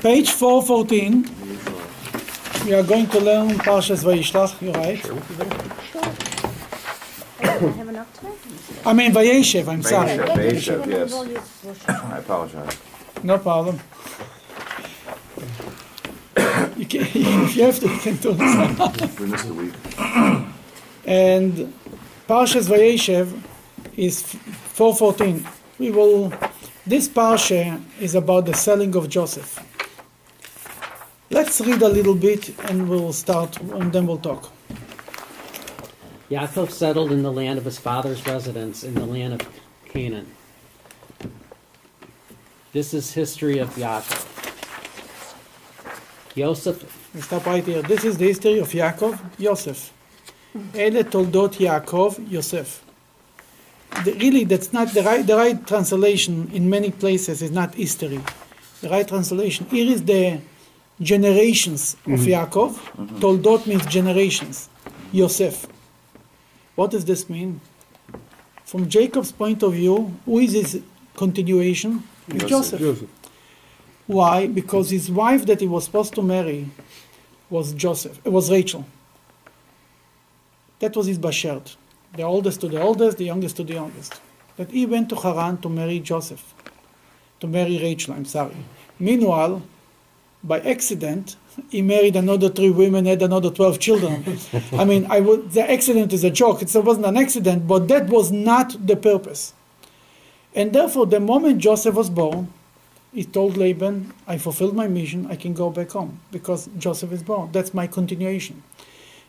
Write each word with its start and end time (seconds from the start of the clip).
Page 0.00 0.30
414, 0.30 1.26
we 2.66 2.74
are 2.74 2.82
going 2.82 3.06
to 3.08 3.20
learn 3.20 3.50
Parshas 3.58 4.02
Vayishlach, 4.04 4.60
you're 4.60 4.72
right. 4.74 5.00
I 7.40 7.46
have 7.76 7.88
enough 7.88 8.12
time? 8.14 8.32
I 8.84 8.92
mean 8.92 9.12
Vayeshev, 9.12 9.68
I'm 9.68 9.82
sorry. 9.82 10.18
Vayeshev, 10.18 10.86
yes. 10.86 11.12
I 11.88 12.18
apologize. 12.18 12.78
No 13.22 13.38
problem. 13.38 13.78
You 16.76 16.86
can, 16.86 17.00
if 17.14 17.56
you 17.56 17.62
have 17.62 17.78
to, 17.78 17.88
you 17.88 17.98
can 17.98 18.16
do 18.16 18.36
it. 18.38 18.40
We 19.20 19.26
missed 19.26 19.48
a 19.48 19.54
week. 19.54 19.74
And 21.04 21.72
Parshas 22.28 22.68
Vayeshev 22.68 23.40
is 23.96 24.22
414. 24.22 25.46
We 25.78 25.90
will, 25.90 26.32
this 26.85 27.07
Parsha 27.07 27.81
is 27.99 28.15
about 28.15 28.45
the 28.45 28.53
selling 28.53 28.95
of 28.95 29.09
Joseph. 29.09 29.59
Let's 31.29 31.59
read 31.61 31.81
a 31.81 31.89
little 31.89 32.15
bit 32.15 32.57
and 32.69 32.87
we'll 32.89 33.13
start 33.13 33.59
and 33.59 33.91
then 33.91 34.07
we'll 34.07 34.17
talk. 34.17 34.51
Yaakov 36.31 36.71
settled 36.71 37.11
in 37.11 37.23
the 37.23 37.31
land 37.31 37.57
of 37.57 37.65
his 37.65 37.77
father's 37.77 38.25
residence 38.25 38.83
in 38.83 38.93
the 38.93 39.05
land 39.05 39.33
of 39.33 39.41
Canaan. 39.85 40.27
This 42.73 42.93
is 42.93 43.13
history 43.13 43.59
of 43.59 43.69
Yaakov. 43.75 44.25
Yosef, 46.35 47.13
We 47.15 47.21
stop 47.21 47.45
right 47.45 47.65
here. 47.65 47.81
This 47.81 48.05
is 48.05 48.17
the 48.17 48.27
history 48.27 48.59
of 48.59 48.69
Yaakov, 48.69 49.19
Yosef. 49.39 49.91
אלה 50.75 51.03
תולדות 51.03 51.59
יעקב, 51.59 52.13
יוסף. 52.27 52.79
The- 54.04 54.14
really, 54.14 54.44
that's 54.44 54.72
not 54.72 54.88
the 54.88 55.02
right, 55.02 55.26
the 55.26 55.36
right 55.36 55.66
translation 55.66 56.50
in 56.52 56.68
many 56.68 56.90
places 56.90 57.42
is 57.42 57.50
not 57.50 57.74
history. 57.74 58.20
The 58.80 58.88
right 58.88 59.06
translation 59.06 59.66
here 59.66 59.90
is 59.92 60.04
the 60.04 60.40
generations 61.00 61.94
of 62.06 62.20
mm-hmm. 62.20 62.32
Yaakov. 62.32 62.72
Mm-hmm. 62.72 63.18
Toldot 63.18 63.66
means 63.66 63.86
generations. 63.86 64.68
Yosef. 65.12 65.66
What 66.74 66.90
does 66.90 67.04
this 67.04 67.28
mean? 67.28 67.60
From 68.64 68.88
Jacob's 68.88 69.32
point 69.32 69.62
of 69.62 69.74
view, 69.74 70.16
who 70.24 70.38
is 70.38 70.52
his 70.52 70.82
continuation? 71.14 72.02
It's 72.28 72.44
Joseph. 72.44 72.80
Joseph. 72.80 73.10
Why? 74.06 74.46
Because 74.46 74.90
his 74.90 75.10
wife 75.10 75.46
that 75.46 75.60
he 75.60 75.68
was 75.68 75.84
supposed 75.84 76.14
to 76.14 76.22
marry 76.22 76.68
was 77.50 77.72
Joseph. 77.74 78.18
It 78.24 78.30
was 78.30 78.50
Rachel. 78.50 78.86
That 80.78 80.96
was 80.96 81.06
his 81.06 81.18
bashert. 81.18 81.76
The 82.14 82.22
oldest 82.22 82.60
to 82.60 82.68
the 82.68 82.80
oldest, 82.80 83.18
the 83.18 83.24
youngest 83.24 83.56
to 83.56 83.64
the 83.64 83.74
youngest. 83.74 84.20
That 84.56 84.70
he 84.70 84.84
went 84.84 85.08
to 85.10 85.16
Haran 85.16 85.58
to 85.62 85.68
marry 85.68 85.98
Joseph, 85.98 86.54
to 87.40 87.46
marry 87.46 87.78
Rachel. 87.78 88.14
I'm 88.14 88.26
sorry. 88.26 88.56
Meanwhile, 88.98 89.62
by 90.44 90.60
accident, 90.60 91.36
he 91.70 91.80
married 91.80 92.16
another 92.16 92.48
three 92.48 92.70
women, 92.70 93.06
had 93.06 93.22
another 93.22 93.50
twelve 93.50 93.78
children. 93.78 94.24
I 94.72 94.84
mean, 94.84 95.06
I 95.10 95.20
would. 95.20 95.52
The 95.52 95.70
accident 95.70 96.12
is 96.12 96.22
a 96.24 96.30
joke. 96.30 96.60
It 96.62 96.74
wasn't 96.74 97.06
an 97.06 97.16
accident, 97.16 97.66
but 97.66 97.88
that 97.88 98.08
was 98.08 98.30
not 98.30 98.86
the 98.86 98.96
purpose. 98.96 99.54
And 100.54 100.72
therefore, 100.72 101.06
the 101.06 101.20
moment 101.20 101.58
Joseph 101.58 101.94
was 101.94 102.10
born, 102.10 102.52
he 103.14 103.24
told 103.24 103.56
Laban, 103.56 104.12
I 104.26 104.38
fulfilled 104.38 104.74
my 104.74 104.86
mission, 104.86 105.26
I 105.26 105.36
can 105.36 105.54
go 105.54 105.70
back 105.70 105.90
home 105.90 106.20
because 106.30 106.68
Joseph 106.78 107.12
is 107.12 107.22
born. 107.22 107.52
That's 107.52 107.72
my 107.72 107.86
continuation. 107.86 108.62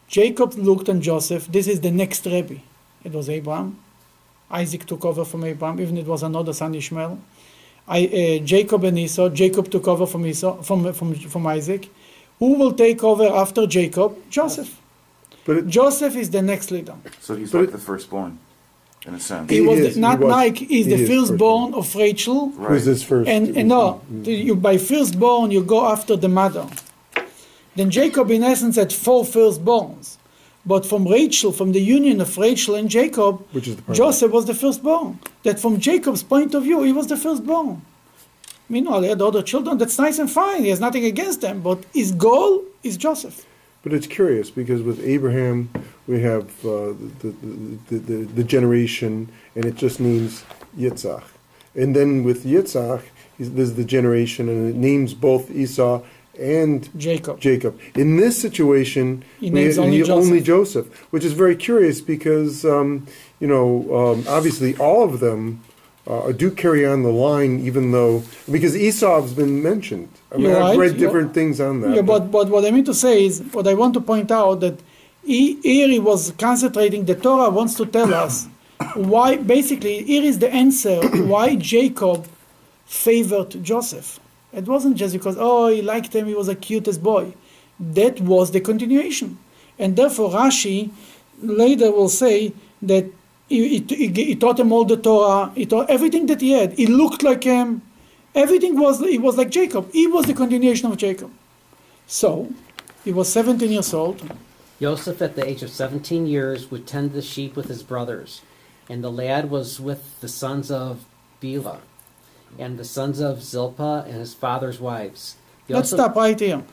Jacob 0.07 0.53
looked 0.53 0.89
on 0.89 1.01
Joseph, 1.01 1.47
this 1.47 1.67
is 1.67 1.81
the 1.81 1.91
next 1.91 2.25
Rebbe. 2.25 2.59
It 3.03 3.11
was 3.11 3.29
Abraham. 3.29 3.77
Isaac 4.51 4.85
took 4.85 5.03
over 5.05 5.25
from 5.25 5.43
Abraham, 5.43 5.79
even 5.81 5.97
it 5.97 6.05
was 6.05 6.23
another 6.23 6.53
son 6.53 6.75
Ishmael. 6.75 7.19
I, 7.87 8.05
uh, 8.05 8.45
Jacob 8.45 8.83
and 8.85 8.97
Esau, 8.97 9.29
Jacob 9.29 9.69
took 9.69 9.87
over 9.87 10.05
from, 10.05 10.25
Esau, 10.25 10.61
from, 10.61 10.93
from, 10.93 11.13
from 11.15 11.47
Isaac. 11.47 11.89
Who 12.39 12.53
will 12.55 12.73
take 12.73 13.03
over 13.03 13.25
after 13.27 13.65
Jacob? 13.67 14.15
Joseph. 14.29 14.79
But 15.45 15.57
it, 15.57 15.67
Joseph 15.67 16.15
is 16.15 16.29
the 16.29 16.41
next 16.41 16.71
leader. 16.71 16.95
So 17.19 17.35
he's 17.35 17.51
But 17.51 17.59
like 17.59 17.69
it- 17.69 17.71
the 17.73 17.77
firstborn, 17.79 18.39
in 19.05 19.15
a 19.15 19.19
sense. 19.19 19.49
He 19.49 19.57
He 19.57 19.61
was 19.67 19.79
is, 19.79 19.95
the, 19.95 20.01
not 20.01 20.19
he 20.19 20.23
was. 20.25 20.31
Mike, 20.31 20.57
he's 20.57 20.85
He 20.85 20.95
the 20.95 21.03
is 21.03 21.09
firstborn 21.09 21.73
of 21.73 21.93
Rachel. 21.95 22.49
who's 22.51 22.85
his 22.85 23.03
first? 23.03 23.29
And, 23.29 23.57
and 23.57 23.67
no, 23.67 24.01
you, 24.23 24.55
by 24.55 24.77
firstborn, 24.77 25.51
you 25.51 25.63
go 25.63 25.85
after 25.87 26.15
the 26.15 26.29
mother. 26.29 26.67
Then 27.75 27.89
Jacob, 27.89 28.29
in 28.31 28.43
essence, 28.43 28.75
had 28.77 28.93
four 28.93 29.23
firstborns. 29.23 30.17
But 30.65 30.85
from 30.85 31.07
Rachel, 31.07 31.51
from 31.51 31.73
the 31.73 31.81
union 31.81 32.21
of 32.21 32.37
Rachel 32.37 32.75
and 32.75 32.89
Jacob, 32.89 33.45
Which 33.51 33.67
is 33.67 33.75
the 33.75 33.93
Joseph 33.93 34.31
was 34.31 34.45
the 34.45 34.53
firstborn. 34.53 35.19
That 35.43 35.59
from 35.59 35.79
Jacob's 35.79 36.23
point 36.23 36.53
of 36.53 36.63
view, 36.63 36.83
he 36.83 36.93
was 36.93 37.07
the 37.07 37.17
firstborn. 37.17 37.81
Meanwhile, 38.69 39.01
he 39.01 39.09
had 39.09 39.21
other 39.21 39.43
children. 39.43 39.77
That's 39.77 39.99
nice 39.99 40.19
and 40.19 40.31
fine. 40.31 40.63
He 40.63 40.69
has 40.69 40.79
nothing 40.79 41.03
against 41.03 41.41
them. 41.41 41.61
But 41.61 41.83
his 41.93 42.11
goal 42.13 42.63
is 42.81 42.95
Joseph. 42.95 43.45
But 43.83 43.91
it's 43.91 44.07
curious 44.07 44.49
because 44.49 44.81
with 44.81 45.03
Abraham, 45.05 45.69
we 46.07 46.21
have 46.21 46.45
uh, 46.65 46.93
the, 47.19 47.35
the, 47.41 47.77
the, 47.89 47.97
the, 47.97 48.15
the 48.25 48.43
generation, 48.43 49.29
and 49.55 49.65
it 49.65 49.75
just 49.75 49.99
means 49.99 50.45
Yitzhak. 50.77 51.23
And 51.75 51.93
then 51.93 52.23
with 52.23 52.45
Yitzhak, 52.45 53.01
there's 53.37 53.73
the 53.73 53.83
generation, 53.83 54.47
and 54.47 54.69
it 54.69 54.75
names 54.77 55.13
both 55.13 55.51
Esau 55.51 56.01
and 56.39 56.89
Jacob. 56.97 57.39
Jacob. 57.39 57.79
In 57.95 58.17
this 58.17 58.37
situation, 58.41 59.23
He 59.39 59.51
we- 59.51 59.77
only 59.77 59.97
he- 59.97 60.03
Joseph. 60.03 60.15
only 60.15 60.41
Joseph, 60.41 60.87
which 61.11 61.23
is 61.23 61.33
very 61.33 61.55
curious 61.55 62.01
because, 62.01 62.65
um, 62.65 63.05
you 63.39 63.47
know, 63.47 63.85
um, 63.95 64.23
obviously 64.27 64.75
all 64.77 65.03
of 65.03 65.19
them 65.19 65.61
uh, 66.05 66.31
do 66.33 66.51
carry 66.51 66.85
on 66.85 67.01
the 67.03 67.11
line, 67.11 67.61
even 67.65 67.91
though, 67.91 68.23
because 68.51 68.75
Esau's 68.75 69.31
been 69.33 69.63
mentioned. 69.63 70.09
I 70.33 70.35
mean, 70.35 70.47
You're 70.47 70.55
I've 70.61 70.77
right, 70.77 70.89
read 70.91 70.97
different 70.97 71.33
things 71.33 71.61
on 71.61 71.79
that. 71.81 71.95
Yeah, 71.95 72.01
but, 72.01 72.29
but 72.29 72.49
what 72.49 72.65
I 72.65 72.71
mean 72.71 72.83
to 72.85 72.93
say 72.93 73.25
is, 73.25 73.39
what 73.53 73.67
I 73.67 73.73
want 73.73 73.93
to 73.93 74.01
point 74.01 74.29
out 74.29 74.59
that 74.59 74.79
he, 75.23 75.55
here 75.61 75.87
he 75.87 75.99
was 75.99 76.31
concentrating, 76.37 77.05
the 77.05 77.15
Torah 77.15 77.49
wants 77.49 77.75
to 77.75 77.85
tell 77.85 78.13
us 78.13 78.47
why, 78.95 79.37
basically, 79.37 80.03
here 80.03 80.23
is 80.23 80.39
the 80.39 80.51
answer 80.53 80.99
why 81.25 81.55
Jacob 81.55 82.25
favored 82.85 83.63
Joseph. 83.63 84.19
It 84.53 84.65
wasn't 84.65 84.97
just 84.97 85.13
because, 85.13 85.35
oh, 85.39 85.67
he 85.67 85.81
liked 85.81 86.13
him, 86.15 86.27
he 86.27 86.35
was 86.35 86.47
the 86.47 86.55
cutest 86.55 87.01
boy. 87.01 87.33
That 87.79 88.21
was 88.21 88.51
the 88.51 88.61
continuation. 88.61 89.37
And 89.79 89.95
therefore, 89.95 90.29
Rashi 90.31 90.91
later 91.41 91.91
will 91.91 92.09
say 92.09 92.53
that 92.81 93.05
he, 93.49 93.79
he, 93.79 94.07
he- 94.07 94.35
taught 94.35 94.59
him 94.59 94.71
all 94.71 94.85
the 94.85 94.97
Torah, 94.97 95.51
he 95.55 95.65
taught 95.65 95.89
everything 95.89 96.27
that 96.27 96.41
he 96.41 96.51
had. 96.51 96.73
He 96.73 96.85
looked 96.87 97.23
like 97.23 97.43
him. 97.43 97.81
Everything 98.35 98.79
was, 98.79 98.99
he 98.99 99.17
was 99.17 99.37
like 99.37 99.49
Jacob. 99.49 99.91
He 99.91 100.07
was 100.07 100.25
the 100.25 100.33
continuation 100.33 100.91
of 100.91 100.97
Jacob. 100.97 101.31
So, 102.07 102.51
he 103.03 103.11
was 103.11 103.31
17 103.31 103.71
years 103.71 103.93
old. 103.93 104.21
Joseph, 104.79 105.21
at 105.21 105.35
the 105.35 105.47
age 105.47 105.63
of 105.63 105.69
17 105.69 106.25
years 106.25 106.69
would 106.71 106.85
tend 106.87 107.13
the 107.13 107.21
sheep 107.21 107.55
with 107.55 107.67
his 107.67 107.83
brothers, 107.83 108.41
and 108.89 109.03
the 109.03 109.11
lad 109.11 109.49
was 109.49 109.79
with 109.79 110.19
the 110.19 110.27
sons 110.27 110.69
of 110.71 111.05
Bilhah, 111.41 111.79
and 112.59 112.77
the 112.77 112.85
sons 112.85 113.19
of 113.19 113.41
Zilpah 113.41 114.05
and 114.07 114.15
his 114.15 114.33
father's 114.33 114.79
wives. 114.79 115.35
Let's 115.69 115.91
Yosef- 115.91 115.97
stop 115.99 116.15
right 116.15 116.39
here. 116.39 116.63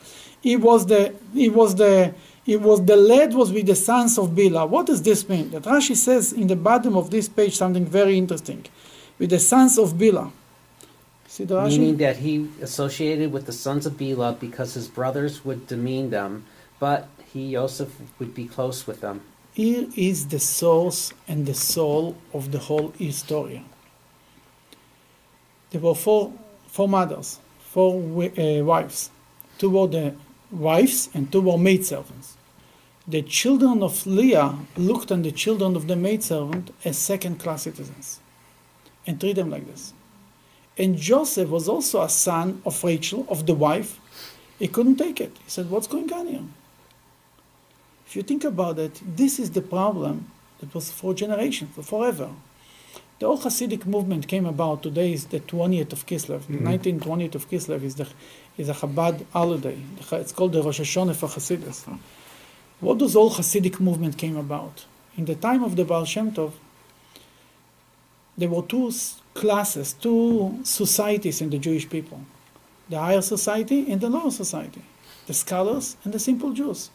He 0.41 0.55
was 0.55 0.85
the 0.85 1.13
it 1.35 1.53
was 1.53 1.75
the 1.75 2.13
it 2.45 2.61
was 2.61 2.83
the 2.85 2.95
lad 2.95 3.33
was 3.33 3.51
with 3.51 3.67
the 3.67 3.75
sons 3.75 4.17
of 4.17 4.29
Bilhah. 4.31 4.67
What 4.67 4.87
does 4.87 5.01
this 5.01 5.27
mean? 5.29 5.51
That 5.51 5.63
Rashi 5.63 5.95
says 5.95 6.33
in 6.33 6.47
the 6.47 6.55
bottom 6.55 6.97
of 6.97 7.11
this 7.11 7.29
page 7.29 7.55
something 7.55 7.85
very 7.85 8.17
interesting. 8.17 8.65
With 9.19 9.29
the 9.29 9.39
sons 9.39 9.77
of 9.77 9.93
Bilhah. 9.93 10.31
See 11.27 11.45
the 11.45 11.61
meaning 11.61 11.95
Rashi? 11.95 11.99
that 11.99 12.17
he 12.17 12.49
associated 12.61 13.31
with 13.31 13.45
the 13.45 13.53
sons 13.53 13.85
of 13.85 13.93
Bilhah 13.93 14.39
because 14.39 14.73
his 14.73 14.87
brothers 14.87 15.45
would 15.45 15.67
demean 15.67 16.09
them, 16.09 16.45
but 16.79 17.07
he, 17.31 17.49
Yosef, 17.49 17.89
would 18.19 18.33
be 18.35 18.45
close 18.45 18.85
with 18.85 18.99
them. 19.01 19.21
Here 19.53 19.87
is 19.95 20.27
the 20.27 20.39
source 20.39 21.13
and 21.27 21.45
the 21.45 21.53
soul 21.53 22.17
of 22.33 22.51
the 22.51 22.59
whole 22.59 22.93
story. 23.11 23.63
There 25.71 25.81
were 25.81 25.95
four 25.95 26.33
four 26.67 26.87
mothers, 26.87 27.39
four 27.59 27.95
uh, 27.97 28.63
wives. 28.63 29.09
Two 29.57 29.69
were 29.69 29.87
the 29.87 30.15
wives 30.51 31.09
and 31.13 31.31
two 31.31 31.41
were 31.41 31.57
maidservants. 31.57 32.37
The 33.07 33.21
children 33.23 33.81
of 33.81 34.05
Leah 34.05 34.57
looked 34.77 35.11
on 35.11 35.23
the 35.23 35.31
children 35.31 35.75
of 35.75 35.87
the 35.87 35.95
maidservant 35.95 36.71
as 36.85 36.97
second 36.97 37.39
class 37.39 37.63
citizens 37.63 38.19
and 39.07 39.19
treat 39.19 39.35
them 39.35 39.49
like 39.49 39.67
this. 39.67 39.93
And 40.77 40.97
Joseph 40.97 41.49
was 41.49 41.67
also 41.67 42.01
a 42.01 42.09
son 42.09 42.61
of 42.65 42.83
Rachel, 42.83 43.25
of 43.29 43.45
the 43.45 43.53
wife. 43.53 43.99
He 44.59 44.67
couldn't 44.67 44.97
take 44.97 45.19
it. 45.19 45.35
He 45.43 45.49
said, 45.49 45.69
What's 45.69 45.87
going 45.87 46.11
on 46.13 46.27
here? 46.27 46.43
If 48.05 48.15
you 48.15 48.23
think 48.23 48.43
about 48.43 48.77
it, 48.77 49.01
this 49.03 49.39
is 49.39 49.51
the 49.51 49.61
problem 49.61 50.31
that 50.59 50.73
was 50.73 50.91
for 50.91 51.13
generations, 51.13 51.73
for 51.75 51.81
forever. 51.81 52.29
The 53.21 53.27
whole 53.27 53.37
Hasidic 53.37 53.85
movement 53.85 54.27
came 54.27 54.47
about. 54.47 54.81
Today 54.81 55.13
is 55.13 55.25
the 55.25 55.39
20th 55.39 55.93
of 55.93 56.07
Kislev. 56.07 56.47
The 56.47 56.53
mm-hmm. 56.53 56.67
19th, 56.67 56.99
20th 57.01 57.35
of 57.35 57.47
Kislev 57.51 57.83
is, 57.83 57.93
the, 57.93 58.07
is 58.57 58.67
a 58.67 58.73
Chabad 58.73 59.23
holiday. 59.31 59.77
It's 60.13 60.31
called 60.31 60.53
the 60.53 60.63
Rosh 60.63 60.79
Hashanah 60.79 61.15
for 61.15 61.27
Hasidus. 61.27 61.85
Mm-hmm. 61.85 61.97
What 62.79 62.97
does 62.97 63.15
all 63.15 63.29
Hasidic 63.29 63.79
movement 63.79 64.17
came 64.17 64.37
about? 64.37 64.85
In 65.17 65.25
the 65.25 65.35
time 65.35 65.63
of 65.63 65.75
the 65.75 65.85
Baal 65.85 66.05
Shem 66.05 66.31
Tov, 66.31 66.53
there 68.35 68.49
were 68.49 68.63
two 68.63 68.91
classes, 69.35 69.93
two 69.93 70.59
societies 70.63 71.41
in 71.41 71.51
the 71.51 71.59
Jewish 71.59 71.87
people. 71.87 72.21
the 72.89 72.97
higher 72.97 73.21
society 73.21 73.91
and 73.91 74.01
the 74.01 74.09
lower 74.09 74.31
society, 74.31 74.81
the 75.27 75.33
scholars 75.35 75.95
and 76.03 76.11
the 76.11 76.19
simple 76.19 76.53
Jews. 76.53 76.89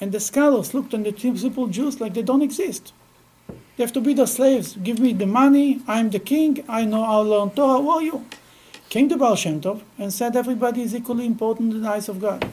And 0.00 0.12
the 0.12 0.20
scholars 0.20 0.72
looked 0.72 0.94
on 0.94 1.02
the 1.02 1.12
simple 1.18 1.66
Jews 1.66 2.00
like 2.00 2.14
they 2.14 2.22
don't 2.22 2.42
exist. 2.42 2.92
They 3.78 3.84
have 3.84 3.92
to 3.92 4.00
be 4.00 4.12
the 4.12 4.26
slaves. 4.26 4.76
Give 4.82 4.98
me 4.98 5.12
the 5.12 5.24
money. 5.24 5.82
I'm 5.86 6.10
the 6.10 6.18
king. 6.18 6.64
I 6.68 6.84
know 6.84 7.04
how 7.04 7.22
to 7.22 7.28
learn 7.28 7.50
Torah. 7.50 7.80
Who 7.80 7.90
are 7.90 8.02
you? 8.02 8.26
Came 8.88 9.06
the 9.06 9.16
Baal 9.16 9.36
Shem 9.36 9.60
Tov 9.60 9.82
and 9.96 10.12
said 10.12 10.34
everybody 10.34 10.82
is 10.82 10.96
equally 10.96 11.26
important 11.26 11.72
in 11.72 11.82
the 11.82 11.88
eyes 11.88 12.08
of 12.08 12.20
God. 12.20 12.44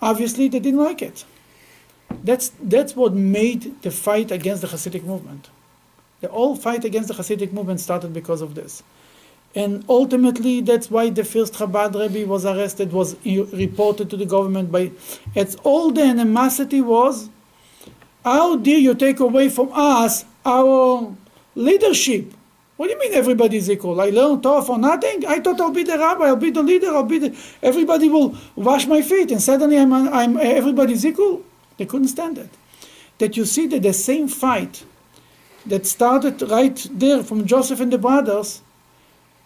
Obviously, 0.00 0.48
they 0.48 0.58
didn't 0.58 0.80
like 0.80 1.02
it. 1.02 1.26
That's, 2.24 2.50
that's 2.62 2.96
what 2.96 3.12
made 3.12 3.82
the 3.82 3.90
fight 3.90 4.30
against 4.30 4.62
the 4.62 4.68
Hasidic 4.68 5.04
movement. 5.04 5.50
The 6.22 6.28
whole 6.28 6.56
fight 6.56 6.86
against 6.86 7.08
the 7.08 7.14
Hasidic 7.14 7.52
movement 7.52 7.80
started 7.80 8.14
because 8.14 8.40
of 8.40 8.54
this. 8.54 8.82
And 9.54 9.84
ultimately, 9.86 10.62
that's 10.62 10.90
why 10.90 11.10
the 11.10 11.24
first 11.24 11.52
Chabad 11.52 11.94
Rebbe 11.94 12.26
was 12.26 12.46
arrested, 12.46 12.90
was 12.90 13.16
reported 13.26 14.08
to 14.08 14.16
the 14.16 14.24
government 14.24 14.72
by. 14.72 14.92
It's 15.34 15.56
all 15.56 15.90
the 15.90 16.04
animosity 16.04 16.80
was, 16.80 17.28
how 18.24 18.56
dare 18.56 18.78
you 18.78 18.94
take 18.94 19.20
away 19.20 19.48
from 19.48 19.70
us 19.72 20.24
our 20.44 21.14
leadership? 21.54 22.32
What 22.76 22.86
do 22.86 22.94
you 22.94 22.98
mean 22.98 23.14
everybody 23.14 23.58
is 23.58 23.70
equal? 23.70 24.00
I 24.00 24.10
learned 24.10 24.42
Torah 24.42 24.62
for 24.62 24.78
nothing? 24.78 25.26
I 25.26 25.40
thought 25.40 25.60
I'll 25.60 25.70
be 25.70 25.84
the 25.84 25.98
rabbi, 25.98 26.24
I'll 26.24 26.36
be 26.36 26.50
the 26.50 26.62
leader, 26.62 26.88
I'll 26.88 27.04
be 27.04 27.18
the, 27.18 27.36
everybody 27.62 28.08
will 28.08 28.36
wash 28.56 28.86
my 28.86 29.02
feet, 29.02 29.30
and 29.30 29.42
suddenly 29.42 29.78
I'm, 29.78 29.92
I'm 29.92 30.36
everybody's 30.36 31.04
equal? 31.04 31.42
They 31.76 31.86
couldn't 31.86 32.08
stand 32.08 32.38
it. 32.38 32.50
That 33.18 33.36
you 33.36 33.44
see 33.44 33.66
that 33.68 33.82
the 33.82 33.92
same 33.92 34.26
fight 34.26 34.84
that 35.66 35.86
started 35.86 36.42
right 36.42 36.86
there 36.90 37.22
from 37.22 37.46
Joseph 37.46 37.80
and 37.80 37.92
the 37.92 37.98
brothers 37.98 38.62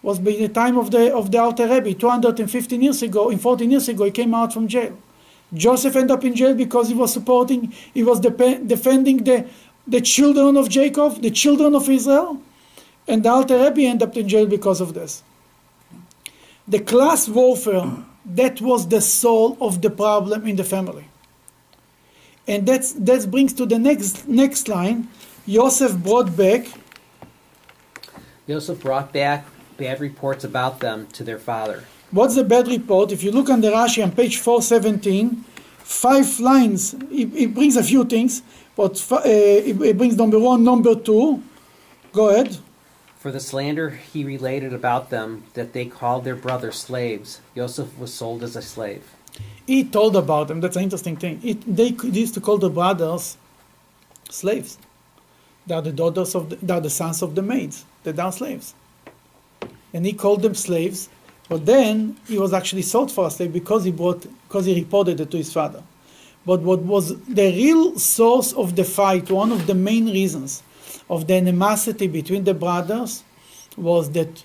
was 0.01 0.19
by 0.19 0.31
the 0.31 0.47
time 0.47 0.77
of 0.77 0.91
the 0.91 1.13
of 1.13 1.31
the 1.31 1.39
Alter 1.39 1.67
Rebbe, 1.67 1.93
215 1.93 2.81
years 2.81 3.01
ago, 3.01 3.29
in 3.29 3.37
14 3.37 3.69
years 3.69 3.89
ago, 3.89 4.05
he 4.05 4.11
came 4.11 4.33
out 4.33 4.53
from 4.53 4.67
jail. 4.67 4.97
Joseph 5.53 5.95
ended 5.95 6.11
up 6.11 6.23
in 6.25 6.35
jail 6.35 6.53
because 6.53 6.89
he 6.89 6.93
was 6.93 7.13
supporting, 7.13 7.73
he 7.93 8.03
was 8.03 8.19
defending 8.19 9.23
the, 9.23 9.47
the 9.87 10.01
children 10.01 10.57
of 10.57 10.69
Jacob, 10.69 11.21
the 11.21 11.31
children 11.31 11.73
of 11.75 11.89
Israel, 11.89 12.41
and 13.07 13.23
the 13.23 13.29
Alter 13.29 13.57
Rebbe 13.57 13.81
ended 13.81 14.09
up 14.09 14.17
in 14.17 14.27
jail 14.27 14.45
because 14.45 14.81
of 14.81 14.93
this. 14.93 15.23
The 16.67 16.79
class 16.79 17.29
warfare, 17.29 17.91
that 18.25 18.59
was 18.59 18.89
the 18.89 18.99
soul 18.99 19.57
of 19.61 19.81
the 19.81 19.89
problem 19.89 20.45
in 20.45 20.57
the 20.57 20.65
family. 20.65 21.05
And 22.45 22.67
that's, 22.67 22.91
that 22.93 23.29
brings 23.31 23.53
to 23.53 23.65
the 23.65 23.79
next, 23.79 24.27
next 24.27 24.67
line. 24.67 25.07
Joseph 25.47 25.97
brought 25.97 26.35
back. 26.35 26.67
Joseph 28.47 28.81
brought 28.81 29.13
back 29.13 29.45
bad 29.77 30.01
reports 30.01 30.43
about 30.43 30.79
them 30.79 31.07
to 31.13 31.23
their 31.23 31.39
father. 31.39 31.85
What's 32.11 32.35
the 32.35 32.43
bad 32.43 32.67
report? 32.67 33.11
If 33.11 33.21
you 33.21 33.31
look 33.31 33.49
on 33.49 33.59
the 33.59 33.69
Rashi 33.69 34.01
on 34.01 34.11
page 34.11 34.37
417, 34.37 35.43
five 35.79 36.39
lines, 36.39 36.93
it, 36.93 37.35
it 37.35 37.53
brings 37.53 37.75
a 37.75 37.83
few 37.83 38.05
things, 38.05 38.41
but 38.77 39.05
uh, 39.11 39.21
it, 39.25 39.81
it 39.81 39.97
brings 39.97 40.15
number 40.15 40.39
one, 40.39 40.63
number 40.63 40.95
two. 40.95 41.43
Go 42.13 42.29
ahead. 42.29 42.57
For 43.17 43.31
the 43.31 43.41
slander 43.41 43.89
he 43.89 44.23
related 44.23 44.73
about 44.73 45.09
them 45.09 45.43
that 45.53 45.73
they 45.73 45.85
called 45.85 46.23
their 46.23 46.35
brother 46.35 46.71
slaves, 46.71 47.41
Joseph 47.55 47.97
was 47.99 48.13
sold 48.13 48.41
as 48.41 48.55
a 48.55 48.61
slave. 48.61 49.03
He 49.65 49.83
told 49.83 50.15
about 50.15 50.47
them. 50.47 50.61
That's 50.61 50.77
an 50.77 50.83
interesting 50.83 51.17
thing. 51.17 51.41
It, 51.43 51.75
they 51.75 51.89
used 52.07 52.35
to 52.35 52.41
call 52.41 52.57
the 52.57 52.69
brothers 52.69 53.37
slaves. 54.29 54.77
They 55.65 55.75
are 55.75 55.81
the 55.81 55.91
daughters 55.91 56.35
of 56.35 56.51
the, 56.51 56.55
they 56.55 56.73
are 56.73 56.79
the 56.79 56.89
sons 56.89 57.21
of 57.21 57.35
the 57.35 57.41
maids. 57.41 57.83
They 58.03 58.15
are 58.17 58.31
slaves. 58.31 58.73
And 59.93 60.05
he 60.05 60.13
called 60.13 60.41
them 60.41 60.55
slaves 60.55 61.09
but 61.49 61.65
then 61.65 62.17
he 62.27 62.37
was 62.37 62.53
actually 62.53 62.81
sold 62.81 63.11
for 63.11 63.27
a 63.27 63.31
slave 63.31 63.53
because 63.53 63.83
he 63.83 63.91
brought 63.91 64.25
because 64.47 64.65
he 64.65 64.75
reported 64.75 65.19
it 65.19 65.31
to 65.31 65.37
his 65.37 65.51
father. 65.51 65.81
But 66.45 66.61
what 66.61 66.79
was 66.79 67.19
the 67.25 67.51
real 67.51 67.97
source 67.99 68.53
of 68.53 68.75
the 68.75 68.83
fight, 68.83 69.29
one 69.29 69.51
of 69.51 69.67
the 69.67 69.75
main 69.75 70.05
reasons 70.05 70.63
of 71.09 71.27
the 71.27 71.35
animosity 71.35 72.07
between 72.07 72.43
the 72.43 72.53
brothers, 72.53 73.23
was 73.75 74.11
that 74.11 74.43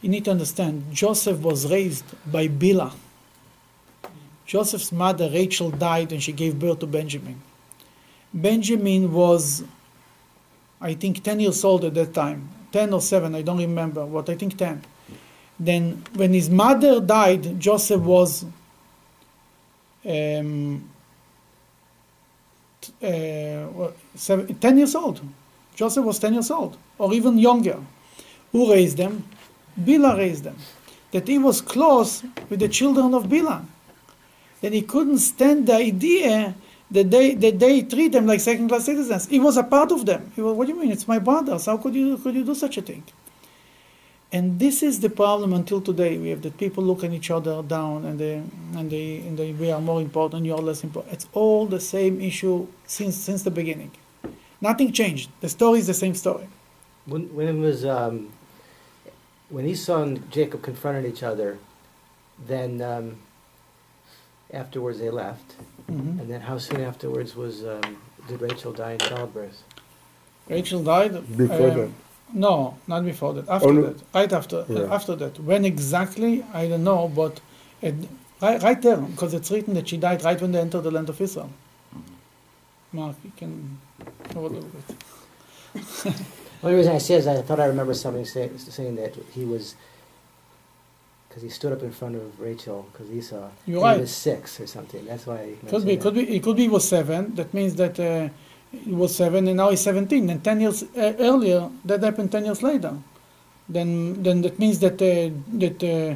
you 0.00 0.08
need 0.08 0.24
to 0.26 0.32
understand 0.32 0.84
Joseph 0.92 1.40
was 1.40 1.70
raised 1.70 2.04
by 2.30 2.48
Bilhah. 2.48 2.92
Joseph's 4.46 4.92
mother 4.92 5.30
Rachel 5.30 5.70
died 5.70 6.12
and 6.12 6.22
she 6.22 6.32
gave 6.32 6.58
birth 6.58 6.80
to 6.80 6.86
Benjamin. 6.86 7.40
Benjamin 8.32 9.12
was, 9.12 9.64
I 10.80 10.94
think, 10.94 11.22
10 11.22 11.40
years 11.40 11.64
old 11.64 11.84
at 11.84 11.94
that 11.94 12.12
time, 12.12 12.48
10 12.72 12.92
or 12.92 13.00
7, 13.00 13.34
I 13.34 13.42
don't 13.42 13.58
remember, 13.58 14.04
what 14.04 14.28
I 14.28 14.34
think 14.34 14.58
10 14.58 14.82
then, 15.58 16.02
when 16.14 16.32
his 16.32 16.50
mother 16.50 17.00
died, 17.00 17.60
Joseph 17.60 18.00
was 18.00 18.44
um, 20.04 20.90
uh, 23.02 23.90
seven, 24.14 24.54
10 24.54 24.78
years 24.78 24.94
old. 24.94 25.20
Joseph 25.74 26.04
was 26.04 26.18
10 26.18 26.34
years 26.34 26.50
old, 26.50 26.76
or 26.98 27.12
even 27.14 27.38
younger. 27.38 27.78
Who 28.52 28.72
raised 28.72 28.96
them? 28.96 29.24
Bilhah 29.80 30.16
raised 30.16 30.44
them. 30.44 30.56
That 31.10 31.28
he 31.28 31.38
was 31.38 31.60
close 31.60 32.22
with 32.48 32.60
the 32.60 32.68
children 32.68 33.14
of 33.14 33.24
Bilhah. 33.24 33.64
That 34.60 34.72
he 34.72 34.82
couldn't 34.82 35.18
stand 35.18 35.66
the 35.66 35.74
idea 35.74 36.54
that 36.90 37.10
they, 37.10 37.34
that 37.34 37.58
they 37.58 37.82
treat 37.82 38.12
them 38.12 38.26
like 38.26 38.40
second 38.40 38.68
class 38.68 38.84
citizens. 38.84 39.26
He 39.26 39.38
was 39.38 39.56
a 39.56 39.64
part 39.64 39.90
of 39.92 40.06
them. 40.06 40.30
He 40.34 40.42
was, 40.42 40.56
what 40.56 40.66
do 40.66 40.74
you 40.74 40.80
mean? 40.80 40.92
It's 40.92 41.08
my 41.08 41.18
brothers. 41.18 41.66
How 41.66 41.76
could 41.76 41.94
you, 41.94 42.16
could 42.18 42.34
you 42.34 42.44
do 42.44 42.54
such 42.54 42.78
a 42.78 42.82
thing? 42.82 43.02
And 44.32 44.58
this 44.58 44.82
is 44.82 45.00
the 45.00 45.10
problem 45.10 45.52
until 45.52 45.80
today. 45.80 46.18
We 46.18 46.30
have 46.30 46.42
that 46.42 46.58
people 46.58 46.82
look 46.82 47.04
at 47.04 47.12
each 47.12 47.30
other 47.30 47.62
down 47.62 48.04
and 48.04 48.18
they, 48.18 48.42
and 48.74 48.90
they, 48.90 49.18
and 49.18 49.38
they 49.38 49.52
we 49.52 49.70
are 49.70 49.80
more 49.80 50.00
important, 50.00 50.44
you 50.44 50.54
are 50.54 50.60
less 50.60 50.82
important. 50.82 51.14
It's 51.14 51.28
all 51.32 51.66
the 51.66 51.80
same 51.80 52.20
issue 52.20 52.66
since, 52.86 53.16
since 53.16 53.42
the 53.42 53.50
beginning. 53.50 53.92
Nothing 54.60 54.92
changed. 54.92 55.30
The 55.40 55.48
story 55.48 55.78
is 55.78 55.86
the 55.86 55.94
same 55.94 56.14
story. 56.14 56.48
When, 57.06 57.32
when 57.34 57.48
it 57.48 57.60
was, 57.60 57.84
um, 57.84 58.32
when 59.50 59.66
Esau 59.66 60.02
and 60.02 60.30
Jacob 60.32 60.62
confronted 60.62 61.04
each 61.04 61.22
other, 61.22 61.58
then 62.46 62.80
um, 62.80 63.16
afterwards 64.52 64.98
they 64.98 65.10
left. 65.10 65.54
Mm-hmm. 65.90 66.20
And 66.20 66.30
then 66.30 66.40
how 66.40 66.58
soon 66.58 66.80
afterwards 66.80 67.36
was, 67.36 67.64
um, 67.64 67.98
did 68.26 68.40
Rachel 68.40 68.72
die 68.72 68.92
in 68.92 68.98
childbirth? 68.98 69.62
Rachel 70.48 70.82
died. 70.82 71.12
Before 71.36 71.70
uh, 71.70 71.74
that. 71.74 71.90
No, 72.32 72.76
not 72.86 73.04
before 73.04 73.34
that. 73.34 73.48
After 73.48 73.68
oh, 73.68 73.72
no. 73.72 73.82
that, 73.82 74.02
right 74.12 74.32
after 74.32 74.64
yeah. 74.68 74.94
after 74.94 75.14
that. 75.16 75.38
When 75.38 75.64
exactly, 75.64 76.44
I 76.52 76.68
don't 76.68 76.84
know, 76.84 77.08
but 77.08 77.40
it, 77.80 77.94
right, 78.40 78.62
right 78.62 78.80
there, 78.80 78.96
because 78.96 79.34
it's 79.34 79.50
written 79.50 79.74
that 79.74 79.88
she 79.88 79.96
died 79.96 80.24
right 80.24 80.40
when 80.40 80.52
they 80.52 80.60
entered 80.60 80.82
the 80.82 80.90
land 80.90 81.08
of 81.08 81.20
Israel. 81.20 81.50
Mark, 82.92 83.16
you 83.24 83.32
can 83.36 83.78
have 84.28 84.36
a 84.36 84.40
little 84.40 84.70
bit. 84.70 86.14
One 86.60 86.74
reason 86.74 86.94
I 86.94 86.98
say 86.98 87.14
is 87.16 87.26
I 87.26 87.42
thought 87.42 87.60
I 87.60 87.66
remember 87.66 87.92
somebody 87.94 88.24
say, 88.24 88.50
saying 88.56 88.96
that 88.96 89.14
he 89.32 89.44
was 89.44 89.74
because 91.28 91.42
he 91.42 91.48
stood 91.48 91.72
up 91.72 91.82
in 91.82 91.90
front 91.90 92.14
of 92.14 92.40
Rachel 92.40 92.88
because 92.92 93.10
Esau. 93.10 93.48
You're 93.66 93.82
right. 93.82 93.96
He 93.96 94.02
was 94.02 94.12
six 94.12 94.60
or 94.60 94.66
something. 94.68 95.04
That's 95.04 95.26
why. 95.26 95.54
Could 95.68 95.84
be, 95.84 95.96
that. 95.96 96.02
could 96.02 96.14
be. 96.14 96.36
It 96.36 96.42
could 96.44 96.56
be. 96.56 96.62
He 96.62 96.68
was 96.68 96.88
seven. 96.88 97.34
That 97.34 97.52
means 97.52 97.74
that. 97.74 97.98
Uh, 97.98 98.28
he 98.84 98.92
was 98.92 99.14
seven 99.14 99.46
and 99.48 99.56
now 99.56 99.70
he's 99.70 99.80
17 99.80 100.30
and 100.30 100.42
10 100.42 100.60
years 100.60 100.82
uh, 100.82 101.12
earlier 101.18 101.70
that 101.84 102.02
happened 102.02 102.32
10 102.32 102.44
years 102.44 102.62
later. 102.62 102.96
Then 103.68 104.22
then 104.22 104.42
that 104.42 104.58
means 104.58 104.78
that 104.80 105.00
uh, 105.00 105.30
that 105.58 105.82
uh, 105.82 106.14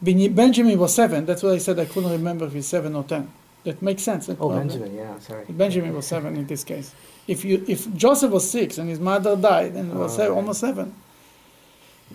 benjamin 0.00 0.78
was 0.78 0.94
seven. 0.94 1.26
That's 1.26 1.42
what 1.42 1.52
i 1.52 1.58
said 1.58 1.78
i 1.78 1.84
couldn't 1.84 2.10
remember 2.10 2.46
if 2.46 2.52
he's 2.52 2.66
seven 2.66 2.94
or 2.94 3.04
10 3.04 3.30
that 3.64 3.82
makes 3.82 4.02
sense. 4.02 4.28
Oh 4.40 4.50
benjamin 4.50 4.94
yeah 4.94 5.18
sorry. 5.18 5.44
Benjamin 5.48 5.94
was 5.94 6.06
seven 6.06 6.36
in 6.36 6.46
this 6.46 6.64
case. 6.64 6.94
If 7.26 7.44
you 7.44 7.64
if 7.68 7.92
joseph 7.94 8.30
was 8.30 8.50
six 8.50 8.78
and 8.78 8.88
his 8.88 9.00
mother 9.00 9.36
died 9.36 9.74
and 9.74 9.92
was 9.98 10.14
oh, 10.14 10.16
seven, 10.16 10.36
almost 10.36 10.60
seven. 10.60 10.94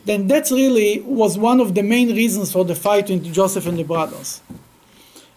Then 0.06 0.28
that's 0.28 0.52
really 0.52 1.02
was 1.02 1.38
one 1.38 1.60
of 1.60 1.76
the 1.76 1.84
main 1.84 2.10
reasons 2.16 2.52
for 2.52 2.66
the 2.66 2.76
fight 2.76 3.08
between 3.08 3.32
joseph 3.34 3.68
and 3.68 3.78
the 3.78 3.84
brothers. 3.84 4.42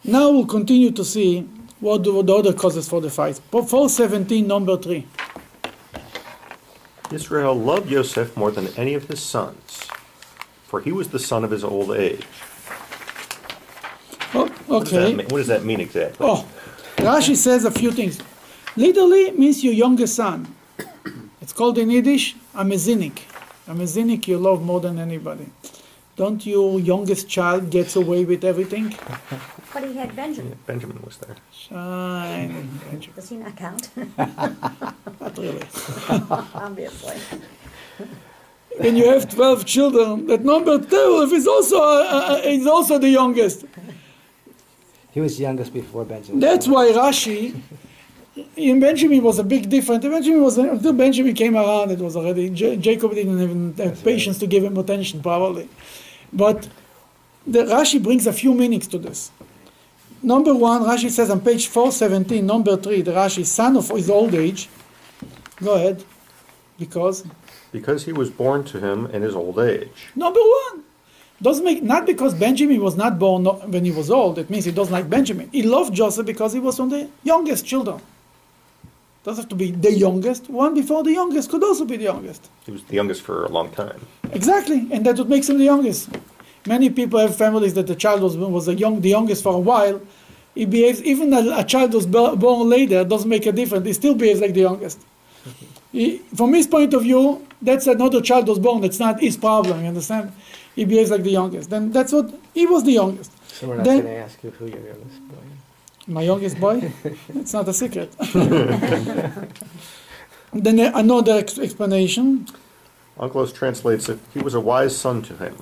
Now 0.03 0.31
we'll 0.31 0.47
continue 0.47 0.93
to 0.93 1.05
see 1.05 1.47
what 1.81 2.03
do 2.03 2.23
the 2.23 2.35
other 2.35 2.53
causes 2.53 2.89
for 2.89 3.01
the 3.01 3.11
fight? 3.11 3.41
417, 3.51 4.47
number 4.47 4.77
3. 4.77 5.07
Israel 7.13 7.55
loved 7.55 7.91
Yosef 7.91 8.37
more 8.37 8.51
than 8.51 8.69
any 8.77 8.95
of 8.95 9.07
his 9.09 9.23
sons, 9.23 9.89
for 10.65 10.81
he 10.81 10.91
was 10.93 11.09
the 11.09 11.19
son 11.19 11.45
of 11.45 11.51
his 11.51 11.63
old 11.63 11.93
age. 11.93 12.27
Oh, 14.35 14.51
okay. 14.69 15.15
What 15.15 15.17
does, 15.17 15.33
what 15.33 15.39
does 15.39 15.47
that 15.47 15.65
mean 15.65 15.81
exactly? 15.81 16.27
Oh, 16.27 16.47
Rashi 16.97 17.37
says 17.37 17.65
a 17.65 17.71
few 17.71 17.93
things. 17.93 18.19
Literally 18.77 19.31
means 19.31 19.63
your 19.63 19.73
youngest 19.73 20.17
son. 20.17 20.55
It's 21.41 21.53
called 21.53 21.79
in 21.79 21.91
Yiddish 21.91 22.35
a 22.55 22.65
mezinik. 22.65 23.21
A 23.69 23.75
mezinik 23.75 24.27
you 24.27 24.39
love 24.39 24.63
more 24.63 24.81
than 24.81 24.99
anybody. 24.99 25.47
Don't 26.17 26.47
your 26.47 26.81
youngest 26.81 27.29
child 27.29 27.69
gets 27.71 27.95
away 27.95 28.25
with 28.25 28.43
everything? 28.45 28.95
But 29.75 29.85
he 29.85 29.95
had 29.95 30.17
Benjamin. 30.17 30.53
Yeah, 30.53 30.57
Benjamin 30.67 30.99
was 31.05 31.19
there. 31.19 31.37
Shine. 31.53 32.71
Benjamin. 32.89 33.15
Does 33.15 33.29
he 33.29 33.37
not 33.37 33.55
count? 33.57 33.91
not 35.21 35.37
really. 35.37 35.67
Obviously. 36.55 37.17
when 38.79 38.97
you 38.97 39.07
have 39.11 39.29
12 39.29 39.67
children, 39.67 40.27
that 40.29 40.43
number 40.43 40.79
12 40.79 41.33
is 41.35 41.47
also, 41.47 41.77
uh, 41.83 42.39
uh, 42.39 42.41
is 42.45 42.67
also 42.67 42.97
the 42.97 43.11
youngest. 43.11 43.67
He 45.11 45.21
was 45.21 45.39
youngest 45.39 45.75
before 45.75 46.07
Benjamin. 46.07 46.41
That's 46.41 46.67
why 46.67 46.91
Rashi, 46.93 47.61
in 48.57 48.81
Benjamin 48.81 49.23
was 49.23 49.39
a 49.39 49.45
big 49.45 49.69
difference. 49.69 50.03
Benjamin 50.07 50.43
was 50.43 50.57
until 50.57 50.95
Benjamin 50.95 51.35
came 51.35 51.55
around, 51.55 51.91
it 51.91 51.99
was 51.99 52.17
already 52.17 52.49
J- 52.49 52.79
Jacob 52.79 53.11
didn't 53.13 53.43
even 53.43 53.67
have 53.67 53.77
That's 53.77 54.01
patience 54.01 54.39
to 54.39 54.47
give 54.47 54.65
him 54.65 54.79
attention, 54.79 55.21
probably. 55.21 55.69
But 56.33 56.69
the 57.47 57.61
Rashi 57.65 58.03
brings 58.03 58.27
a 58.27 58.33
few 58.33 58.55
meanings 58.55 58.87
to 58.89 58.99
this. 58.99 59.31
Number 60.23 60.55
one, 60.55 60.83
Rashi 60.83 61.11
says 61.11 61.31
on 61.31 61.41
page 61.41 61.69
417, 61.69 62.45
number 62.45 62.77
three, 62.77 63.03
the 63.03 63.13
Rashi, 63.13 63.45
son 63.45 63.77
of 63.77 63.89
his 63.91 64.11
old 64.11 64.35
age. 64.35 64.69
Go 65.63 65.75
ahead. 65.75 66.03
Because 66.79 67.25
Because 67.73 68.05
he 68.05 68.13
was 68.13 68.31
born 68.31 68.65
to 68.65 68.81
him 68.81 69.07
in 69.07 69.23
his 69.23 69.35
old 69.35 69.59
age. 69.59 70.09
number 70.15 70.41
one 70.41 70.83
doesn't 71.43 71.65
make 71.65 71.83
not 71.83 72.07
because 72.07 72.33
Benjamin 72.35 72.81
was 72.81 72.97
not 72.97 73.19
born 73.19 73.45
when 73.45 73.85
he 73.85 73.91
was 73.91 74.11
old. 74.11 74.39
It 74.39 74.49
means 74.49 74.65
he 74.65 74.73
doesn't 74.73 74.93
like 74.93 75.09
Benjamin. 75.09 75.49
He 75.53 75.63
loved 75.63 75.93
Joseph 75.95 76.25
because 76.27 76.53
he 76.55 76.61
was 76.61 76.79
one 76.79 76.93
of 76.93 76.99
the 76.99 77.09
youngest 77.25 77.67
children. 77.67 78.01
Doesn't 79.27 79.43
have 79.43 79.49
to 79.49 79.57
be 79.57 79.73
the 79.73 79.93
youngest. 79.93 80.49
One 80.49 80.73
before 80.73 81.03
the 81.03 81.11
youngest 81.11 81.51
could 81.51 81.65
also 81.65 81.85
be 81.85 81.97
the 81.97 82.05
youngest. 82.05 82.49
He 82.65 82.71
was 82.71 82.85
the 82.85 82.95
youngest 82.95 83.23
for 83.23 83.45
a 83.45 83.49
long 83.49 83.71
time. 83.73 84.01
Exactly, 84.33 84.87
and 84.93 85.05
that's 85.05 85.19
what 85.19 85.29
makes 85.29 85.49
him 85.51 85.59
the 85.59 85.65
youngest. 85.65 86.09
Many 86.65 86.91
people 86.91 87.19
have 87.19 87.35
families 87.35 87.75
that 87.75 87.89
the 87.89 87.97
child 87.97 88.23
was 88.23 88.37
was 88.37 88.69
a 88.69 88.75
young, 88.75 89.01
the 89.01 89.09
youngest 89.09 89.43
for 89.43 89.53
a 89.53 89.59
while. 89.59 90.01
He 90.55 90.65
behaves 90.65 91.03
even 91.03 91.33
a, 91.35 91.43
a 91.63 91.65
child 91.65 91.93
was 91.93 92.07
born 92.07 92.69
later 92.69 93.03
doesn't 93.03 93.29
make 93.29 93.47
a 93.47 93.53
difference. 93.61 93.85
He 93.85 93.95
still 93.95 94.15
behaves 94.15 94.41
like 94.41 94.55
the 94.55 94.61
youngest. 94.69 95.01
He, 95.91 96.19
from 96.39 96.55
his 96.55 96.69
point 96.69 96.95
of 96.95 97.03
view, 97.03 97.45
that's 97.61 97.89
another 97.89 98.21
child 98.21 98.47
was 98.47 98.61
born. 98.61 98.81
That's 98.81 99.01
not 99.01 99.19
his 99.21 99.37
problem. 99.37 99.81
You 99.83 99.89
understand? 99.89 100.31
He 100.77 100.85
behaves 100.85 101.11
like 101.11 101.25
the 101.25 101.33
youngest. 101.41 101.71
Then 101.71 101.91
that's 101.91 102.13
what 102.13 102.33
he 102.55 102.65
was 102.67 102.85
the 102.85 102.93
youngest. 102.93 103.33
So 103.49 103.67
we're 103.67 103.77
not 103.79 103.87
Then- 103.87 104.03
going 104.03 104.15
to 104.15 104.21
ask 104.27 104.37
you 104.45 104.51
who 104.51 104.67
your 104.67 104.85
youngest 104.93 105.19
boy 105.29 105.43
is. 105.55 105.66
My 106.07 106.23
youngest 106.23 106.61
boy? 106.61 106.93
it's 107.29 107.53
not 107.53 107.69
a 107.69 107.75
secret. 107.75 108.15
then 110.53 110.79
another 110.79 111.39
ex- 111.39 111.59
explanation. 111.59 112.47
Onkelos 113.19 113.53
translates 113.53 114.09
it, 114.09 114.19
he 114.33 114.41
was 114.41 114.55
a 114.55 114.61
wise 114.61 114.97
son 114.97 115.23
to 115.23 115.37
him, 115.37 115.57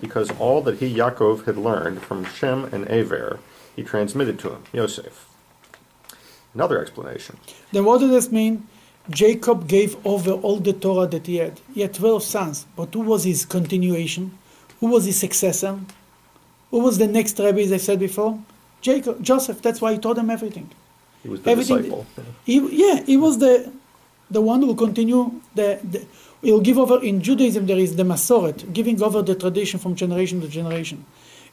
because 0.00 0.30
all 0.38 0.60
that 0.62 0.78
he, 0.78 0.94
Yaakov, 0.94 1.46
had 1.46 1.56
learned 1.56 2.02
from 2.02 2.24
Shem 2.24 2.64
and 2.66 2.88
Aver, 2.88 3.40
he 3.74 3.82
transmitted 3.82 4.38
to 4.40 4.50
him, 4.50 4.62
Yosef. 4.72 5.26
Another 6.54 6.80
explanation. 6.80 7.38
Then 7.72 7.84
what 7.84 8.00
does 8.00 8.10
this 8.10 8.30
mean? 8.30 8.66
Jacob 9.08 9.66
gave 9.66 9.96
over 10.06 10.32
all 10.32 10.58
the 10.58 10.74
Torah 10.74 11.06
that 11.06 11.26
he 11.26 11.36
had. 11.36 11.60
He 11.74 11.80
had 11.80 11.94
12 11.94 12.22
sons, 12.22 12.66
but 12.76 12.92
who 12.92 13.00
was 13.00 13.24
his 13.24 13.44
continuation? 13.44 14.38
Who 14.80 14.88
was 14.88 15.06
his 15.06 15.16
successor? 15.16 15.80
Who 16.70 16.80
was 16.80 16.98
the 16.98 17.06
next 17.06 17.38
Rebbe, 17.38 17.62
as 17.62 17.72
I 17.72 17.78
said 17.78 17.98
before? 17.98 18.38
Jacob, 18.80 19.22
Joseph. 19.22 19.60
That's 19.62 19.80
why 19.80 19.92
he 19.94 19.98
taught 19.98 20.16
them 20.16 20.30
everything. 20.30 20.70
He 21.22 21.28
was 21.28 21.40
the 21.42 21.50
Everything- 21.50 21.76
disciple. 21.82 22.06
He, 22.44 22.56
yeah, 22.84 23.02
he 23.04 23.16
was 23.16 23.38
the, 23.38 23.70
the 24.30 24.40
one 24.40 24.60
who 24.60 24.68
will 24.68 24.74
continue 24.74 25.40
the, 25.54 25.78
the 25.82 26.06
he'll 26.42 26.60
give 26.60 26.78
over 26.78 27.02
in 27.02 27.20
Judaism 27.20 27.66
there 27.66 27.78
is 27.78 27.96
the 27.96 28.02
Masoret, 28.04 28.72
giving 28.72 29.02
over 29.02 29.20
the 29.22 29.34
tradition 29.34 29.78
from 29.78 29.94
generation 29.94 30.40
to 30.40 30.48
generation. 30.48 31.04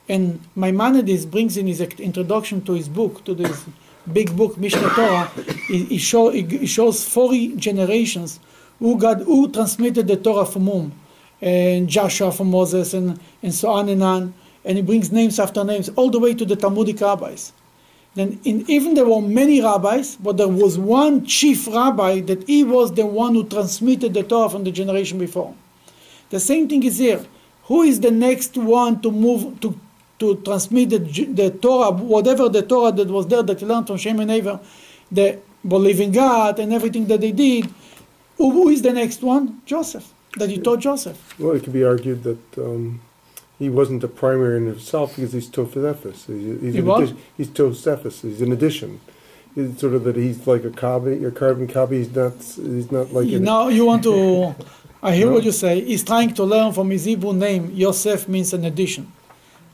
And 0.09 0.39
Maimonides 0.55 1.25
brings 1.25 1.57
in 1.57 1.67
his 1.67 1.81
introduction 1.81 2.61
to 2.63 2.73
his 2.73 2.87
book, 2.87 3.25
to 3.25 3.33
this 3.33 3.65
big 4.13 4.35
book, 4.37 4.55
Mishneh 4.55 4.95
Torah, 4.95 5.29
he, 5.67 5.83
he, 5.83 5.97
show, 5.97 6.29
he, 6.29 6.65
shows 6.65 7.03
40 7.03 7.57
generations 7.57 8.39
who 8.79 8.97
got 8.97 9.21
who 9.23 9.51
transmitted 9.51 10.07
the 10.07 10.15
Torah 10.15 10.45
from 10.45 10.65
whom. 10.65 10.93
And 11.41 11.89
Joshua 11.89 12.31
from 12.31 12.49
Moses 12.49 12.93
and, 12.93 13.19
and 13.43 13.53
so 13.53 13.69
on 13.69 13.89
and 13.89 14.01
on. 14.01 14.33
And 14.67 14.75
he 14.75 14.83
brings 14.83 15.13
names 15.13 15.39
after 15.39 15.63
names, 15.63 15.89
all 15.95 16.09
the 16.09 16.19
way 16.19 16.33
to 16.33 16.45
the 16.45 16.57
Talmudic 16.57 16.99
rabbis. 16.99 17.53
Then 18.15 18.37
in, 18.43 18.69
even 18.69 18.95
there 18.95 19.05
were 19.05 19.21
many 19.21 19.61
rabbis, 19.61 20.17
but 20.17 20.35
there 20.35 20.49
was 20.49 20.77
one 20.77 21.25
chief 21.25 21.67
rabbi 21.67 22.19
that 22.21 22.45
he 22.47 22.65
was 22.65 22.93
the 22.93 23.05
one 23.05 23.33
who 23.35 23.45
transmitted 23.45 24.13
the 24.13 24.23
Torah 24.23 24.49
from 24.49 24.65
the 24.65 24.71
generation 24.71 25.19
before. 25.19 25.55
The 26.29 26.39
same 26.41 26.67
thing 26.67 26.83
is 26.83 26.97
here. 26.97 27.25
Who 27.65 27.83
is 27.83 28.01
the 28.01 28.11
next 28.11 28.57
one 28.57 29.01
to 29.03 29.09
move 29.09 29.59
to, 29.61 29.79
to 30.19 30.35
transmit 30.43 30.89
the, 30.89 30.99
the 30.99 31.51
Torah, 31.51 31.91
whatever 31.91 32.49
the 32.49 32.63
Torah 32.63 32.91
that 32.91 33.07
was 33.07 33.27
there 33.27 33.43
that 33.43 33.59
he 33.59 33.65
learned 33.65 33.87
from 33.87 33.97
Shem 33.97 34.19
and 34.19 34.31
Aver, 34.31 34.59
the 35.09 35.39
believing 35.65 36.11
God 36.11 36.59
and 36.59 36.73
everything 36.73 37.05
that 37.07 37.21
they 37.21 37.31
did? 37.31 37.69
Who, 38.37 38.51
who 38.51 38.69
is 38.69 38.81
the 38.81 38.91
next 38.91 39.21
one? 39.21 39.61
Joseph. 39.65 40.11
That 40.37 40.49
he 40.49 40.57
taught 40.57 40.79
Joseph. 40.79 41.39
Well, 41.39 41.55
it 41.55 41.63
could 41.63 41.73
be 41.73 41.85
argued 41.85 42.23
that 42.23 42.57
um, 42.57 42.99
he 43.59 43.69
wasn't 43.69 44.01
the 44.01 44.07
primary 44.07 44.57
in 44.57 44.67
himself 44.67 45.15
because 45.15 45.33
he's 45.33 45.49
Tophilefus. 45.49 46.25
He's, 46.27 46.61
he's, 46.61 46.73
He 46.75 46.79
addition- 46.79 47.17
he's 47.37 47.49
Tosephus. 47.49 48.21
He's 48.21 48.41
an 48.41 48.51
addition. 48.51 48.99
It's 49.55 49.81
sort 49.81 49.95
of 49.95 50.03
that 50.03 50.15
he's 50.15 50.45
like 50.45 50.63
a 50.63 50.69
copy, 50.69 51.23
a 51.25 51.31
carbon 51.31 51.67
copy. 51.67 51.97
He's 51.97 52.13
not. 52.13 52.33
He's 52.35 52.91
not 52.91 53.11
like 53.11 53.27
an, 53.27 53.43
now 53.43 53.69
you 53.69 53.85
want 53.85 54.03
to. 54.03 54.53
I 55.01 55.15
hear 55.15 55.31
what 55.31 55.43
you 55.43 55.51
say. 55.51 55.81
He's 55.83 56.03
trying 56.03 56.33
to 56.35 56.43
learn 56.43 56.73
from 56.73 56.89
his 56.91 57.05
Hebrew 57.05 57.33
name. 57.33 57.71
Yosef 57.73 58.27
means 58.27 58.53
an 58.53 58.65
addition. 58.65 59.11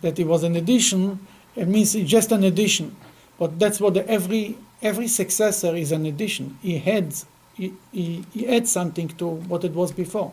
That 0.01 0.17
it 0.19 0.27
was 0.27 0.43
an 0.43 0.55
addition. 0.55 1.25
It 1.55 1.67
means 1.67 1.93
just 1.93 2.31
an 2.31 2.43
addition. 2.45 2.95
But 3.37 3.59
that's 3.59 3.81
what 3.81 3.93
the, 3.95 4.07
every 4.07 4.57
every 4.81 5.07
successor 5.09 5.75
is 5.75 5.91
an 5.91 6.05
addition. 6.05 6.57
He 6.61 6.77
adds 6.89 7.25
he, 7.55 7.73
he, 7.91 8.23
he 8.33 8.47
adds 8.47 8.71
something 8.71 9.09
to 9.09 9.27
what 9.27 9.63
it 9.65 9.73
was 9.73 9.91
before. 9.91 10.31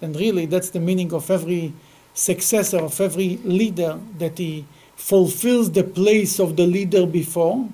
And 0.00 0.16
really, 0.16 0.46
that's 0.46 0.70
the 0.70 0.80
meaning 0.80 1.12
of 1.12 1.30
every 1.30 1.72
successor 2.14 2.78
of 2.78 3.00
every 3.00 3.38
leader 3.44 3.98
that 4.18 4.38
he 4.38 4.64
fulfills 4.96 5.70
the 5.72 5.84
place 5.84 6.38
of 6.38 6.56
the 6.56 6.66
leader 6.66 7.06
before. 7.06 7.68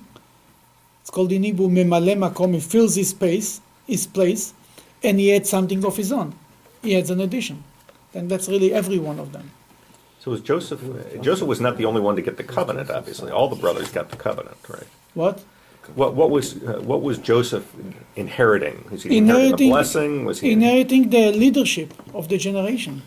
It's 1.01 1.09
called 1.09 1.31
in 1.31 1.43
Hebrew 1.43 1.69
memale 1.69 2.15
makom. 2.15 2.53
He 2.53 2.59
fills 2.59 2.95
his 2.95 3.09
space, 3.09 3.61
his 3.87 4.07
place, 4.07 4.53
and 5.03 5.19
he 5.19 5.33
adds 5.33 5.49
something 5.49 5.83
of 5.85 5.95
his 5.97 6.11
own. 6.11 6.33
He 6.81 6.97
adds 6.97 7.09
an 7.09 7.19
addition. 7.21 7.63
And 8.13 8.29
that's 8.29 8.47
really 8.47 8.73
every 8.73 8.97
one 8.97 9.19
of 9.19 9.31
them. 9.31 9.51
So 10.19 10.31
was 10.31 10.41
Joseph, 10.41 10.83
uh, 10.83 11.21
Joseph 11.21 11.47
was 11.47 11.61
not 11.61 11.77
the 11.77 11.85
only 11.85 12.01
one 12.01 12.15
to 12.15 12.21
get 12.21 12.37
the 12.37 12.43
covenant, 12.43 12.89
obviously. 12.89 13.31
All 13.31 13.47
the 13.47 13.55
brothers 13.55 13.89
got 13.89 14.09
the 14.09 14.17
covenant, 14.17 14.57
right? 14.67 14.87
What? 15.13 15.43
What, 15.95 16.13
what 16.13 16.29
was 16.29 16.61
uh, 16.61 16.81
what 16.81 17.01
was 17.01 17.17
Joseph 17.17 17.65
inheriting? 18.15 18.85
Was 18.91 19.03
he 19.03 19.17
inheriting 19.17 19.69
a 19.69 19.73
blessing? 19.73 20.25
Was 20.25 20.39
he 20.39 20.51
Inheriting 20.51 21.09
the 21.09 21.31
leadership 21.31 21.93
of 22.13 22.27
the 22.27 22.37
generation. 22.37 23.01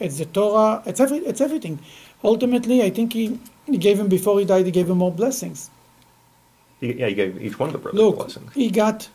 It's 0.00 0.18
the 0.18 0.24
Torah, 0.24 0.82
it's, 0.86 0.98
every, 0.98 1.18
it's 1.18 1.40
everything. 1.40 1.78
Ultimately, 2.24 2.82
I 2.82 2.90
think 2.90 3.12
he, 3.12 3.38
he 3.66 3.76
gave 3.76 4.00
him, 4.00 4.08
before 4.08 4.38
he 4.38 4.44
died, 4.46 4.64
he 4.66 4.72
gave 4.72 4.88
him 4.88 4.98
more 4.98 5.12
blessings. 5.12 5.70
Yeah, 6.80 7.08
he 7.08 7.14
gave 7.14 7.42
each 7.42 7.58
one 7.58 7.68
of 7.68 7.74
the 7.74 7.78
brothers 7.78 8.00
Look, 8.00 8.16
blessings. 8.16 8.52
he 8.54 8.70
got, 8.70 9.08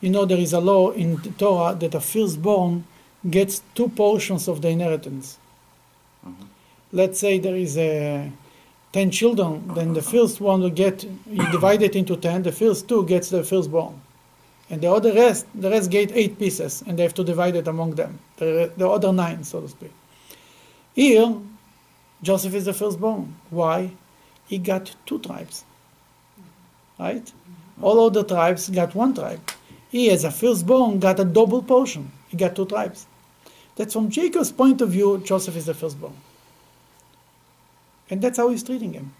you 0.00 0.10
know, 0.10 0.24
there 0.24 0.38
is 0.38 0.52
a 0.52 0.60
law 0.60 0.92
in 0.92 1.16
the 1.16 1.30
Torah 1.30 1.74
that 1.74 1.94
a 1.94 2.00
firstborn 2.00 2.84
gets 3.28 3.62
two 3.74 3.88
portions 3.88 4.46
of 4.46 4.62
the 4.62 4.68
inheritance. 4.68 5.38
Mm-hmm. 6.24 6.44
Let's 6.92 7.18
say 7.18 7.38
there 7.40 7.56
is 7.56 7.76
a 7.76 8.30
ten 8.92 9.10
children, 9.10 9.74
then 9.74 9.92
the 9.92 10.02
first 10.02 10.40
one 10.40 10.60
will 10.60 10.70
get, 10.70 11.04
you 11.04 11.50
divide 11.50 11.82
it 11.82 11.96
into 11.96 12.16
ten, 12.16 12.44
the 12.44 12.52
first 12.52 12.88
two 12.88 13.04
gets 13.04 13.30
the 13.30 13.42
firstborn. 13.42 14.00
And 14.70 14.80
the 14.80 14.90
other 14.92 15.12
rest, 15.12 15.46
the 15.54 15.70
rest 15.70 15.90
get 15.90 16.12
eight 16.12 16.38
pieces, 16.38 16.82
and 16.86 16.98
they 16.98 17.02
have 17.02 17.14
to 17.14 17.24
divide 17.24 17.56
it 17.56 17.66
among 17.66 17.96
them, 17.96 18.20
the, 18.36 18.70
the 18.76 18.88
other 18.88 19.12
nine, 19.12 19.42
so 19.42 19.60
to 19.60 19.68
speak. 19.68 19.92
Here, 20.98 21.32
Joseph 22.24 22.54
is 22.54 22.64
the 22.64 22.72
firstborn. 22.72 23.36
Why? 23.50 23.92
He 24.48 24.58
got 24.58 24.96
two 25.06 25.20
tribes. 25.20 25.64
Right? 26.98 27.32
All 27.80 28.04
other 28.04 28.24
tribes 28.24 28.68
got 28.68 28.96
one 28.96 29.14
tribe. 29.14 29.38
He, 29.90 30.10
as 30.10 30.24
a 30.24 30.32
firstborn, 30.32 30.98
got 30.98 31.20
a 31.20 31.24
double 31.24 31.62
portion. 31.62 32.10
He 32.26 32.36
got 32.36 32.56
two 32.56 32.66
tribes. 32.66 33.06
That's 33.76 33.92
from 33.92 34.10
Jacob's 34.10 34.50
point 34.50 34.80
of 34.80 34.90
view, 34.90 35.22
Joseph 35.24 35.54
is 35.54 35.66
the 35.66 35.74
firstborn. 35.74 36.16
And 38.10 38.20
that's 38.20 38.38
how 38.38 38.48
he's 38.48 38.64
treating 38.64 38.92
him. 38.94 39.14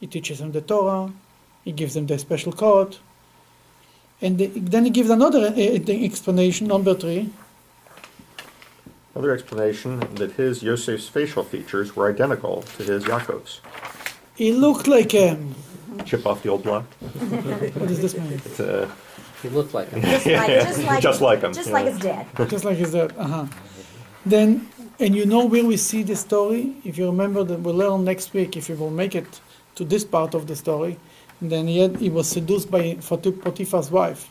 He 0.00 0.06
teaches 0.06 0.40
him 0.40 0.52
the 0.52 0.62
Torah, 0.62 1.12
he 1.64 1.72
gives 1.72 1.96
him 1.96 2.06
the 2.06 2.18
special 2.18 2.52
coat, 2.52 2.98
and 4.22 4.38
then 4.38 4.86
he 4.86 4.90
gives 4.90 5.10
another 5.10 5.48
uh, 5.48 5.50
uh, 5.50 5.92
explanation, 5.92 6.66
number 6.66 6.94
three. 6.94 7.28
Another 9.18 9.34
explanation 9.34 9.98
that 10.14 10.30
his 10.34 10.62
Yosef's 10.62 11.08
facial 11.08 11.42
features 11.42 11.96
were 11.96 12.08
identical 12.08 12.62
to 12.76 12.84
his 12.84 13.02
Yaakov's. 13.02 13.60
He 14.36 14.52
looked 14.52 14.86
like 14.86 15.12
a. 15.12 15.36
Chip 16.04 16.24
off 16.24 16.44
the 16.44 16.50
old 16.50 16.62
block. 16.62 16.84
What 16.84 17.88
does 17.88 18.00
this 18.00 18.16
mean? 18.16 18.34
It's, 18.34 18.60
uh, 18.60 18.88
He 19.42 19.48
looked 19.48 19.74
like 19.74 19.88
him. 19.90 20.02
Just 20.02 20.24
like, 20.24 20.46
just 20.62 20.84
like, 20.84 21.02
Just 21.02 21.20
like 21.20 21.40
him, 21.40 21.52
Just 21.52 21.66
yeah. 21.66 21.74
like 21.74 21.86
his 21.86 21.98
dad. 21.98 22.26
Just 22.48 22.64
like 22.64 22.76
his 22.76 22.92
dad. 22.92 23.12
Uh-huh. 23.18 23.46
Then, 24.24 24.68
and 25.00 25.16
you 25.16 25.26
know 25.26 25.46
where 25.46 25.64
we 25.64 25.76
see 25.76 26.04
the 26.04 26.14
story? 26.14 26.76
If 26.84 26.96
you 26.96 27.06
remember, 27.06 27.42
that 27.42 27.58
we'll 27.58 27.74
learn 27.74 28.04
next 28.04 28.32
week, 28.32 28.56
if 28.56 28.68
you 28.68 28.76
will 28.76 28.92
make 29.02 29.16
it 29.16 29.40
to 29.74 29.84
this 29.84 30.04
part 30.04 30.34
of 30.34 30.46
the 30.46 30.54
story. 30.54 30.96
And 31.40 31.50
then 31.50 31.66
he, 31.66 31.78
had, 31.80 31.96
he 31.96 32.08
was 32.08 32.28
seduced 32.28 32.70
by 32.70 32.96
Poti- 33.04 33.32
Potiphar's 33.32 33.90
wife. 33.90 34.30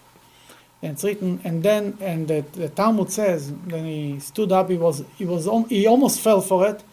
And 0.82 0.92
it's 0.92 1.04
written, 1.04 1.42
and 1.44 1.64
then, 1.64 1.98
and 2.02 2.28
the, 2.28 2.46
the 2.54 2.70
Talmud 2.70 3.12
says, 3.12 3.52
then 3.66 3.86
he 3.86 4.20
stood 4.20 4.52
up. 4.52 4.70
He 4.70 4.78
was, 4.78 5.04
he 5.18 5.26
was, 5.26 5.48
on, 5.48 5.68
he 5.70 5.88
almost 5.88 6.20
fell 6.20 6.40
for 6.40 6.68
it, 6.68 6.84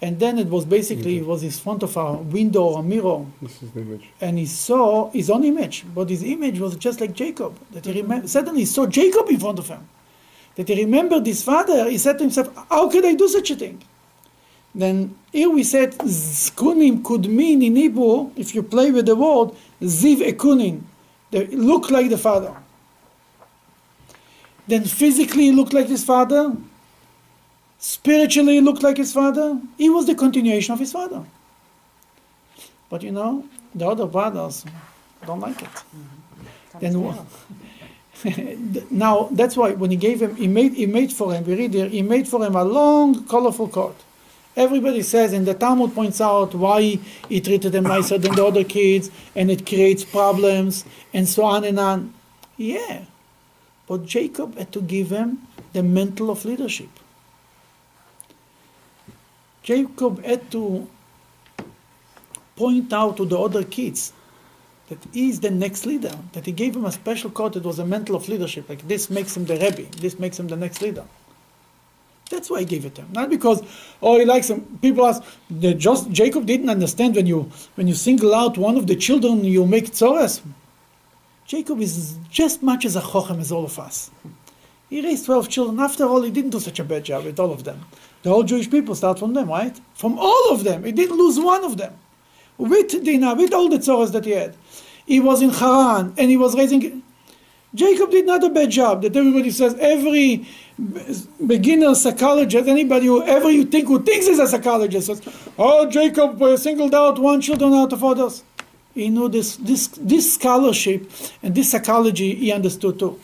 and 0.00 0.18
then 0.18 0.38
it 0.38 0.48
was 0.48 0.64
basically, 0.64 1.16
mm-hmm. 1.16 1.24
it 1.24 1.28
was 1.28 1.42
in 1.42 1.50
front 1.50 1.82
of 1.82 1.96
a 1.96 2.14
window 2.14 2.64
or 2.64 2.80
a 2.80 2.82
mirror, 2.82 3.26
This 3.42 3.62
is 3.62 3.70
the 3.72 3.80
image. 3.80 4.08
and 4.20 4.38
he 4.38 4.46
saw 4.46 5.10
his 5.10 5.28
own 5.30 5.44
image, 5.44 5.84
but 5.94 6.08
his 6.08 6.22
image 6.22 6.58
was 6.60 6.76
just 6.76 7.00
like 7.00 7.12
Jacob. 7.12 7.58
That 7.72 7.84
he 7.84 8.00
remember, 8.00 8.26
suddenly 8.26 8.60
he 8.60 8.66
saw 8.66 8.86
Jacob 8.86 9.28
in 9.28 9.38
front 9.38 9.58
of 9.58 9.68
him. 9.68 9.86
That 10.54 10.68
he 10.68 10.84
remembered 10.84 11.26
his 11.26 11.42
father. 11.42 11.88
He 11.90 11.98
said 11.98 12.16
to 12.18 12.24
himself, 12.24 12.48
"How 12.70 12.88
could 12.88 13.04
I 13.04 13.14
do 13.14 13.28
such 13.28 13.50
a 13.50 13.56
thing?" 13.56 13.82
Then 14.74 15.14
here 15.32 15.50
we 15.50 15.62
said 15.62 15.92
zkunim 15.98 17.02
could 17.02 17.26
mean 17.28 17.62
in 17.62 17.76
Hebrew, 17.76 18.30
if 18.36 18.54
you 18.54 18.62
play 18.62 18.90
with 18.90 19.06
the 19.06 19.16
word, 19.16 19.50
ziv 19.80 20.18
ekunin, 20.20 20.82
they 21.30 21.46
look 21.46 21.90
like 21.90 22.08
the 22.10 22.18
father. 22.18 22.54
Then 24.66 24.84
physically 24.84 25.44
he 25.44 25.52
looked 25.52 25.72
like 25.72 25.88
his 25.88 26.04
father. 26.04 26.56
Spiritually 27.78 28.54
he 28.54 28.60
looked 28.60 28.82
like 28.82 28.96
his 28.96 29.12
father. 29.12 29.60
He 29.78 29.88
was 29.88 30.06
the 30.06 30.14
continuation 30.14 30.72
of 30.72 30.80
his 30.80 30.92
father. 30.92 31.24
But 32.88 33.02
you 33.02 33.12
know, 33.12 33.44
the 33.74 33.86
other 33.88 34.06
brothers 34.06 34.64
don't 35.26 35.40
like 35.40 35.62
it. 35.62 35.68
Mm-hmm. 35.68 36.12
Then 36.80 37.00
wha- 37.00 37.24
now 38.90 39.28
that's 39.32 39.56
why 39.56 39.72
when 39.72 39.90
he 39.90 39.96
gave 39.96 40.20
him, 40.22 40.34
he 40.36 40.48
made 40.48 40.74
he 40.74 40.86
made 40.86 41.12
for 41.12 41.32
him. 41.32 41.44
We 41.44 41.54
read 41.54 41.74
here, 41.74 41.88
he 41.88 42.02
made 42.02 42.26
for 42.28 42.44
him 42.44 42.56
a 42.56 42.64
long, 42.64 43.24
colorful 43.26 43.68
coat. 43.68 43.96
Everybody 44.56 45.02
says, 45.02 45.34
and 45.34 45.46
the 45.46 45.52
Talmud 45.52 45.94
points 45.94 46.18
out 46.20 46.54
why 46.54 46.98
he 47.28 47.40
treated 47.42 47.74
him 47.74 47.84
nicer 47.84 48.16
than 48.16 48.34
the 48.34 48.44
other 48.44 48.64
kids, 48.64 49.10
and 49.34 49.50
it 49.50 49.66
creates 49.66 50.02
problems, 50.02 50.84
and 51.12 51.28
so 51.28 51.44
on 51.44 51.62
and 51.64 51.78
on. 51.78 52.14
Yeah, 52.56 53.02
but 53.86 54.04
Jacob 54.04 54.56
had 54.58 54.72
to 54.72 54.80
give 54.80 55.10
him 55.10 55.46
the 55.72 55.82
mantle 55.82 56.30
of 56.30 56.44
leadership. 56.44 56.88
Jacob 59.62 60.24
had 60.24 60.50
to 60.50 60.88
point 62.56 62.92
out 62.92 63.16
to 63.16 63.24
the 63.24 63.38
other 63.38 63.64
kids 63.64 64.12
that 64.88 64.98
he 65.12 65.28
is 65.28 65.40
the 65.40 65.50
next 65.50 65.84
leader, 65.84 66.16
that 66.32 66.46
he 66.46 66.52
gave 66.52 66.76
him 66.76 66.84
a 66.84 66.92
special 66.92 67.30
coat 67.30 67.54
that 67.54 67.64
was 67.64 67.78
a 67.78 67.84
mantle 67.84 68.14
of 68.16 68.28
leadership. 68.28 68.68
Like 68.68 68.86
this 68.86 69.10
makes 69.10 69.36
him 69.36 69.44
the 69.44 69.54
Rebbe, 69.54 69.90
this 69.96 70.18
makes 70.18 70.38
him 70.38 70.48
the 70.48 70.56
next 70.56 70.80
leader. 70.80 71.04
That's 72.30 72.50
why 72.50 72.60
he 72.60 72.64
gave 72.64 72.84
it 72.84 72.94
to 72.96 73.02
him. 73.02 73.08
Not 73.12 73.30
because, 73.30 73.62
oh, 74.02 74.18
he 74.18 74.24
likes 74.24 74.50
him. 74.50 74.78
People 74.82 75.06
ask, 75.06 75.22
just 75.60 76.10
Jacob 76.10 76.44
didn't 76.46 76.70
understand 76.70 77.14
when 77.14 77.26
you 77.26 77.50
when 77.76 77.86
you 77.86 77.94
single 77.94 78.34
out 78.34 78.58
one 78.58 78.76
of 78.76 78.86
the 78.86 78.96
children, 78.96 79.44
you 79.44 79.64
make 79.66 79.90
tzores. 79.90 80.40
Jacob 81.46 81.80
is 81.80 82.18
just 82.28 82.62
much 82.62 82.84
as 82.84 82.96
a 82.96 83.00
chochem 83.00 83.40
as 83.40 83.52
all 83.52 83.64
of 83.64 83.78
us. 83.78 84.10
He 84.90 85.00
raised 85.02 85.26
12 85.26 85.48
children. 85.48 85.78
After 85.80 86.04
all, 86.04 86.22
he 86.22 86.30
didn't 86.30 86.50
do 86.50 86.60
such 86.60 86.80
a 86.80 86.84
bad 86.84 87.04
job 87.04 87.24
with 87.24 87.38
all 87.38 87.52
of 87.52 87.64
them. 87.64 87.84
The 88.22 88.30
whole 88.30 88.42
Jewish 88.42 88.70
people 88.70 88.94
start 88.94 89.18
from 89.18 89.34
them, 89.34 89.48
right? 89.48 89.78
From 89.94 90.18
all 90.18 90.50
of 90.50 90.64
them. 90.64 90.84
He 90.84 90.92
didn't 90.92 91.16
lose 91.16 91.38
one 91.38 91.64
of 91.64 91.76
them. 91.76 91.94
With 92.58 93.04
Dinah, 93.04 93.34
with 93.34 93.52
all 93.52 93.68
the 93.68 93.78
tzores 93.78 94.12
that 94.12 94.24
he 94.24 94.32
had. 94.32 94.56
He 95.06 95.20
was 95.20 95.42
in 95.42 95.50
Haran, 95.50 96.14
and 96.18 96.30
he 96.30 96.36
was 96.36 96.56
raising... 96.56 97.02
Jacob 97.74 98.10
did 98.10 98.26
not 98.26 98.42
a 98.42 98.48
bad 98.48 98.70
job. 98.70 99.02
That 99.02 99.14
everybody 99.14 99.50
says 99.50 99.76
every 99.78 100.46
beginner 101.46 101.94
psychologist, 101.94 102.68
anybody 102.68 103.06
who 103.06 103.22
ever 103.22 103.50
you 103.50 103.64
think 103.64 103.88
who 103.88 104.02
thinks 104.02 104.26
is 104.26 104.38
a 104.38 104.46
psychologist 104.46 105.08
says, 105.08 105.20
"Oh, 105.58 105.84
Jacob 105.90 106.40
singled 106.58 106.94
out 106.94 107.18
one 107.18 107.42
children 107.42 107.74
out 107.74 107.92
of 107.92 108.02
others." 108.02 108.44
He 108.96 109.10
knew 109.10 109.28
this, 109.28 109.56
this, 109.56 109.88
this 109.88 110.32
scholarship 110.32 111.10
and 111.42 111.54
this 111.54 111.70
psychology. 111.72 112.34
He 112.34 112.50
understood 112.50 112.98
too. 112.98 113.20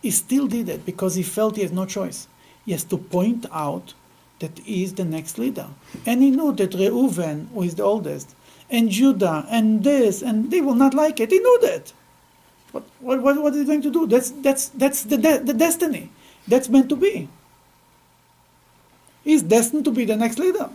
He 0.00 0.12
still 0.12 0.46
did 0.46 0.68
it 0.68 0.86
because 0.86 1.16
he 1.16 1.24
felt 1.24 1.56
he 1.56 1.62
has 1.62 1.72
no 1.72 1.84
choice. 1.84 2.28
He 2.64 2.70
has 2.70 2.84
to 2.84 2.96
point 2.96 3.44
out 3.50 3.94
that 4.38 4.56
he 4.60 4.84
is 4.84 4.94
the 4.94 5.04
next 5.04 5.36
leader, 5.36 5.66
and 6.04 6.22
he 6.22 6.30
knew 6.30 6.52
that 6.52 6.70
Reuven, 6.70 7.48
who 7.52 7.62
is 7.62 7.74
the 7.74 7.82
oldest, 7.82 8.36
and 8.70 8.88
Judah, 8.88 9.46
and 9.50 9.82
this, 9.82 10.22
and 10.22 10.50
they 10.50 10.60
will 10.60 10.76
not 10.76 10.94
like 10.94 11.18
it. 11.18 11.32
He 11.32 11.40
knew 11.40 11.58
that. 11.62 11.92
What, 12.70 12.84
what, 13.00 13.22
what, 13.22 13.42
what 13.42 13.52
is 13.54 13.60
he 13.60 13.64
going 13.64 13.82
to 13.82 13.90
do? 13.90 14.06
That's, 14.06 14.30
that's, 14.30 14.68
that's 14.68 15.02
the, 15.02 15.16
de- 15.16 15.40
the 15.40 15.54
destiny. 15.54 16.10
That's 16.46 16.68
meant 16.68 16.88
to 16.90 16.96
be. 16.96 17.28
He's 19.24 19.42
destined 19.42 19.84
to 19.86 19.90
be 19.90 20.04
the 20.04 20.14
next 20.14 20.38
leader. 20.38 20.70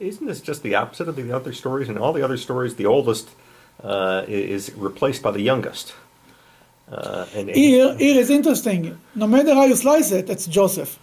Isn't 0.00 0.26
this 0.26 0.40
just 0.40 0.62
the 0.62 0.74
opposite 0.76 1.08
of 1.08 1.16
the 1.16 1.30
other 1.30 1.52
stories? 1.52 1.90
In 1.90 1.98
all 1.98 2.14
the 2.14 2.22
other 2.22 2.38
stories, 2.38 2.76
the 2.76 2.86
oldest 2.86 3.28
uh, 3.86 4.24
is 4.26 4.72
replaced 4.76 5.22
by 5.22 5.30
the 5.30 5.40
youngest. 5.40 5.94
Uh, 6.90 7.26
and 7.34 7.50
Here, 7.50 7.96
here 7.96 8.20
is 8.20 8.30
interesting. 8.30 8.98
No 9.14 9.26
matter 9.26 9.54
how 9.54 9.64
you 9.64 9.76
slice 9.76 10.10
it, 10.12 10.28
it's 10.28 10.46
Joseph. 10.46 10.98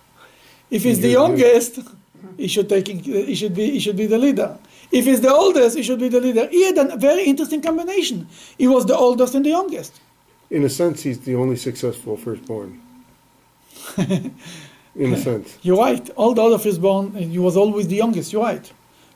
If 0.70 0.84
he's 0.84 1.00
the 1.00 1.10
youngest, 1.10 1.80
he 2.38 2.48
should 2.48 2.68
take. 2.70 2.88
He 2.88 3.36
should 3.36 3.54
be. 3.54 3.72
He 3.72 3.80
should 3.80 3.98
be 3.98 4.08
the 4.08 4.18
leader. 4.18 4.58
If 4.92 5.06
he's 5.06 5.22
the 5.22 5.32
oldest, 5.32 5.78
he 5.78 5.84
should 5.84 6.00
be 6.00 6.10
the 6.10 6.20
leader. 6.20 6.48
He 6.48 6.66
had 6.66 6.78
a 6.78 6.98
very 6.98 7.24
interesting 7.24 7.62
combination. 7.62 8.28
He 8.58 8.68
was 8.68 8.86
the 8.86 8.96
oldest 8.96 9.36
and 9.36 9.46
the 9.46 9.50
youngest. 9.50 10.00
In 10.50 10.64
a 10.64 10.70
sense, 10.70 11.04
he's 11.04 11.20
the 11.20 11.36
only 11.36 11.58
successful 11.58 12.18
firstborn. 12.18 12.82
In 14.96 15.14
a 15.14 15.18
sense. 15.18 15.58
You're 15.64 15.78
right. 15.78 16.08
All 16.12 16.34
the 16.34 16.44
other 16.44 16.60
firstborn, 16.60 17.14
and 17.16 17.32
he 17.32 17.40
was 17.40 17.58
always 17.58 17.88
the 17.88 17.96
youngest. 17.96 18.32
You're 18.32 18.44
right. 18.44 18.72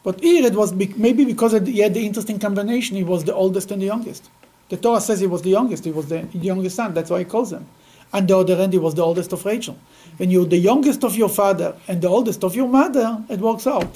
But 0.07 0.21
here 0.21 0.45
it 0.45 0.53
was 0.61 0.71
be- 0.71 0.93
maybe 0.95 1.23
because 1.25 1.53
it- 1.53 1.67
he 1.67 1.79
had 1.85 1.93
the 1.93 2.05
interesting 2.09 2.39
combination. 2.39 2.95
He 2.95 3.03
was 3.13 3.21
the 3.29 3.35
oldest 3.43 3.71
and 3.71 3.81
the 3.81 3.87
youngest. 3.93 4.23
The 4.69 4.77
Torah 4.77 5.01
says 5.01 5.19
he 5.19 5.27
was 5.35 5.41
the 5.41 5.49
youngest. 5.57 5.83
He 5.83 5.91
was 5.99 6.05
the 6.13 6.19
youngest 6.49 6.77
son. 6.77 6.93
That's 6.93 7.09
why 7.13 7.19
he 7.19 7.25
calls 7.25 7.49
him. 7.51 7.65
And 8.13 8.25
the 8.29 8.37
other 8.37 8.55
end, 8.63 8.71
he 8.71 8.79
was 8.79 8.93
the 8.99 9.03
oldest 9.09 9.33
of 9.33 9.43
Rachel. 9.43 9.75
When 10.15 10.31
you're 10.31 10.45
the 10.57 10.63
youngest 10.69 11.03
of 11.03 11.17
your 11.21 11.27
father 11.41 11.69
and 11.89 12.01
the 12.01 12.07
oldest 12.07 12.41
of 12.45 12.55
your 12.55 12.69
mother, 12.69 13.07
it 13.27 13.39
works 13.41 13.67
out. 13.67 13.91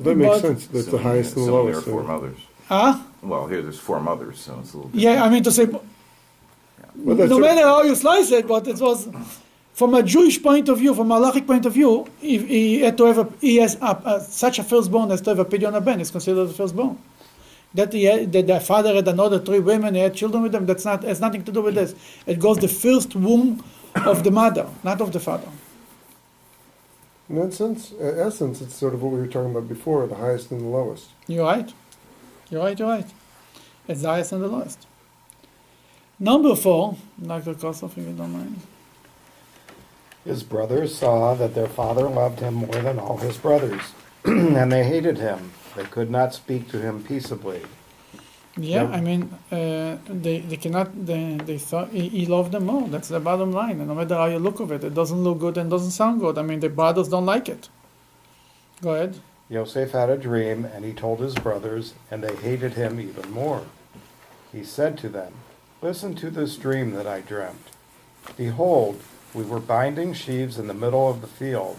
That 0.00 0.16
makes 0.16 0.30
But- 0.32 0.40
sense. 0.48 0.66
That's 0.66 0.86
the 0.86 0.96
Assuming- 0.96 1.04
highest 1.10 1.36
and 1.36 1.46
the 1.46 1.50
assuming 1.52 1.54
lowest. 1.60 1.84
There 1.86 1.94
are 1.94 1.96
four 1.96 2.02
so- 2.02 2.12
mothers. 2.14 2.38
Ah, 2.68 2.94
Well, 3.32 3.46
here 3.52 3.62
there's 3.62 3.78
four 3.88 4.00
mothers, 4.00 4.36
so 4.44 4.50
it's 4.62 4.72
a 4.74 4.76
little. 4.78 4.90
yeah. 5.06 5.22
I 5.24 5.28
mean 5.32 5.44
to 5.44 5.52
say, 5.58 5.66
Well, 5.66 7.16
no 7.34 7.38
matter 7.38 7.62
how 7.72 7.82
you 7.84 7.94
slice 7.94 8.30
it, 8.38 8.44
but 8.48 8.66
it 8.66 8.80
was 8.80 8.98
from 9.74 9.94
a 9.94 10.02
Jewish 10.02 10.42
point 10.42 10.68
of 10.68 10.78
view, 10.78 10.94
from 10.94 11.10
a 11.10 11.18
halachic 11.18 11.46
point 11.46 11.64
of 11.64 11.72
view, 11.72 12.06
he, 12.20 12.38
he 12.38 12.80
had 12.80 12.96
to 12.98 13.04
have 13.06 13.18
a, 13.18 13.32
he 13.40 13.56
has 13.56 13.76
a, 13.76 14.02
a, 14.04 14.20
such 14.20 14.58
a 14.58 14.64
firstborn 14.64 15.10
as 15.10 15.20
to 15.22 15.30
have 15.30 15.38
a 15.38 15.44
pidyon 15.44 15.82
ben 15.84 16.00
is 16.00 16.10
considered 16.10 16.50
a 16.50 16.52
firstborn. 16.52 16.98
That, 17.74 17.92
he 17.92 18.04
had, 18.04 18.32
that 18.32 18.46
the 18.46 18.60
father 18.60 18.94
had 18.94 19.08
another 19.08 19.38
three 19.38 19.60
women, 19.60 19.94
he 19.94 20.00
had 20.02 20.14
children 20.14 20.42
with 20.42 20.52
them. 20.52 20.66
That's 20.66 20.84
not 20.84 21.04
has 21.04 21.20
nothing 21.20 21.42
to 21.44 21.52
do 21.52 21.62
with 21.62 21.74
this. 21.74 21.94
It 22.26 22.38
goes 22.38 22.58
the 22.58 22.68
first 22.68 23.14
womb 23.16 23.64
of 23.94 24.24
the 24.24 24.30
mother, 24.30 24.68
not 24.84 25.00
of 25.00 25.12
the 25.12 25.20
father. 25.20 25.48
In 27.30 27.50
sense, 27.50 27.92
uh, 27.98 28.04
essence, 28.04 28.60
it's 28.60 28.74
sort 28.74 28.92
of 28.92 29.02
what 29.02 29.12
we 29.12 29.20
were 29.20 29.26
talking 29.26 29.52
about 29.52 29.68
before, 29.68 30.06
the 30.06 30.16
highest 30.16 30.50
and 30.50 30.60
the 30.60 30.66
lowest. 30.66 31.08
You're 31.26 31.46
right. 31.46 31.72
You're 32.50 32.62
right. 32.62 32.78
You're 32.78 32.88
right. 32.88 33.10
It's 33.88 34.02
the 34.02 34.08
highest 34.08 34.32
and 34.32 34.42
the 34.42 34.48
lowest. 34.48 34.86
Number 36.18 36.54
four, 36.54 36.96
Dr. 37.26 37.54
Kosov, 37.54 37.96
if 37.96 38.06
you 38.06 38.12
don't 38.12 38.32
mind. 38.32 38.60
His 40.24 40.42
brothers 40.42 40.94
saw 40.94 41.34
that 41.34 41.54
their 41.54 41.68
father 41.68 42.08
loved 42.08 42.40
him 42.40 42.54
more 42.54 42.82
than 42.82 42.98
all 42.98 43.16
his 43.16 43.36
brothers, 43.36 43.82
and 44.24 44.70
they 44.70 44.84
hated 44.84 45.18
him. 45.18 45.52
They 45.74 45.84
could 45.84 46.10
not 46.10 46.34
speak 46.34 46.68
to 46.70 46.78
him 46.80 47.02
peaceably. 47.02 47.62
Yeah, 48.56 48.82
Yep. 48.82 48.90
I 48.90 49.00
mean, 49.00 49.22
uh, 49.50 49.96
they, 50.06 50.40
they 50.40 50.56
cannot, 50.58 51.06
they, 51.06 51.38
they 51.42 51.56
thought 51.58 51.88
he, 51.88 52.08
he 52.08 52.26
loved 52.26 52.52
them 52.52 52.68
all. 52.68 52.86
That's 52.86 53.08
the 53.08 53.18
bottom 53.18 53.50
line. 53.50 53.78
And 53.80 53.88
no 53.88 53.94
matter 53.94 54.14
how 54.14 54.26
you 54.26 54.38
look 54.38 54.60
of 54.60 54.70
it, 54.70 54.84
it 54.84 54.94
doesn't 54.94 55.24
look 55.24 55.38
good 55.38 55.56
and 55.56 55.70
doesn't 55.70 55.92
sound 55.92 56.20
good. 56.20 56.36
I 56.36 56.42
mean, 56.42 56.60
the 56.60 56.68
brothers 56.68 57.08
don't 57.08 57.24
like 57.24 57.48
it. 57.48 57.70
Go 58.82 58.94
ahead. 58.94 59.20
Yosef 59.48 59.92
had 59.92 60.10
a 60.10 60.18
dream, 60.18 60.64
and 60.66 60.84
he 60.84 60.92
told 60.92 61.20
his 61.20 61.34
brothers, 61.34 61.94
and 62.10 62.22
they 62.22 62.36
hated 62.36 62.74
him 62.74 63.00
even 63.00 63.30
more. 63.30 63.64
He 64.52 64.64
said 64.64 64.98
to 64.98 65.08
them, 65.08 65.32
Listen 65.80 66.14
to 66.16 66.30
this 66.30 66.56
dream 66.56 66.92
that 66.92 67.06
I 67.06 67.20
dreamt. 67.20 67.68
Behold, 68.36 69.00
we 69.34 69.44
were 69.44 69.60
binding 69.60 70.12
sheaves 70.14 70.58
in 70.58 70.66
the 70.66 70.74
middle 70.74 71.08
of 71.08 71.20
the 71.20 71.26
field. 71.26 71.78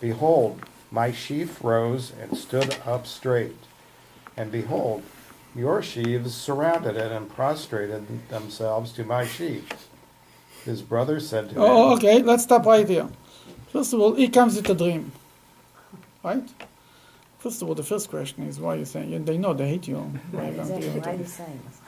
Behold, 0.00 0.60
my 0.90 1.12
sheaf 1.12 1.62
rose 1.62 2.12
and 2.20 2.36
stood 2.36 2.76
up 2.86 3.06
straight. 3.06 3.56
And 4.36 4.50
behold, 4.50 5.02
your 5.54 5.82
sheaves 5.82 6.34
surrounded 6.34 6.96
it 6.96 7.12
and 7.12 7.32
prostrated 7.32 8.28
themselves 8.28 8.92
to 8.92 9.04
my 9.04 9.26
sheaf. 9.26 9.68
His 10.64 10.82
brother 10.82 11.20
said 11.20 11.50
to 11.50 11.54
him, 11.56 11.62
Oh, 11.62 11.94
okay, 11.96 12.22
let's 12.22 12.42
stop 12.44 12.66
right 12.66 12.88
here. 12.88 13.08
First 13.68 13.92
of 13.92 14.00
all, 14.00 14.14
he 14.14 14.28
comes 14.28 14.56
with 14.56 14.68
a 14.70 14.74
dream. 14.74 15.12
Right? 16.22 16.48
First 17.38 17.62
of 17.62 17.68
all, 17.68 17.74
the 17.74 17.82
first 17.82 18.10
question 18.10 18.44
is 18.44 18.60
why 18.60 18.74
are 18.74 18.78
you 18.78 18.84
saying 18.84 19.24
they 19.24 19.38
know 19.38 19.54
they 19.54 19.68
hate 19.68 19.88
you. 19.88 19.96
Why 20.32 20.50
you 20.50 20.60
Exactly, 20.60 20.80
give 20.80 21.06
why 21.06 21.12
are 21.12 21.16
you 21.16 21.24
saying 21.24 21.60
this? 21.66 21.80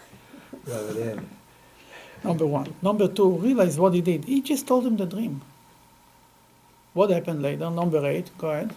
Rub 2.24 2.40
it 2.40 2.44
in. 2.44 2.46
Number 2.46 2.46
one. 2.46 2.74
Number 2.82 3.08
two, 3.08 3.30
realize 3.30 3.78
what 3.78 3.94
he 3.94 4.00
did. 4.00 4.24
He 4.24 4.40
just 4.40 4.66
told 4.66 4.86
him 4.86 4.96
the 4.96 5.06
dream. 5.06 5.42
What 6.94 7.10
happened 7.10 7.42
later? 7.42 7.70
Number 7.70 8.04
eight, 8.06 8.30
go 8.38 8.50
ahead. 8.50 8.74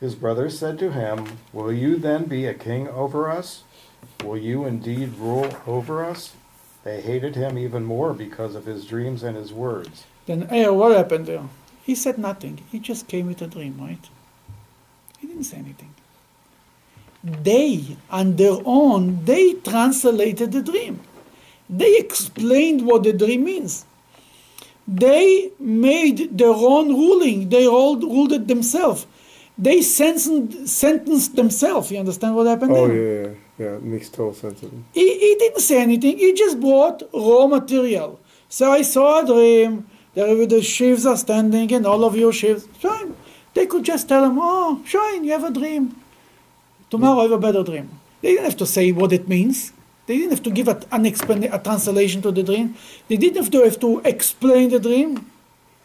His 0.00 0.14
brothers 0.14 0.58
said 0.58 0.78
to 0.78 0.92
him, 0.92 1.38
Will 1.52 1.72
you 1.72 1.96
then 1.96 2.24
be 2.24 2.46
a 2.46 2.54
king 2.54 2.88
over 2.88 3.28
us? 3.28 3.64
Will 4.24 4.38
you 4.38 4.64
indeed 4.64 5.14
rule 5.18 5.56
over 5.66 6.04
us? 6.04 6.34
They 6.84 7.00
hated 7.00 7.34
him 7.34 7.58
even 7.58 7.84
more 7.84 8.14
because 8.14 8.54
of 8.54 8.64
his 8.64 8.86
dreams 8.86 9.24
and 9.24 9.36
his 9.36 9.52
words. 9.52 10.04
Then, 10.26 10.42
hey, 10.48 10.68
what 10.68 10.96
happened 10.96 11.26
there? 11.26 11.42
He 11.82 11.94
said 11.94 12.18
nothing. 12.18 12.60
He 12.70 12.78
just 12.78 13.08
came 13.08 13.26
with 13.26 13.42
a 13.42 13.46
dream, 13.46 13.76
right? 13.80 14.08
He 15.18 15.26
didn't 15.26 15.44
say 15.44 15.56
anything. 15.56 15.94
They, 17.24 17.96
on 18.10 18.36
their 18.36 18.58
own, 18.64 19.24
they 19.24 19.54
translated 19.54 20.52
the 20.52 20.62
dream. 20.62 21.00
They 21.68 21.98
explained 21.98 22.86
what 22.86 23.02
the 23.02 23.12
dream 23.12 23.44
means. 23.44 23.84
They 24.86 25.52
made 25.58 26.38
their 26.38 26.48
own 26.48 26.88
ruling. 26.88 27.50
They 27.50 27.66
all 27.66 27.96
ruled 27.96 28.32
it 28.32 28.48
themselves. 28.48 29.06
They 29.58 29.82
sentenced, 29.82 30.68
sentenced 30.68 31.36
themselves. 31.36 31.90
You 31.90 31.98
understand 31.98 32.36
what 32.36 32.46
happened 32.46 32.72
Oh 32.72 32.86
yeah, 32.86 32.94
yeah, 32.94 33.34
yeah. 33.58 33.74
It 33.74 33.82
makes 33.82 34.08
total 34.08 34.32
sense. 34.32 34.60
He, 34.94 35.18
he 35.18 35.36
didn't 35.38 35.60
say 35.60 35.82
anything. 35.82 36.16
He 36.16 36.32
just 36.32 36.60
brought 36.60 37.02
raw 37.12 37.46
material. 37.48 38.20
So 38.48 38.70
I 38.72 38.82
saw 38.82 39.22
a 39.22 39.26
dream. 39.26 39.86
There 40.14 40.34
were 40.34 40.46
the 40.46 40.62
sheaves 40.62 41.04
are 41.04 41.16
standing, 41.16 41.72
and 41.72 41.86
all 41.86 42.04
of 42.04 42.16
your 42.16 42.32
sheaves. 42.32 42.66
Fine. 42.78 43.14
They 43.54 43.66
could 43.66 43.84
just 43.84 44.08
tell 44.08 44.24
him, 44.24 44.38
"Oh, 44.40 44.80
shine, 44.86 45.24
you 45.24 45.32
have 45.32 45.44
a 45.44 45.50
dream. 45.50 45.96
Tomorrow 46.90 47.18
I 47.18 47.22
have 47.24 47.32
a 47.32 47.38
better 47.38 47.62
dream." 47.62 47.90
They 48.22 48.30
didn't 48.32 48.44
have 48.44 48.56
to 48.58 48.66
say 48.66 48.92
what 48.92 49.12
it 49.12 49.28
means. 49.28 49.72
They 50.08 50.16
didn't 50.16 50.30
have 50.30 50.42
to 50.44 50.50
give 50.50 50.68
a, 50.68 50.76
an 50.90 51.04
explan- 51.04 51.52
a 51.52 51.58
translation 51.58 52.22
to 52.22 52.32
the 52.32 52.42
dream. 52.42 52.74
They 53.08 53.18
didn't 53.18 53.36
have 53.36 53.50
to 53.50 53.62
have 53.62 53.78
to 53.80 54.00
explain 54.06 54.70
the 54.70 54.80
dream. 54.80 55.30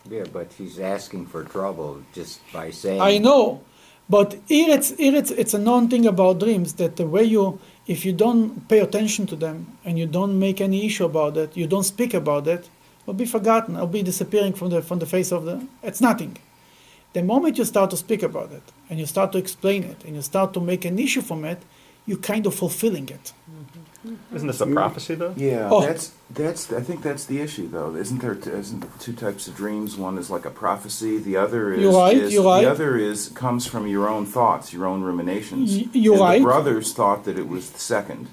Yeah, 0.10 0.24
but 0.32 0.54
he's 0.54 0.80
asking 0.80 1.26
for 1.26 1.44
trouble 1.44 2.02
just 2.14 2.40
by 2.54 2.72
saying. 2.72 3.02
I 3.02 3.18
know, 3.18 3.62
but 4.10 4.40
here 4.48 4.74
it's 4.78 4.96
here 4.96 5.16
it's 5.16 5.32
it's 5.32 5.54
a 5.54 5.60
known 5.60 5.90
thing 5.90 6.06
about 6.06 6.40
dreams 6.40 6.74
that 6.76 6.96
the 6.96 7.06
way 7.06 7.26
you 7.26 7.60
if 7.86 8.06
you 8.06 8.14
don't 8.14 8.66
pay 8.70 8.80
attention 8.80 9.28
to 9.28 9.36
them 9.36 9.78
and 9.84 10.00
you 10.00 10.06
don't 10.06 10.40
make 10.40 10.62
any 10.62 10.86
issue 10.86 11.04
about 11.04 11.36
it, 11.36 11.58
you 11.58 11.68
don't 11.68 11.84
speak 11.84 12.14
about 12.14 12.48
it, 12.48 12.70
will 13.06 13.14
be 13.14 13.26
forgotten. 13.26 13.76
It'll 13.76 13.88
be 13.88 14.04
disappearing 14.04 14.54
from 14.54 14.70
the 14.70 14.82
from 14.82 15.00
the 15.00 15.06
face 15.06 15.34
of 15.34 15.44
the. 15.44 15.68
It's 15.82 16.00
nothing. 16.00 16.38
The 17.12 17.24
moment 17.24 17.58
you 17.58 17.66
start 17.66 17.90
to 17.90 17.98
speak 17.98 18.24
about 18.24 18.54
it 18.54 18.64
and 18.90 19.00
you 19.02 19.06
start 19.06 19.34
to 19.34 19.38
explain 19.38 19.84
it 19.84 20.06
and 20.06 20.16
you 20.16 20.22
start 20.22 20.54
to 20.54 20.62
make 20.62 20.86
an 20.86 20.98
issue 20.98 21.22
from 21.22 21.44
it, 21.44 21.62
you're 22.06 22.18
kind 22.18 22.46
of 22.46 22.54
fulfilling 22.56 23.10
it. 23.10 23.34
Mm-hmm. 23.50 24.36
Isn't 24.36 24.48
this 24.48 24.60
a 24.62 24.68
prophecy, 24.68 25.16
though? 25.16 25.34
Yeah, 25.38 25.70
Oh. 25.72 25.82
that's 25.82 26.12
that's. 26.30 26.72
I 26.74 26.82
think 26.82 27.02
that's 27.04 27.26
the 27.26 27.39
issue, 27.39 27.68
though. 27.70 27.96
Isn't 27.96 28.20
there? 28.20 28.34
Isn't 28.34 28.82
there 28.82 28.89
two 29.00 29.13
types 29.13 29.48
of 29.48 29.56
dreams? 29.56 29.96
One 29.96 30.18
is 30.18 30.30
like 30.30 30.46
a 30.46 30.50
prophecy. 30.50 31.18
The 31.20 31.38
other 31.38 31.72
is. 31.74 31.82
You're 31.82 31.94
right, 31.94 32.18
is- 32.18 32.34
you're 32.34 32.44
right. 32.44 32.63
The 32.66 32.72
other 32.72 32.98
is 32.98 33.30
comes 33.30 33.66
from 33.66 33.88
your 33.88 34.10
own 34.10 34.26
thoughts, 34.26 34.74
your 34.74 34.86
own 34.86 35.04
ruminations. 35.04 35.78
Y- 35.78 35.88
you're 35.94 36.13
and 36.16 36.22
right. 36.22 36.39
The 36.39 36.44
brothers 36.44 36.94
thought 36.94 37.24
that 37.26 37.39
it 37.39 37.48
was 37.48 37.70
the 37.70 37.80
second, 37.80 38.28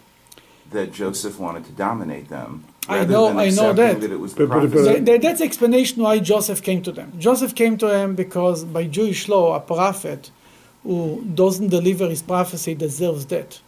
that 0.73 0.93
Joseph 0.93 1.39
wanted 1.39 1.65
to 1.67 1.73
dominate 1.73 2.29
them. 2.29 2.65
I 2.89 3.05
know- 3.05 3.29
than 3.29 3.39
I 3.39 3.51
know 3.51 3.71
accepting 3.71 4.01
that. 4.01 4.11
it 4.11 4.19
was 4.19 4.35
the 4.35 4.47
prophecy. 4.49 5.01
That's 5.19 5.41
explanation 5.41 6.03
why 6.03 6.19
Joseph 6.19 6.61
came 6.63 6.83
to 6.83 6.91
them. 6.91 7.13
Joseph 7.19 7.55
came 7.55 7.77
to 7.79 7.87
them 7.87 8.17
because 8.17 8.65
by 8.65 8.85
Jewish 8.89 9.29
law, 9.29 9.55
a 9.55 9.61
prophet 9.61 10.33
who 10.83 11.23
doesn't 11.35 11.69
deliver 11.69 12.09
his 12.09 12.23
prophecy 12.23 12.75
deserves 12.75 13.25
death. 13.25 13.61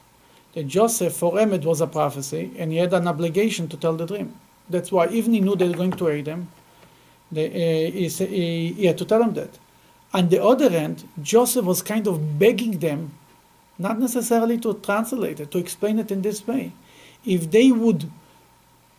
That 0.55 0.67
Joseph, 0.67 1.15
for 1.15 1.39
him, 1.39 1.53
it 1.53 1.65
was 1.65 1.81
a 1.81 1.87
prophecy, 1.87 2.51
and 2.59 2.73
he 2.73 2.79
had 2.79 2.93
an 2.93 3.09
obligation 3.09 3.69
to 3.69 3.77
tell 3.77 3.95
the 3.95 4.07
dream. 4.07 4.35
That's 4.69 4.93
why, 4.93 5.09
even 5.09 5.33
he 5.33 5.41
knew 5.41 5.57
they 5.57 5.69
were 5.69 5.77
going 5.77 5.93
to 5.93 6.07
hate 6.07 6.27
him, 6.27 6.49
they, 7.31 7.47
uh, 7.47 7.93
he, 7.93 8.09
he, 8.09 8.73
he 8.73 8.87
had 8.87 8.99
to 8.99 9.05
tell 9.05 9.21
them 9.21 9.35
that. 9.35 9.59
On 10.15 10.29
the 10.29 10.43
other 10.43 10.69
hand, 10.69 11.09
Joseph 11.23 11.65
was 11.65 11.81
kind 11.81 12.07
of 12.07 12.39
begging 12.39 12.79
them, 12.79 13.13
not 13.79 13.99
necessarily 13.99 14.59
to 14.59 14.75
translate 14.75 15.41
it, 15.41 15.51
to 15.51 15.59
explain 15.59 15.99
it 15.99 16.11
in 16.11 16.21
this 16.21 16.47
way. 16.47 16.73
If 17.25 17.51
they 17.51 17.73
would 17.73 18.11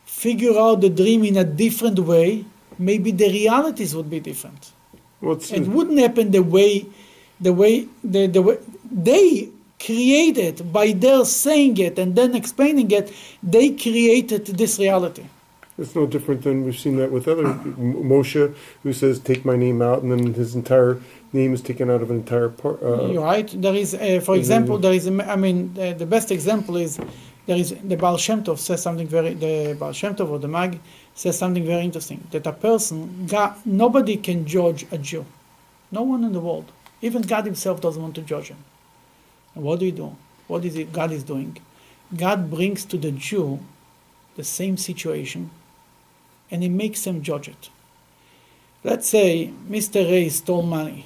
figure 0.05 0.57
out 0.57 0.81
the 0.81 0.89
dream 0.89 1.23
in 1.23 1.37
a 1.37 1.43
different 1.43 1.99
way, 1.99 2.45
maybe 2.79 3.11
the 3.11 3.29
realities 3.29 3.95
would 3.95 4.09
be 4.09 4.19
different. 4.19 4.71
What's 5.19 5.51
It 5.51 5.67
wouldn't 5.67 5.99
happen 5.99 6.31
the 6.31 6.41
way, 6.41 6.87
the 7.43 7.53
way, 7.61 7.73
the, 8.13 8.27
the 8.27 8.41
way 8.47 8.57
they 9.09 9.49
created 9.87 10.55
by 10.71 10.87
their 11.03 11.23
saying 11.25 11.77
it 11.87 11.99
and 11.99 12.15
then 12.15 12.31
explaining 12.41 12.89
it. 12.99 13.11
They 13.55 13.67
created 13.71 14.45
this 14.61 14.79
reality. 14.79 15.25
It's 15.77 15.95
no 15.95 16.05
different 16.05 16.43
than 16.43 16.63
we've 16.65 16.77
seen 16.85 16.97
that 16.97 17.11
with 17.11 17.27
other 17.27 17.45
Moshe, 18.13 18.43
who 18.83 18.91
says, 19.01 19.13
"Take 19.19 19.43
my 19.51 19.55
name 19.65 19.81
out," 19.89 19.99
and 20.03 20.09
then 20.11 20.33
his 20.41 20.53
entire 20.61 20.93
name 21.39 21.51
is 21.57 21.61
taken 21.69 21.89
out 21.93 22.01
of 22.03 22.09
an 22.11 22.17
entire 22.17 22.49
part. 22.49 22.77
Uh, 22.83 23.07
You're 23.13 23.23
right. 23.23 23.49
There 23.65 23.73
is, 23.83 23.89
uh, 23.95 24.21
for 24.27 24.35
example, 24.41 24.77
there 24.77 24.93
is. 24.99 25.05
a- 25.07 25.31
I 25.35 25.35
mean, 25.45 25.57
uh, 25.75 25.93
the 26.03 26.05
best 26.15 26.29
example 26.37 26.77
is 26.85 26.91
there 27.47 27.57
is 27.63 27.69
the 27.91 27.97
Baal 28.03 28.17
Shem 28.25 28.43
Tov 28.43 28.59
says 28.59 28.79
something 28.87 29.07
very. 29.07 29.33
The 29.33 29.75
Baal 29.79 29.93
Shem 29.93 30.13
Tov 30.17 30.29
or 30.29 30.37
the 30.45 30.47
Maggid 30.57 30.79
says 31.15 31.35
something 31.43 31.65
very 31.73 31.83
interesting. 31.89 32.19
That 32.31 32.45
a 32.45 32.53
person, 32.67 33.25
God, 33.35 33.51
nobody 33.65 34.15
can 34.27 34.45
judge 34.45 34.85
a 34.91 34.99
Jew. 34.99 35.25
No 35.91 36.03
one 36.03 36.23
in 36.23 36.33
the 36.33 36.39
world, 36.47 36.67
even 37.03 37.21
God 37.21 37.45
Himself, 37.45 37.81
doesn't 37.81 38.01
want 38.01 38.15
to 38.15 38.21
judge 38.21 38.47
him. 38.47 38.63
And 39.53 39.63
what 39.63 39.79
do 39.79 39.85
you 39.85 39.91
do? 39.91 40.15
What 40.47 40.63
is 40.63 40.75
it 40.75 40.93
God 40.93 41.11
is 41.11 41.23
doing? 41.23 41.57
God 42.15 42.49
brings 42.49 42.85
to 42.85 42.97
the 42.97 43.11
Jew 43.11 43.59
the 44.35 44.43
same 44.43 44.77
situation, 44.77 45.51
and 46.49 46.63
He 46.63 46.69
makes 46.69 47.05
him 47.05 47.21
judge 47.21 47.49
it. 47.49 47.69
Let's 48.83 49.07
say 49.07 49.51
Mr. 49.69 49.97
A 49.99 50.29
stole 50.29 50.63
money. 50.63 51.05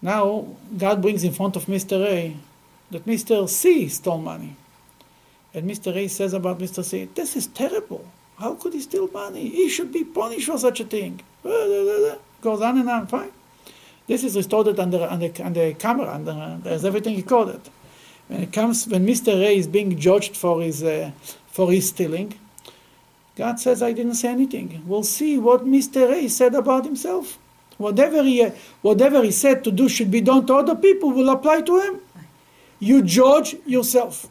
Now, 0.00 0.46
God 0.78 1.02
brings 1.02 1.24
in 1.24 1.32
front 1.32 1.56
of 1.56 1.66
Mr. 1.66 2.04
A 2.06 2.36
that 2.92 3.04
Mr. 3.04 3.48
C 3.48 3.88
stole 3.88 4.18
money. 4.18 4.56
And 5.52 5.68
Mr. 5.68 5.94
A 5.94 6.06
says 6.08 6.34
about 6.34 6.60
Mr. 6.60 6.84
C, 6.84 7.08
this 7.14 7.34
is 7.34 7.48
terrible. 7.48 8.06
How 8.38 8.54
could 8.54 8.74
he 8.74 8.80
steal 8.80 9.08
money? 9.08 9.48
He 9.48 9.68
should 9.68 9.92
be 9.92 10.04
punished 10.04 10.46
for 10.46 10.58
such 10.58 10.80
a 10.80 10.84
thing. 10.84 11.20
Uh, 11.44 11.48
uh, 11.48 12.12
uh, 12.12 12.18
goes 12.42 12.60
on 12.60 12.78
and 12.78 12.88
on, 12.88 13.06
fine. 13.06 13.32
This 14.06 14.22
is 14.22 14.36
restored 14.36 14.78
under, 14.78 15.02
under, 15.02 15.32
under 15.42 15.72
camera, 15.74 16.12
under, 16.14 16.58
there's 16.62 16.84
everything 16.84 17.16
recorded. 17.16 17.60
When 18.28 18.42
it 18.42 18.52
comes, 18.52 18.86
when 18.86 19.06
Mr. 19.06 19.32
A 19.34 19.56
is 19.56 19.66
being 19.66 19.98
judged 19.98 20.36
for 20.36 20.62
his, 20.62 20.82
uh, 20.82 21.10
for 21.48 21.70
his 21.72 21.88
stealing, 21.88 22.34
God 23.36 23.60
says, 23.60 23.82
I 23.82 23.92
didn't 23.92 24.14
say 24.14 24.28
anything. 24.28 24.82
We'll 24.86 25.02
see 25.02 25.38
what 25.38 25.64
Mr. 25.64 26.10
A 26.10 26.28
said 26.28 26.54
about 26.54 26.84
himself. 26.84 27.38
Whatever 27.78 28.22
he, 28.22 28.42
whatever 28.80 29.22
he 29.22 29.30
said 29.30 29.62
to 29.64 29.70
do 29.70 29.88
should 29.88 30.10
be 30.10 30.22
done 30.22 30.46
to 30.46 30.54
other 30.54 30.74
people 30.74 31.10
will 31.10 31.28
apply 31.28 31.60
to 31.62 31.80
him. 31.80 32.00
You 32.78 33.02
judge 33.02 33.56
yourself. 33.66 34.28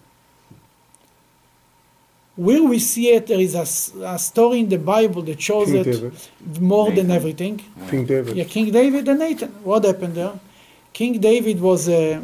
Where 2.36 2.62
we 2.64 2.80
see 2.80 3.12
it, 3.12 3.28
there 3.28 3.40
is 3.40 3.56
a 3.56 4.18
story 4.20 4.60
in 4.60 4.70
the 4.70 4.78
Bible 4.78 5.22
that 5.22 5.40
shows 5.42 5.68
King 5.68 5.76
it 5.78 5.84
David, 5.86 6.14
more 6.60 6.88
than 6.88 7.08
Nathan. 7.08 7.12
everything. 7.12 7.62
King 7.90 8.06
David. 8.06 8.36
Yeah, 8.36 8.44
King 8.44 8.72
David 8.72 9.08
and 9.08 9.20
Nathan. 9.20 9.50
What 9.64 9.86
happened 9.86 10.16
there? 10.16 10.34
King 10.92 11.20
David 11.20 11.62
was 11.62 11.88
a 11.88 12.22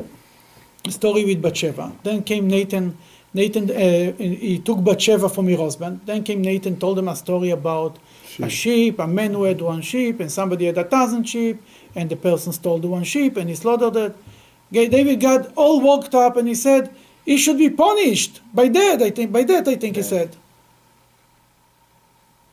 story 0.90 1.24
with 1.24 1.42
Bathsheba. 1.42 1.94
Then 2.04 2.24
came 2.24 2.48
Nathan. 2.48 2.98
Nathan, 3.34 3.72
uh, 3.72 4.12
he 4.18 4.60
took 4.60 4.84
Bathsheba 4.84 5.30
from 5.30 5.48
her 5.48 5.56
husband. 5.56 6.02
Then 6.06 6.24
came 6.24 6.42
Nathan, 6.42 6.78
told 6.78 7.00
him 7.00 7.08
a 7.08 7.16
story 7.16 7.52
about 7.52 7.98
a 8.42 8.50
sheep, 8.50 9.00
a 9.00 9.08
man 9.08 9.34
who 9.34 9.44
had 9.44 9.62
one 9.62 9.82
sheep, 9.82 10.20
and 10.20 10.30
somebody 10.30 10.66
had 10.66 10.78
a 10.78 10.84
thousand 10.84 11.24
sheep, 11.24 11.62
and 11.96 12.10
the 12.10 12.18
person 12.18 12.52
stole 12.52 12.80
the 12.80 12.88
one 12.90 13.06
sheep, 13.06 13.38
and 13.38 13.48
he 13.50 13.56
slaughtered 13.56 13.96
it. 13.96 14.16
Ga- 14.74 14.90
David 14.90 15.22
got 15.22 15.54
all 15.56 15.80
worked 15.80 16.14
up, 16.14 16.36
and 16.36 16.46
he 16.50 16.56
said, 16.56 16.94
he 17.26 17.38
should 17.38 17.58
be 17.58 17.70
punished 17.70 18.42
by 18.54 18.68
that, 18.70 19.02
I 19.02 19.12
think. 19.12 19.32
By 19.32 19.44
that, 19.44 19.68
I 19.68 19.76
think 19.76 19.96
he 19.96 20.04
said. 20.04 20.36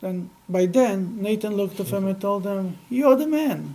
Then, 0.01 0.31
by 0.49 0.67
then, 0.67 1.21
Nathan 1.21 1.57
looked 1.57 1.81
at 1.81 1.89
him 1.89 2.07
and 2.07 2.21
told 2.21 2.45
him, 2.45 2.79
You're 2.89 3.17
the 3.17 3.27
man. 3.27 3.75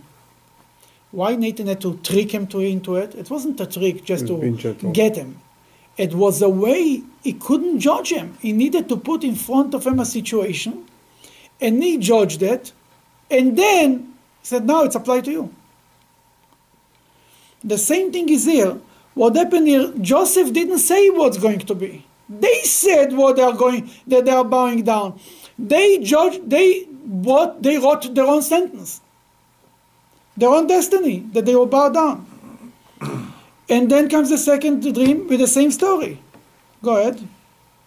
Why 1.10 1.36
Nathan 1.36 1.66
had 1.66 1.80
to 1.82 1.98
trick 2.02 2.32
him 2.32 2.46
to 2.48 2.60
into 2.60 2.96
it? 2.96 3.14
It 3.14 3.30
wasn't 3.30 3.60
a 3.60 3.66
trick 3.66 4.04
just 4.04 4.24
He 4.24 4.28
to 4.28 4.92
get 4.92 5.16
him. 5.16 5.40
It 5.96 6.14
was 6.14 6.42
a 6.42 6.48
way 6.48 7.02
he 7.22 7.32
couldn't 7.34 7.78
judge 7.78 8.10
him. 8.10 8.36
He 8.40 8.52
needed 8.52 8.88
to 8.88 8.96
put 8.96 9.22
in 9.22 9.36
front 9.36 9.74
of 9.74 9.86
him 9.86 10.00
a 10.00 10.04
situation, 10.04 10.86
and 11.60 11.82
he 11.82 11.98
judged 11.98 12.42
it, 12.42 12.72
and 13.30 13.56
then 13.56 14.14
said, 14.42 14.66
Now 14.66 14.82
it's 14.84 14.96
applied 14.96 15.26
to 15.26 15.30
you. 15.30 15.54
The 17.62 17.78
same 17.78 18.10
thing 18.12 18.28
is 18.28 18.44
here. 18.44 18.78
What 19.14 19.36
happened 19.36 19.68
here, 19.68 19.92
Joseph 20.00 20.52
didn't 20.52 20.78
say 20.78 21.08
what's 21.10 21.38
going 21.38 21.60
to 21.60 21.74
be. 21.74 22.04
They 22.28 22.62
said 22.62 23.12
what 23.12 23.36
they 23.36 23.42
are 23.42 23.52
going 23.52 23.90
that 24.06 24.24
they 24.24 24.30
are 24.32 24.44
bowing 24.44 24.82
down. 24.82 25.20
They 25.58 25.98
judged 25.98 26.50
they 26.50 26.82
what 26.82 27.62
they 27.62 27.78
wrote 27.78 28.14
their 28.14 28.24
own 28.24 28.42
sentence. 28.42 29.00
Their 30.36 30.48
own 30.48 30.66
destiny, 30.66 31.20
that 31.32 31.46
they 31.46 31.54
will 31.54 31.66
bow 31.66 31.90
down. 31.90 32.72
And 33.68 33.90
then 33.90 34.08
comes 34.08 34.30
the 34.30 34.38
second 34.38 34.80
dream 34.80 35.28
with 35.28 35.38
the 35.38 35.46
same 35.46 35.70
story. 35.70 36.20
Go 36.82 36.96
ahead. 36.96 37.28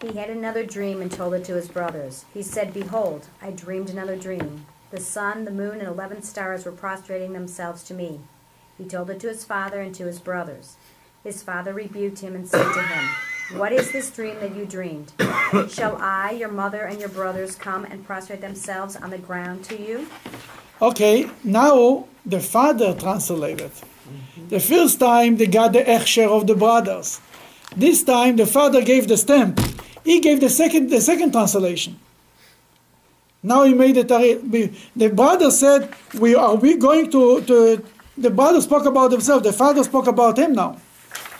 He 0.00 0.16
had 0.16 0.30
another 0.30 0.64
dream 0.64 1.02
and 1.02 1.10
told 1.10 1.34
it 1.34 1.44
to 1.44 1.54
his 1.54 1.68
brothers. 1.68 2.24
He 2.32 2.42
said, 2.42 2.72
Behold, 2.72 3.26
I 3.42 3.50
dreamed 3.50 3.90
another 3.90 4.16
dream. 4.16 4.64
The 4.90 5.00
sun, 5.00 5.44
the 5.44 5.50
moon, 5.50 5.80
and 5.80 5.88
eleven 5.88 6.22
stars 6.22 6.64
were 6.64 6.72
prostrating 6.72 7.34
themselves 7.34 7.82
to 7.84 7.94
me. 7.94 8.20
He 8.78 8.84
told 8.84 9.10
it 9.10 9.20
to 9.20 9.28
his 9.28 9.44
father 9.44 9.80
and 9.80 9.94
to 9.96 10.06
his 10.06 10.20
brothers. 10.20 10.77
His 11.24 11.42
father 11.42 11.72
rebuked 11.72 12.20
him 12.20 12.34
and 12.36 12.48
said 12.48 12.72
to 12.72 12.82
him, 12.82 13.58
What 13.58 13.72
is 13.72 13.90
this 13.90 14.10
dream 14.10 14.38
that 14.40 14.54
you 14.54 14.64
dreamed? 14.64 15.12
Shall 15.68 15.96
I, 15.96 16.30
your 16.30 16.48
mother, 16.48 16.82
and 16.82 17.00
your 17.00 17.08
brothers 17.08 17.56
come 17.56 17.84
and 17.84 18.06
prostrate 18.06 18.40
themselves 18.40 18.94
on 18.94 19.10
the 19.10 19.18
ground 19.18 19.64
to 19.64 19.80
you? 19.80 20.06
Okay, 20.80 21.28
now 21.42 22.06
the 22.24 22.38
father 22.38 22.94
translated. 22.94 23.72
Mm-hmm. 23.72 24.48
The 24.48 24.60
first 24.60 25.00
time 25.00 25.36
they 25.36 25.46
got 25.46 25.72
the 25.72 25.82
hechsher 25.82 26.28
of 26.28 26.46
the 26.46 26.54
brothers. 26.54 27.20
This 27.76 28.04
time 28.04 28.36
the 28.36 28.46
father 28.46 28.82
gave 28.82 29.08
the 29.08 29.16
stamp. 29.16 29.60
He 30.04 30.20
gave 30.20 30.40
the 30.40 30.48
second 30.48 30.88
the 30.88 31.00
second 31.00 31.32
translation. 31.32 31.98
Now 33.42 33.64
he 33.64 33.74
made 33.74 33.96
it. 33.96 34.08
The 34.08 35.08
brother 35.08 35.50
said, 35.50 35.92
"We 36.14 36.34
are 36.34 36.54
we 36.54 36.76
going 36.76 37.10
to, 37.10 37.42
to 37.42 37.84
the 38.16 38.30
brother 38.30 38.60
spoke 38.60 38.86
about 38.86 39.12
himself. 39.12 39.42
The 39.42 39.52
father 39.52 39.82
spoke 39.84 40.06
about 40.06 40.38
him 40.38 40.52
now. 40.54 40.78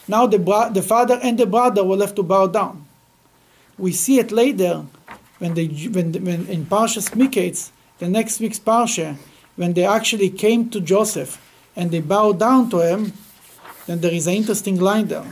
Now 0.08 0.26
the, 0.26 0.38
bro- 0.38 0.70
the 0.70 0.82
father 0.82 1.20
and 1.22 1.38
the 1.38 1.46
brother 1.46 1.84
were 1.84 1.96
left 1.96 2.16
to 2.16 2.22
bow 2.22 2.46
down. 2.46 2.86
We 3.76 3.92
see 3.92 4.18
it 4.18 4.32
later 4.32 4.86
when 5.38 5.54
they 5.54 5.66
when, 5.66 6.12
when 6.24 6.46
in 6.48 6.66
Parshas 6.66 7.10
Miketz, 7.14 7.70
the 7.98 8.08
next 8.08 8.40
week's 8.40 8.58
Parsha, 8.58 9.16
when 9.56 9.74
they 9.74 9.84
actually 9.84 10.30
came 10.30 10.70
to 10.70 10.80
Joseph 10.80 11.40
and 11.76 11.90
they 11.90 12.00
bowed 12.00 12.40
down 12.40 12.70
to 12.70 12.80
him, 12.80 13.12
then 13.86 14.00
there 14.00 14.12
is 14.12 14.26
an 14.26 14.34
interesting 14.34 14.80
line 14.80 15.06
there. 15.06 15.24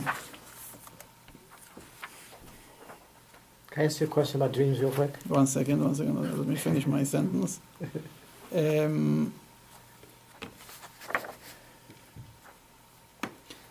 Can 3.71 3.83
I 3.83 3.85
ask 3.85 3.99
you 3.99 4.07
a 4.07 4.09
question 4.09 4.41
about 4.41 4.53
dreams 4.53 4.79
real 4.79 4.91
quick? 4.91 5.13
One 5.27 5.45
second, 5.45 5.83
one 5.83 5.93
second. 5.93 6.37
Let 6.37 6.47
me 6.47 6.55
finish 6.55 6.85
my 6.85 7.03
sentence. 7.03 7.59
Um, 8.49 9.33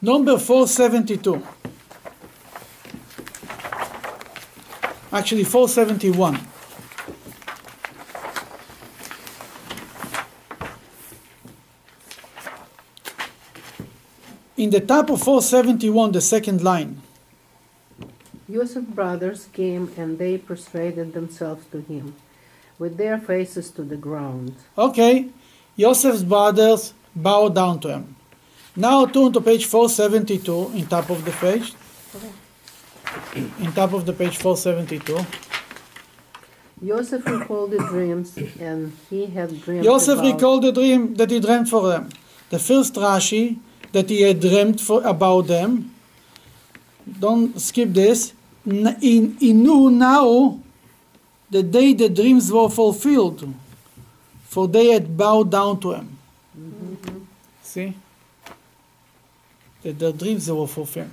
number 0.01 0.39
472. 0.39 1.43
Actually, 5.13 5.45
471. 5.45 6.41
In 14.57 14.71
the 14.71 14.81
top 14.81 15.11
of 15.11 15.21
471, 15.23 16.13
the 16.13 16.21
second 16.21 16.63
line. 16.63 17.01
Joseph's 18.51 18.87
brothers 18.87 19.49
came 19.53 19.93
and 19.97 20.19
they 20.19 20.39
prostrated 20.39 21.13
themselves 21.13 21.67
to 21.73 21.81
him, 21.83 22.15
with 22.79 22.97
their 22.97 23.19
faces 23.19 23.71
to 23.73 23.83
the 23.83 23.97
ground. 23.97 24.55
Okay, 24.79 25.29
Joseph's 25.79 26.23
brothers 26.23 26.95
bowed 27.15 27.55
down 27.55 27.81
to 27.81 27.89
him. 27.89 28.16
Now 28.77 29.07
turn 29.07 29.33
to 29.33 29.41
page 29.41 29.65
472 29.65 30.73
in 30.75 30.87
top 30.87 31.09
of 31.11 31.25
the 31.25 31.33
page. 31.33 31.73
In 33.59 33.73
top 33.73 33.93
of 33.95 34.05
the 34.05 34.13
page 34.13 34.37
472. 34.37 35.25
Joseph 36.85 37.25
recalled 37.27 37.71
the 37.71 37.79
dreams, 37.79 38.37
and 38.61 38.93
he 39.09 39.27
had 39.27 39.63
dreamed. 39.63 39.85
Joseph 39.85 40.21
recalled 40.21 40.63
the 40.63 40.73
dream 40.73 41.15
that 41.15 41.31
he 41.31 41.41
dreamt 41.41 41.71
for 41.71 41.89
them. 41.89 42.11
The 42.51 42.59
first 42.59 42.95
Rashi 42.95 43.59
that 43.93 44.11
he 44.11 44.21
had 44.23 44.41
dreamt 44.41 44.81
for, 44.81 45.03
about 45.03 45.47
them. 45.47 45.95
Don't 47.19 47.59
skip 47.59 47.95
this. 47.95 48.35
N- 48.67 48.97
He, 49.01 49.53
knew 49.55 49.89
now 49.91 50.61
the 51.51 51.63
day 51.63 51.95
the 51.95 52.11
dreams 52.11 52.53
were 52.53 52.69
fulfilled, 52.69 53.55
for 54.45 54.69
they 54.69 54.89
had 54.89 55.17
bowed 55.17 55.51
down 55.51 55.81
to 55.81 55.93
him. 55.93 56.19
Mm-hmm. 56.59 57.19
See? 57.63 57.95
That 59.87 59.99
the 60.01 60.13
dreams 60.13 60.51
were 60.51 60.67
fulfilled. 60.67 61.11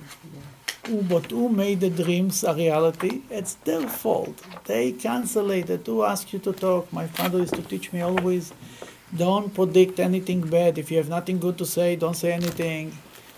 Who- 0.86 1.02
But 1.12 1.30
who 1.30 1.48
made 1.48 1.78
the 1.86 1.90
dreams 2.02 2.42
a 2.42 2.52
reality? 2.62 3.12
It's 3.30 3.54
their 3.68 3.86
fault. 3.88 4.36
They 4.70 4.84
cancellated. 4.92 5.86
Who 5.86 6.02
asked 6.02 6.32
you 6.32 6.40
to 6.40 6.52
talk? 6.52 6.92
My 6.92 7.06
father 7.06 7.38
used 7.44 7.54
to 7.54 7.62
teach 7.62 7.86
me 7.92 8.00
always 8.10 8.52
don't 9.24 9.54
predict 9.58 10.00
anything 10.00 10.40
bad. 10.56 10.76
If 10.82 10.90
you 10.90 10.96
have 11.02 11.08
nothing 11.08 11.38
good 11.38 11.56
to 11.58 11.66
say, 11.76 11.94
don't 11.94 12.16
say 12.24 12.32
anything. 12.32 12.84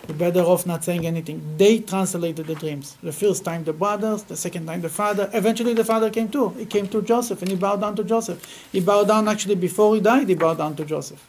You're 0.07 0.17
better 0.17 0.41
off 0.41 0.65
not 0.65 0.83
saying 0.83 1.05
anything. 1.05 1.37
They 1.61 1.73
translated 1.93 2.47
the 2.47 2.55
dreams. 2.55 2.97
The 3.03 3.11
first 3.21 3.45
time 3.45 3.63
the 3.63 3.73
brothers, 3.73 4.23
the 4.23 4.37
second 4.45 4.65
time 4.65 4.81
the 4.81 4.89
father. 5.01 5.29
Eventually 5.33 5.73
the 5.75 5.87
father 5.93 6.09
came 6.09 6.29
too. 6.29 6.49
He 6.57 6.65
came 6.65 6.87
to 6.95 7.01
Joseph 7.03 7.41
and 7.43 7.51
he 7.51 7.57
bowed 7.65 7.81
down 7.81 7.95
to 7.97 8.03
Joseph. 8.13 8.39
He 8.71 8.79
bowed 8.79 9.07
down 9.13 9.27
actually 9.27 9.55
before 9.67 9.93
he 9.95 10.01
died, 10.01 10.27
he 10.29 10.35
bowed 10.35 10.57
down 10.57 10.75
to 10.77 10.85
Joseph. 10.85 11.23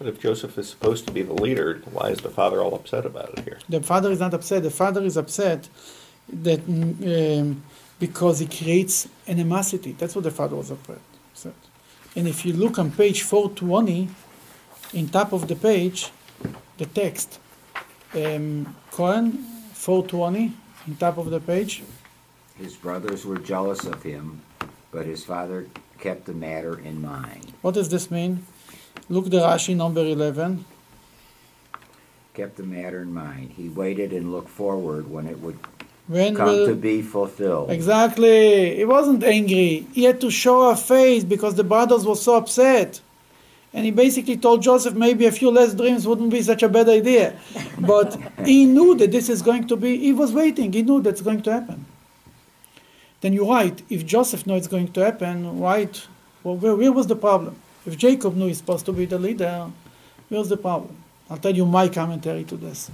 But 0.00 0.08
if 0.08 0.18
Joseph 0.18 0.56
is 0.56 0.66
supposed 0.66 1.06
to 1.08 1.12
be 1.12 1.20
the 1.20 1.34
leader, 1.34 1.82
why 1.92 2.08
is 2.08 2.20
the 2.20 2.30
father 2.30 2.62
all 2.62 2.74
upset 2.74 3.04
about 3.04 3.36
it 3.36 3.44
here? 3.44 3.58
The 3.68 3.82
father 3.82 4.10
is 4.10 4.18
not 4.18 4.32
upset. 4.32 4.62
The 4.62 4.70
father 4.70 5.02
is 5.04 5.18
upset 5.18 5.68
that 6.32 6.66
mm, 6.66 7.40
um, 7.40 7.62
because 7.98 8.38
he 8.38 8.46
creates 8.46 9.10
animosity. 9.28 9.92
That's 9.92 10.14
what 10.14 10.24
the 10.24 10.30
father 10.30 10.56
was 10.56 10.70
upset. 10.70 11.00
upset. 11.32 11.52
And 12.16 12.26
if 12.26 12.46
you 12.46 12.54
look 12.54 12.78
on 12.78 12.90
page 12.92 13.20
420, 13.20 14.08
in 14.94 15.10
top 15.10 15.34
of 15.34 15.48
the 15.48 15.54
page, 15.54 16.10
the 16.78 16.86
text, 16.86 17.38
um, 18.14 18.74
Cohen 18.90 19.32
420, 19.74 20.54
in 20.86 20.96
top 20.96 21.18
of 21.18 21.28
the 21.28 21.40
page. 21.40 21.82
His 22.56 22.74
brothers 22.74 23.26
were 23.26 23.38
jealous 23.38 23.84
of 23.84 24.02
him, 24.02 24.40
but 24.92 25.04
his 25.04 25.24
father 25.26 25.66
kept 25.98 26.24
the 26.24 26.32
matter 26.32 26.78
in 26.78 27.02
mind. 27.02 27.52
What 27.60 27.74
does 27.74 27.90
this 27.90 28.10
mean? 28.10 28.46
Look 29.08 29.28
the 29.30 29.38
Rashi 29.38 29.74
number 29.76 30.04
11. 30.04 30.64
Kept 32.34 32.56
the 32.56 32.62
matter 32.62 33.02
in 33.02 33.12
mind. 33.12 33.52
He 33.56 33.68
waited 33.68 34.12
and 34.12 34.32
looked 34.32 34.48
forward 34.48 35.10
when 35.10 35.26
it 35.26 35.40
would 35.40 35.58
When 36.06 36.36
come 36.36 36.46
will 36.46 36.66
to 36.68 36.74
be 36.74 37.02
fulfilled. 37.02 37.70
Exactly. 37.70 38.76
He 38.76 38.84
wasn't 38.84 39.24
angry. 39.24 39.86
He 39.92 40.04
had 40.04 40.20
to 40.20 40.30
show 40.30 40.70
a 40.70 40.76
face 40.76 41.24
because 41.24 41.56
the 41.56 41.64
brothers 41.64 42.06
were 42.06 42.16
so 42.16 42.36
upset. 42.36 43.00
And 43.72 43.84
he 43.84 43.90
basically 43.90 44.36
told 44.36 44.62
Joseph 44.62 44.94
maybe 44.94 45.26
a 45.26 45.32
few 45.32 45.50
less 45.50 45.74
dreams 45.74 46.06
wouldn't 46.06 46.30
be 46.30 46.42
such 46.42 46.62
a 46.62 46.68
bad 46.68 46.88
idea. 46.88 47.38
But 47.78 48.16
he 48.44 48.64
knew 48.64 48.94
that 48.96 49.10
this 49.10 49.28
is 49.28 49.42
going 49.42 49.66
to 49.68 49.76
be, 49.76 49.96
he 49.98 50.12
was 50.12 50.32
waiting. 50.32 50.72
He 50.72 50.82
knew 50.82 51.00
that's 51.00 51.20
going 51.22 51.42
to 51.42 51.52
happen. 51.52 51.84
Then 53.20 53.32
you're 53.32 53.46
right. 53.46 53.80
If 53.88 54.06
Joseph 54.06 54.46
knows 54.46 54.58
it's 54.58 54.68
going 54.68 54.92
to 54.92 55.00
happen, 55.04 55.60
right? 55.60 56.06
Well, 56.42 56.56
where, 56.56 56.74
where 56.74 56.92
was 56.92 57.06
the 57.06 57.16
problem? 57.16 57.56
If 57.86 57.96
Jacob 57.96 58.36
knew 58.36 58.46
he's 58.46 58.58
supposed 58.58 58.86
to 58.86 58.92
be 58.92 59.06
the 59.06 59.18
leader, 59.18 59.70
where's 60.28 60.48
the 60.48 60.56
problem? 60.56 60.96
I'll 61.28 61.38
tell 61.38 61.54
you 61.54 61.64
my 61.64 61.88
commentary 61.88 62.44
to 62.44 62.56
this. 62.56 62.90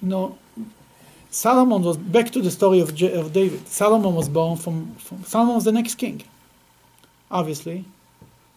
No, 0.00 0.38
Solomon 1.30 1.82
was 1.82 1.96
back 1.96 2.30
to 2.30 2.40
the 2.40 2.50
story 2.50 2.80
of, 2.80 2.94
J- 2.94 3.18
of 3.18 3.32
David. 3.32 3.66
Solomon 3.66 4.14
was 4.14 4.28
born 4.28 4.56
from, 4.56 4.94
from 4.96 5.24
Solomon 5.24 5.56
was 5.56 5.64
the 5.64 5.72
next 5.72 5.96
king. 5.96 6.22
Obviously, 7.30 7.84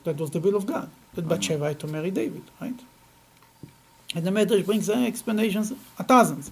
that 0.04 0.18
was 0.18 0.30
the 0.32 0.40
will 0.40 0.56
of 0.56 0.66
God 0.66 0.90
that 1.16 1.22
mm-hmm. 1.22 1.30
Bathsheba 1.30 1.68
had 1.70 1.80
to 1.80 1.88
marry 1.88 2.12
David, 2.12 2.44
right? 2.62 2.80
And 4.14 4.26
the 4.26 4.32
Medrash 4.32 4.66
brings 4.66 4.90
explanations, 4.90 5.74
a 5.98 6.04
thousands. 6.04 6.52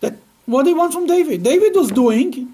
That 0.00 0.14
what 0.46 0.64
they 0.64 0.74
want 0.74 0.92
from 0.92 1.06
David. 1.06 1.42
David 1.42 1.74
was 1.74 1.90
doing, 1.90 2.52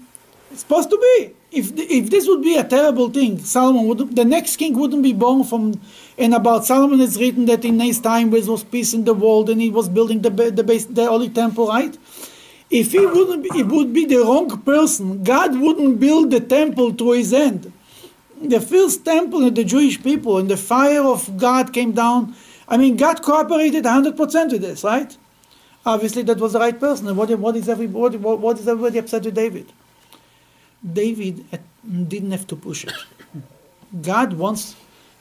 it's 0.51 0.61
supposed 0.61 0.89
to 0.89 0.97
be. 0.97 1.33
If 1.51 1.71
if 1.75 2.09
this 2.09 2.27
would 2.27 2.41
be 2.41 2.55
a 2.55 2.63
terrible 2.63 3.09
thing, 3.09 3.39
Solomon 3.39 3.85
would 3.87 4.15
the 4.15 4.23
next 4.23 4.55
king 4.55 4.77
wouldn't 4.79 5.03
be 5.03 5.13
born 5.13 5.43
from. 5.43 5.81
And 6.17 6.33
about 6.33 6.65
Solomon 6.65 7.01
is 7.01 7.19
written 7.19 7.45
that 7.45 7.65
in 7.65 7.79
his 7.79 7.99
time 7.99 8.31
there 8.31 8.43
was 8.45 8.63
peace 8.63 8.93
in 8.93 9.03
the 9.03 9.13
world 9.13 9.49
and 9.49 9.59
he 9.59 9.69
was 9.69 9.89
building 9.89 10.21
the 10.21 10.29
the 10.29 10.63
base 10.63 10.85
the 10.85 11.07
holy 11.07 11.29
temple, 11.29 11.67
right? 11.67 11.97
If 12.71 12.93
he 12.93 13.05
wouldn't, 13.05 13.53
it 13.53 13.67
would 13.67 13.91
be 13.91 14.05
the 14.05 14.19
wrong 14.19 14.61
person. 14.61 15.23
God 15.23 15.59
wouldn't 15.59 15.99
build 15.99 16.31
the 16.31 16.39
temple 16.39 16.93
to 16.93 17.11
his 17.11 17.33
end. 17.33 17.73
The 18.41 18.61
first 18.61 19.03
temple 19.03 19.45
in 19.45 19.53
the 19.53 19.65
Jewish 19.65 20.01
people, 20.01 20.37
and 20.37 20.49
the 20.49 20.55
fire 20.55 21.03
of 21.03 21.37
God 21.37 21.73
came 21.73 21.91
down. 21.91 22.33
I 22.69 22.77
mean, 22.77 22.95
God 22.95 23.21
cooperated 23.21 23.83
100% 23.83 24.51
with 24.53 24.61
this, 24.61 24.85
right? 24.85 25.15
Obviously, 25.85 26.23
that 26.23 26.37
was 26.37 26.53
the 26.53 26.59
right 26.59 26.79
person. 26.79 27.13
What, 27.13 27.29
what, 27.37 27.57
is, 27.57 27.67
everybody, 27.67 28.17
what, 28.17 28.39
what 28.39 28.57
is 28.57 28.67
everybody 28.67 28.99
upset 28.99 29.25
with 29.25 29.35
David? 29.35 29.73
David 30.81 31.45
uh, 31.53 31.57
didn't 32.07 32.31
have 32.31 32.47
to 32.47 32.55
push 32.55 32.85
it. 32.85 32.93
God 34.01 34.33
wants, 34.33 34.75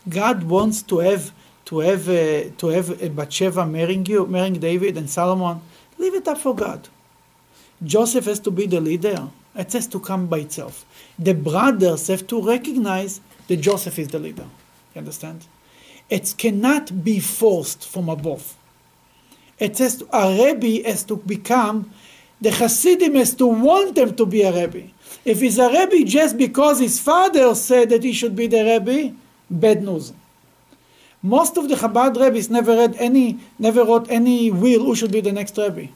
God 0.09 0.44
wants 0.44 0.83
to 0.83 0.99
have 0.99 1.33
to 1.66 1.79
have 1.81 2.09
uh, 2.09 2.51
to 2.59 2.68
have 2.68 3.03
a 3.03 3.09
Bathsheba 3.09 3.66
marrying 3.66 4.05
you, 4.07 4.27
marrying 4.27 4.55
David 4.55 4.96
and 4.96 5.09
Solomon. 5.09 5.61
Leave 5.99 6.14
it 6.14 6.27
up 6.27 6.38
for 6.38 6.55
God. 6.55 6.88
Joseph 7.83 8.27
has 8.27 8.40
to 8.40 8.51
be 8.51 8.66
the 8.66 8.81
leader. 8.81 9.29
It 9.55 9.73
has 9.73 9.87
to 9.88 10.01
come 10.01 10.27
by 10.27 10.38
itself. 10.38 10.85
The 11.18 11.35
brothers 11.35 12.07
have 12.09 12.27
to 12.29 12.42
recognize 12.42 13.20
that 13.49 13.57
Joseph 13.57 13.99
is 13.99 14.09
the 14.09 14.18
leader. 14.18 14.46
You 14.94 15.01
understand? 15.01 15.46
It 16.09 16.35
cannot 16.37 17.05
be 17.05 17.20
forced 17.20 17.87
from 17.87 18.09
above. 18.09 18.57
It 19.59 19.79
has 19.79 19.96
to, 19.96 20.09
a 20.12 20.55
Rebbe 20.55 20.88
has 20.88 21.05
to 21.05 21.16
become, 21.16 21.92
the 22.40 22.51
Hasidim 22.51 23.14
has 23.14 23.35
to 23.35 23.46
want 23.46 23.94
them 23.94 24.16
to 24.16 24.27
be 24.27 24.42
a 24.42 24.53
Rebbe. 24.53 24.88
If 25.24 25.40
he's 25.40 25.59
a 25.59 25.68
Rebbe 25.68 26.04
just 26.04 26.38
because 26.38 26.80
his 26.80 26.98
father 26.98 27.54
said 27.54 27.90
that 27.90 28.02
he 28.02 28.12
should 28.12 28.35
be 28.35 28.46
the 28.46 28.64
Rebbe, 28.64 29.14
bad 29.50 29.83
news. 29.83 30.12
Most 31.22 31.59
of 31.59 31.68
the 31.68 31.74
Chabad 31.74 32.18
Rebbe's 32.18 32.48
never 32.48 32.74
read 32.74 32.96
any, 32.98 33.38
never 33.59 33.85
wrote 33.85 34.11
any 34.11 34.50
will 34.50 34.85
who 34.85 34.94
should 34.94 35.12
be 35.12 35.20
the 35.20 35.33
next 35.33 35.59
Rebbe. 35.59 35.88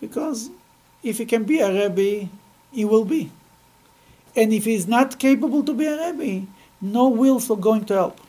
Because 0.00 0.50
if 1.02 1.18
he 1.18 1.24
can 1.24 1.44
be 1.44 1.58
a 1.58 1.72
Rebbe, 1.72 2.28
he 2.72 2.84
will 2.84 3.04
be. 3.04 3.30
And 4.36 4.52
if 4.52 4.64
he's 4.64 4.86
not 4.86 5.18
capable 5.18 5.64
to 5.64 5.74
be 5.74 5.86
a 5.86 6.12
Rebbe, 6.12 6.46
no 6.80 7.08
wills 7.08 7.50
are 7.50 7.56
going 7.56 7.84
to 7.86 7.94
help. 7.94 8.20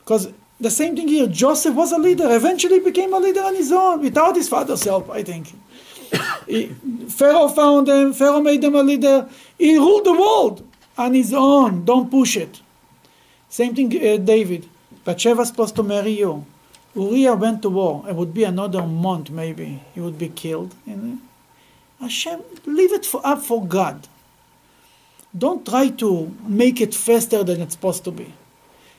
Because 0.00 0.32
the 0.58 0.70
same 0.70 0.96
thing 0.96 1.06
here, 1.06 1.28
Joseph 1.28 1.74
was 1.74 1.92
a 1.92 1.98
leader, 1.98 2.34
eventually 2.34 2.80
became 2.80 3.12
a 3.12 3.18
leader 3.18 3.42
on 3.42 3.54
his 3.54 3.70
own, 3.70 4.00
without 4.00 4.34
his 4.34 4.48
father's 4.48 4.82
help, 4.82 5.10
I 5.10 5.22
think. 5.22 5.52
Pharaoh 7.08 7.48
found 7.48 7.86
them, 7.86 8.12
Pharaoh 8.12 8.40
made 8.40 8.62
them 8.62 8.74
a 8.74 8.82
leader. 8.82 9.28
He 9.58 9.76
ruled 9.76 10.04
the 10.04 10.12
world 10.12 10.66
on 10.98 11.14
his 11.14 11.32
own, 11.32 11.84
don't 11.84 12.10
push 12.10 12.36
it. 12.36 12.60
Same 13.48 13.74
thing, 13.74 13.88
uh, 13.96 14.16
David. 14.18 14.68
Bathsheba's 15.04 15.48
supposed 15.48 15.76
to 15.76 15.82
marry 15.82 16.18
you. 16.18 16.44
Uriah 16.94 17.34
went 17.34 17.62
to 17.62 17.70
war. 17.70 18.04
It 18.08 18.16
would 18.16 18.32
be 18.32 18.44
another 18.44 18.82
month, 18.82 19.30
maybe. 19.30 19.82
He 19.94 20.00
would 20.00 20.18
be 20.18 20.28
killed. 20.28 20.74
Hashem, 22.00 22.42
leave 22.64 22.92
it 22.92 23.06
for, 23.06 23.20
up 23.24 23.42
for 23.42 23.64
God. 23.64 24.08
Don't 25.36 25.66
try 25.66 25.90
to 25.90 26.34
make 26.46 26.80
it 26.80 26.94
faster 26.94 27.44
than 27.44 27.60
it's 27.60 27.74
supposed 27.74 28.04
to 28.04 28.10
be. 28.10 28.32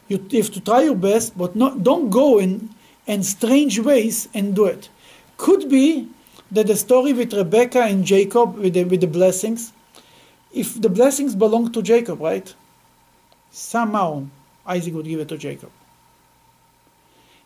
You 0.07 0.17
have 0.31 0.51
to 0.51 0.61
try 0.61 0.83
your 0.83 0.95
best, 0.95 1.37
but 1.37 1.55
not, 1.55 1.83
don't 1.83 2.09
go 2.09 2.39
in, 2.39 2.69
in 3.05 3.23
strange 3.23 3.79
ways 3.79 4.29
and 4.33 4.55
do 4.55 4.65
it. 4.65 4.89
Could 5.37 5.69
be 5.69 6.07
that 6.51 6.67
the 6.67 6.75
story 6.75 7.13
with 7.13 7.33
Rebecca 7.33 7.81
and 7.81 8.05
Jacob 8.05 8.55
with 8.55 8.73
the, 8.73 8.83
with 8.83 9.01
the 9.01 9.07
blessings, 9.07 9.73
if 10.53 10.79
the 10.79 10.89
blessings 10.89 11.35
belong 11.35 11.71
to 11.71 11.81
Jacob, 11.81 12.21
right? 12.21 12.53
Somehow 13.51 14.27
Isaac 14.65 14.93
would 14.93 15.05
give 15.05 15.19
it 15.19 15.27
to 15.29 15.37
Jacob. 15.37 15.71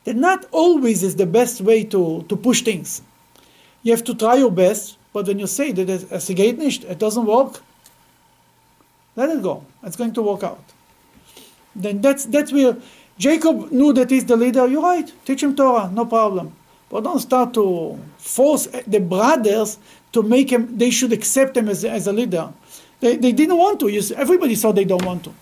That 0.04 0.16
not 0.16 0.46
always 0.52 1.04
is 1.04 1.16
the 1.16 1.26
best 1.26 1.62
way 1.62 1.84
to, 1.86 2.26
to 2.28 2.36
push 2.36 2.62
things. 2.62 3.02
You 3.84 3.92
have 3.92 4.04
to 4.06 4.16
try 4.16 4.36
your 4.36 4.52
best, 4.52 4.98
but 5.14 5.28
when 5.28 5.40
you 5.40 5.48
say 5.48 5.72
that 5.72 5.90
es 6.12 6.30
geht 6.30 6.58
nicht, 6.58 6.84
it 6.84 7.00
doesn't 7.00 7.26
work, 7.26 7.62
let 9.16 9.30
it 9.30 9.42
go. 9.42 9.66
It's 9.84 9.96
going 9.96 10.14
to 10.14 10.22
work 10.22 10.44
out. 10.44 10.64
Then 11.76 12.02
that's 12.02 12.26
that's 12.26 12.52
where 12.52 12.78
Jacob 13.18 13.72
knew 13.72 13.94
that 13.94 14.10
he's 14.10 14.26
the 14.26 14.36
leader. 14.36 14.68
You're 14.68 14.82
right. 14.82 15.12
Teach 15.26 15.44
him 15.44 15.56
Torah, 15.56 15.90
no 15.92 16.06
problem. 16.06 16.54
But 16.92 17.06
don't 17.06 17.20
start 17.20 17.54
to 17.54 17.98
force 18.18 18.68
the 18.86 19.00
brothers 19.00 19.78
to 20.12 20.22
make 20.24 20.50
him. 20.52 20.78
They 20.78 20.92
should 20.92 21.14
accept 21.14 21.56
him 21.56 21.70
as, 21.70 21.86
as 21.86 22.06
a 22.06 22.12
leader. 22.14 22.52
They, 23.00 23.16
they 23.16 23.32
didn't 23.32 23.58
want 23.58 23.80
to. 23.80 23.88
You 23.88 24.02
see, 24.02 24.14
everybody 24.16 24.56
saw 24.56 24.74
they 24.74 24.84
don't 24.84 25.06
want 25.06 25.24
to. 25.24 25.34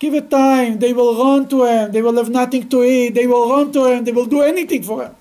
Give 0.00 0.14
it 0.14 0.28
time. 0.28 0.78
They 0.80 0.92
will 0.92 1.14
run 1.16 1.48
to 1.48 1.64
him. 1.64 1.92
They 1.92 2.02
will 2.02 2.16
have 2.16 2.30
nothing 2.30 2.68
to 2.68 2.82
eat. 2.82 3.14
They 3.14 3.26
will 3.28 3.48
run 3.48 3.72
to 3.72 3.86
him. 3.86 4.04
They 4.04 4.12
will 4.12 4.26
do 4.26 4.42
anything 4.42 4.82
for 4.82 5.04
him. 5.04 5.14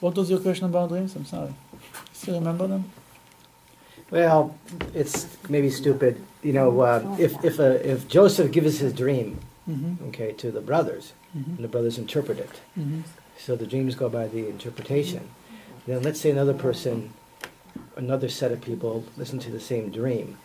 What 0.00 0.14
was 0.16 0.30
your 0.30 0.38
question 0.40 0.66
about 0.66 0.90
dreams? 0.90 1.16
I'm 1.16 1.24
sorry. 1.24 1.54
Still 2.12 2.34
remember 2.38 2.66
them? 2.66 2.84
Well, 4.10 4.56
it's 4.94 5.26
maybe 5.48 5.70
stupid. 5.70 6.20
You 6.42 6.52
know, 6.52 6.80
uh, 6.80 7.16
if 7.18 7.42
if 7.44 7.58
uh, 7.58 7.78
if 7.82 8.06
Joseph 8.06 8.52
gives 8.52 8.78
his 8.78 8.92
dream, 8.92 9.38
Mm-hmm. 9.66 10.08
okay, 10.08 10.32
to 10.32 10.50
the 10.50 10.60
brothers, 10.60 11.14
and 11.34 11.58
the 11.58 11.68
brothers 11.68 11.98
interpret 11.98 12.38
it, 12.38 12.60
Mm-hmm. 12.78 13.00
so 13.36 13.56
the 13.56 13.66
dreams 13.66 13.94
go 13.94 14.08
by 14.08 14.26
the 14.28 14.48
interpretation. 14.48 15.28
Then 15.86 16.02
let's 16.02 16.20
say 16.20 16.30
another 16.30 16.54
person, 16.54 17.12
another 17.96 18.28
set 18.28 18.52
of 18.52 18.60
people 18.62 19.04
listen 19.16 19.38
to 19.40 19.50
the 19.50 19.60
same 19.60 19.90
dream. 19.90 20.38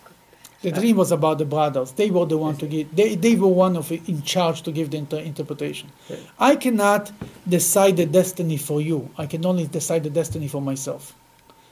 The 0.61 0.71
dream 0.71 0.97
was 0.97 1.11
about 1.13 1.37
the 1.37 1.45
brothers. 1.45 1.93
They 1.93 2.09
were 2.11 2.25
the 2.25 2.37
one 2.37 2.57
to 2.57 2.67
give. 2.67 2.93
They, 2.93 3.15
they 3.15 3.35
were 3.35 3.47
one 3.47 3.77
of 3.77 3.89
in 3.93 4.21
charge 4.23 4.61
to 4.63 4.71
give 4.73 4.89
the 4.91 4.97
inter- 4.97 5.19
interpretation. 5.19 5.89
I 6.37 6.57
cannot 6.57 7.13
decide 7.47 7.95
the 7.95 8.05
destiny 8.05 8.57
for 8.57 8.81
you. 8.81 9.09
I 9.17 9.25
can 9.25 9.45
only 9.45 9.67
decide 9.67 10.03
the 10.03 10.09
destiny 10.09 10.49
for 10.49 10.61
myself. 10.61 11.15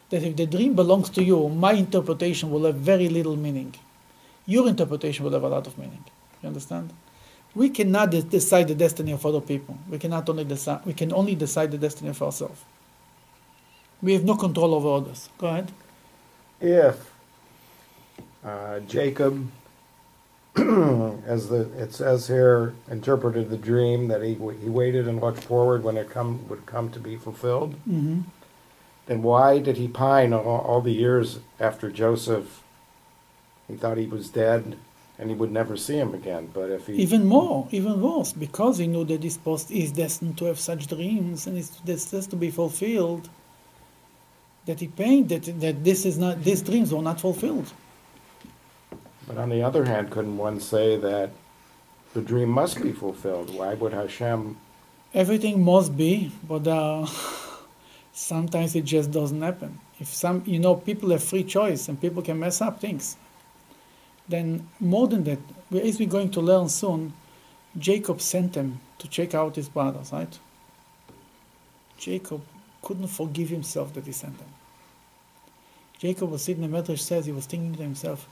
That 0.10 0.23
if 0.23 0.38
the 0.38 0.45
dream 0.45 0.73
belongs 0.73 1.10
to 1.12 1.21
you, 1.23 1.49
my 1.49 1.73
interpretation 1.73 2.49
will 2.49 2.63
have 2.63 2.75
very 2.75 3.10
little 3.10 3.36
meaning. 3.36 3.75
Your 4.45 4.69
interpretation 4.69 5.25
will 5.25 5.34
have 5.34 5.43
a 5.43 5.49
lot 5.49 5.67
of 5.67 5.77
meaning. 5.77 6.06
You 6.41 6.47
understand? 6.47 6.93
We 7.58 7.70
cannot 7.70 8.12
de- 8.12 8.22
decide 8.22 8.67
the 8.67 8.76
destiny 8.76 9.12
of 9.13 9.26
other 9.26 9.41
people. 9.41 9.76
We 9.89 9.98
cannot 9.98 10.30
only 10.30 10.43
decide. 10.43 10.82
We 10.86 10.93
can 10.93 11.12
only 11.12 11.34
decide 11.36 11.72
the 11.72 11.80
destiny 11.80 12.10
of 12.12 12.22
ourselves. 12.22 12.62
We 14.02 14.13
have 14.13 14.24
no 14.24 14.36
control 14.36 14.76
over 14.76 14.89
others. 15.00 15.30
Go 15.39 15.48
ahead. 15.48 15.72
If 16.62 17.12
uh, 18.46 18.80
Jacob, 18.82 19.50
as 20.56 21.50
the 21.50 21.62
it 21.84 21.93
says 21.93 22.28
here, 22.28 22.76
interpreted 22.91 23.50
the 23.50 23.58
dream 23.58 24.08
that 24.10 24.22
he 24.22 24.36
he 24.63 24.70
waited 24.70 25.08
and 25.08 25.20
looked 25.20 25.43
forward 25.43 25.84
when 25.84 25.98
it 25.98 26.10
come 26.12 26.48
would 26.50 26.65
come 26.67 26.89
to 26.91 27.00
be 27.00 27.15
fulfilled, 27.15 27.74
Mm-hmm. 27.89 28.22
then 29.08 29.24
why 29.24 29.58
did 29.60 29.78
he 29.78 29.88
pine 29.88 30.32
all, 30.34 30.60
all 30.70 30.82
the 30.82 30.93
years 31.06 31.39
after 31.60 31.89
Joseph? 31.89 32.62
He 33.67 33.76
thought 33.76 33.98
he 33.98 34.06
was 34.08 34.30
dead 34.30 34.78
and 35.19 35.30
he 35.30 35.36
would 35.36 35.51
never 35.51 35.75
see 35.75 35.97
him 35.97 36.13
again. 36.13 36.49
But 36.53 36.69
if 36.69 36.88
he 36.88 36.93
Even 36.95 37.25
more, 37.25 37.67
even 37.71 37.99
worse, 38.01 38.34
because 38.34 38.77
he 38.77 38.88
knew 38.88 39.03
that 39.06 39.21
this 39.21 39.38
post 39.38 39.71
is 39.71 39.91
destined 39.91 40.38
to 40.39 40.45
have 40.45 40.60
such 40.60 40.88
dreams 40.88 41.47
and 41.47 41.58
it's 41.58 41.80
destined 41.82 42.30
to 42.30 42.36
be 42.36 42.51
fulfilled. 42.51 43.30
That 44.65 44.80
he 44.82 44.88
pained 44.88 45.30
that 45.30 45.45
that 45.62 45.84
this 45.84 46.06
is 46.06 46.17
not 46.17 46.43
these 46.43 46.62
dreams 46.62 46.93
were 46.93 47.01
not 47.01 47.21
fulfilled. 47.21 47.71
But 49.25 49.38
on 49.38 49.49
the 49.49 49.62
other 49.62 49.86
hand, 49.86 50.10
couldn't 50.12 50.38
one 50.38 50.60
say 50.60 50.97
that 50.97 51.32
the 52.13 52.21
dream 52.21 52.49
must 52.49 52.82
be 52.82 52.91
fulfilled? 52.91 53.53
Why 53.53 53.73
would 53.73 53.93
Hashem? 53.93 54.58
Everything 55.13 55.63
must 55.63 55.95
be, 55.95 56.32
but 56.47 56.67
uh, 56.67 57.06
sometimes 58.13 58.75
it 58.75 58.86
just 58.86 59.12
doesn't 59.12 59.41
happen. 59.41 59.80
If 59.99 60.08
some, 60.08 60.43
you 60.45 60.60
know, 60.60 60.75
people 60.75 61.10
have 61.12 61.23
free 61.23 61.43
choice 61.43 61.88
and 61.88 61.99
people 61.99 62.21
can 62.21 62.39
mess 62.39 62.62
up 62.62 62.80
things. 62.80 63.17
Then 64.30 64.68
more 64.80 65.08
than 65.08 65.24
that, 65.24 65.40
as 65.72 66.00
we're 66.00 66.08
going 66.08 66.32
to 66.32 66.42
learn 66.42 66.70
soon, 66.70 67.13
Jacob 67.78 68.22
sent 68.22 68.54
them 68.54 68.80
to 69.00 69.08
check 69.08 69.34
out 69.34 69.56
his 69.56 69.70
brothers, 69.70 70.12
right? 70.12 70.40
Jacob 71.98 72.42
couldn't 72.82 73.08
forgive 73.08 73.50
himself 73.50 73.94
that 73.94 74.06
he 74.06 74.12
sent 74.12 74.38
them. 74.38 74.48
Jacob 75.98 76.30
was 76.30 76.44
sitting, 76.44 76.63
in 76.63 76.72
the 76.72 76.78
Medrash 76.78 77.00
says 77.00 77.26
he 77.26 77.32
was 77.32 77.46
thinking 77.46 77.76
to 77.76 77.82
himself, 77.82 78.28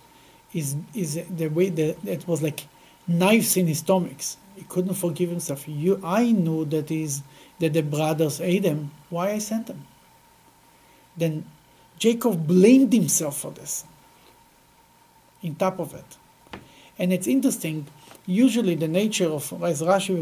is 0.54 0.76
is 0.94 1.20
the 1.30 1.48
way 1.48 1.70
that 1.70 1.98
it 2.06 2.28
was 2.28 2.42
like 2.42 2.68
knives 3.08 3.58
in 3.58 3.68
his 3.68 3.80
stomachs. 3.80 4.38
He 4.56 4.64
couldn't 4.64 4.94
forgive 4.94 5.30
himself. 5.30 5.68
You, 5.68 6.00
I 6.04 6.32
knew 6.32 6.66
that 6.66 6.92
is 6.92 7.22
that 7.60 7.74
the 7.74 7.82
brothers 7.82 8.40
ate 8.40 8.64
them. 8.64 8.92
Why 9.10 9.32
I 9.32 9.40
sent 9.40 9.68
them? 9.68 9.86
Then 11.18 11.46
Jacob 11.98 12.48
blamed 12.48 12.94
himself 12.94 13.40
for 13.40 13.52
this. 13.52 13.84
In 15.46 15.54
top 15.56 15.78
of 15.80 15.94
it, 16.02 16.10
and 16.98 17.14
it's 17.14 17.28
interesting. 17.28 17.86
Usually, 18.26 18.74
the 18.74 18.88
nature 18.88 19.30
of 19.38 19.44
as 19.64 19.84
Rashi, 19.84 20.14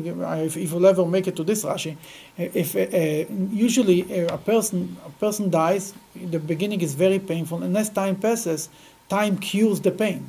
if, 0.45 0.57
if 0.57 0.73
we'll 0.73 0.85
ever 0.93 1.05
make 1.05 1.27
it 1.31 1.35
to 1.37 1.43
this 1.45 1.63
Rashi, 1.63 1.95
eh, 2.37 2.49
if 2.53 2.75
uh, 2.75 3.33
usually 3.67 3.99
a 4.27 4.37
person 4.37 4.97
a 5.05 5.11
person 5.11 5.49
dies, 5.49 5.93
the 6.33 6.39
beginning 6.39 6.81
is 6.81 6.93
very 7.05 7.19
painful, 7.19 7.63
and 7.63 7.77
as 7.77 7.89
time 7.89 8.17
passes, 8.17 8.67
time 9.07 9.37
cures 9.37 9.79
the 9.79 9.91
pain. 9.91 10.21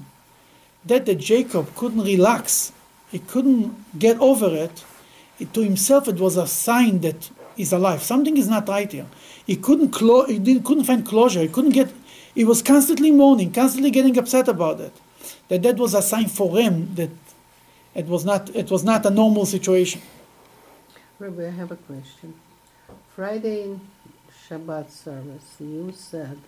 That 0.90 1.06
the 1.06 1.16
Jacob 1.16 1.74
couldn't 1.74 2.04
relax, 2.04 2.70
he 3.10 3.18
couldn't 3.18 3.98
get 3.98 4.16
over 4.20 4.50
it. 4.66 4.84
it- 5.40 5.52
to 5.54 5.60
himself, 5.70 6.06
it 6.06 6.18
was 6.26 6.36
a 6.36 6.46
sign 6.46 7.00
that 7.00 7.20
he's 7.56 7.72
alive. 7.72 8.00
Something 8.12 8.36
is 8.36 8.46
not 8.46 8.68
right 8.68 8.90
here. 8.92 9.06
He 9.44 9.56
couldn't 9.56 9.90
clo- 9.90 10.26
he 10.26 10.38
didn't, 10.38 10.64
couldn't 10.64 10.84
find 10.84 11.04
closure. 11.04 11.40
He 11.40 11.48
couldn't 11.48 11.72
get. 11.80 11.88
He 12.34 12.44
was 12.44 12.62
constantly 12.62 13.10
mourning, 13.10 13.52
constantly 13.52 13.90
getting 13.90 14.16
upset 14.18 14.48
about 14.48 14.80
it. 14.80 14.92
That 15.48 15.62
that 15.62 15.76
was 15.76 15.94
a 15.94 16.02
sign 16.02 16.28
for 16.28 16.56
him 16.56 16.94
that 16.94 17.10
it 17.94 18.06
was 18.06 18.24
not 18.24 18.50
it 18.54 18.70
was 18.70 18.82
not 18.84 19.06
a 19.06 19.10
normal 19.10 19.46
situation. 19.46 20.00
Rabbi, 21.18 21.46
I 21.46 21.50
have 21.50 21.70
a 21.70 21.76
question. 21.76 22.34
Friday 23.14 23.62
in 23.62 23.80
Shabbat 24.48 24.90
service, 24.90 25.56
you 25.60 25.92
said 25.96 26.38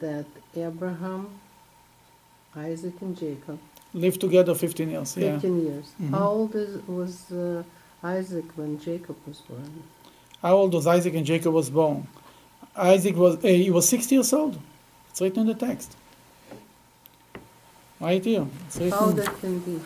that 0.00 0.26
Abraham, 0.56 1.28
Isaac, 2.56 2.94
and 3.02 3.16
Jacob, 3.16 3.58
Lived 3.94 4.20
together 4.20 4.54
15 4.54 4.90
years. 4.90 5.16
Yeah. 5.16 5.32
15 5.32 5.62
years. 5.66 5.86
Mhm. 6.00 6.10
How 6.10 6.28
old 6.28 6.54
is, 6.54 6.86
was 6.86 7.32
uh, 7.32 7.62
Isaac 8.02 8.44
when 8.56 8.78
Jacob 8.78 9.16
was 9.26 9.38
born? 9.40 9.82
How 10.42 10.56
old 10.56 10.74
was 10.74 10.86
Isaac 10.86 11.14
and 11.14 11.24
Jacob 11.26 11.54
was 11.54 11.70
born? 11.70 12.06
Isaac 12.76 13.16
was 13.16 13.36
uh, 13.36 13.48
he 13.48 13.70
was 13.70 13.88
60 13.88 14.14
years 14.14 14.32
old. 14.32 14.58
It's 15.18 15.22
written 15.22 15.40
in 15.40 15.46
the 15.48 15.66
text. 15.66 15.96
Right 17.98 18.24
here. 18.24 18.46
It's 18.68 18.76
written. 18.76 18.92
How 18.92 19.10
that 19.10 19.40
can 19.40 19.58
be? 19.58 19.80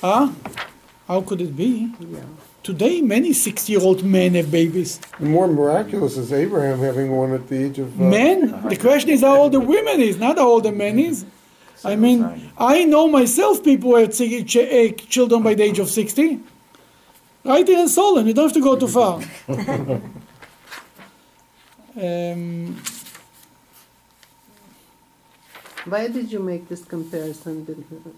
Huh? 0.00 0.30
How 1.06 1.20
could 1.20 1.42
it 1.42 1.54
be? 1.54 1.92
Yeah. 2.00 2.20
Today, 2.62 3.02
many 3.02 3.34
60 3.34 3.70
year 3.74 3.82
old 3.82 4.02
men 4.02 4.32
have 4.36 4.50
babies. 4.50 4.98
More 5.18 5.48
miraculous 5.48 6.16
is 6.16 6.32
Abraham 6.32 6.78
having 6.78 7.14
one 7.14 7.34
at 7.34 7.46
the 7.46 7.62
age 7.62 7.78
of. 7.78 8.00
Uh, 8.00 8.04
Men? 8.04 8.68
The 8.70 8.76
question 8.76 9.10
is 9.10 9.20
how 9.20 9.36
old 9.36 9.52
the 9.52 9.60
women 9.60 10.00
is, 10.00 10.16
not 10.16 10.38
how 10.38 10.48
old 10.48 10.62
the 10.62 10.72
men 10.72 10.98
is. 10.98 11.26
I 11.84 11.96
mean, 11.96 12.50
I 12.56 12.84
know 12.86 13.06
myself 13.06 13.62
people 13.62 13.90
who 13.90 13.96
had 13.96 14.14
ch- 14.14 14.46
ch- 14.46 14.56
eh, 14.56 14.92
children 14.92 15.42
by 15.42 15.52
the 15.52 15.64
age 15.64 15.78
of 15.78 15.90
60. 15.90 16.40
Right 17.44 17.68
here 17.68 17.80
in 17.80 17.88
Solon, 17.90 18.26
you 18.26 18.32
don't 18.32 18.46
have 18.46 18.54
to 18.54 18.62
go 18.62 18.76
too 18.76 18.88
far. 18.88 19.20
um, 22.00 22.76
Why 25.86 26.08
did 26.08 26.30
you 26.30 26.40
make 26.40 26.68
this 26.68 26.84
comparison 26.84 27.64
between 27.64 28.02
the 28.04 28.12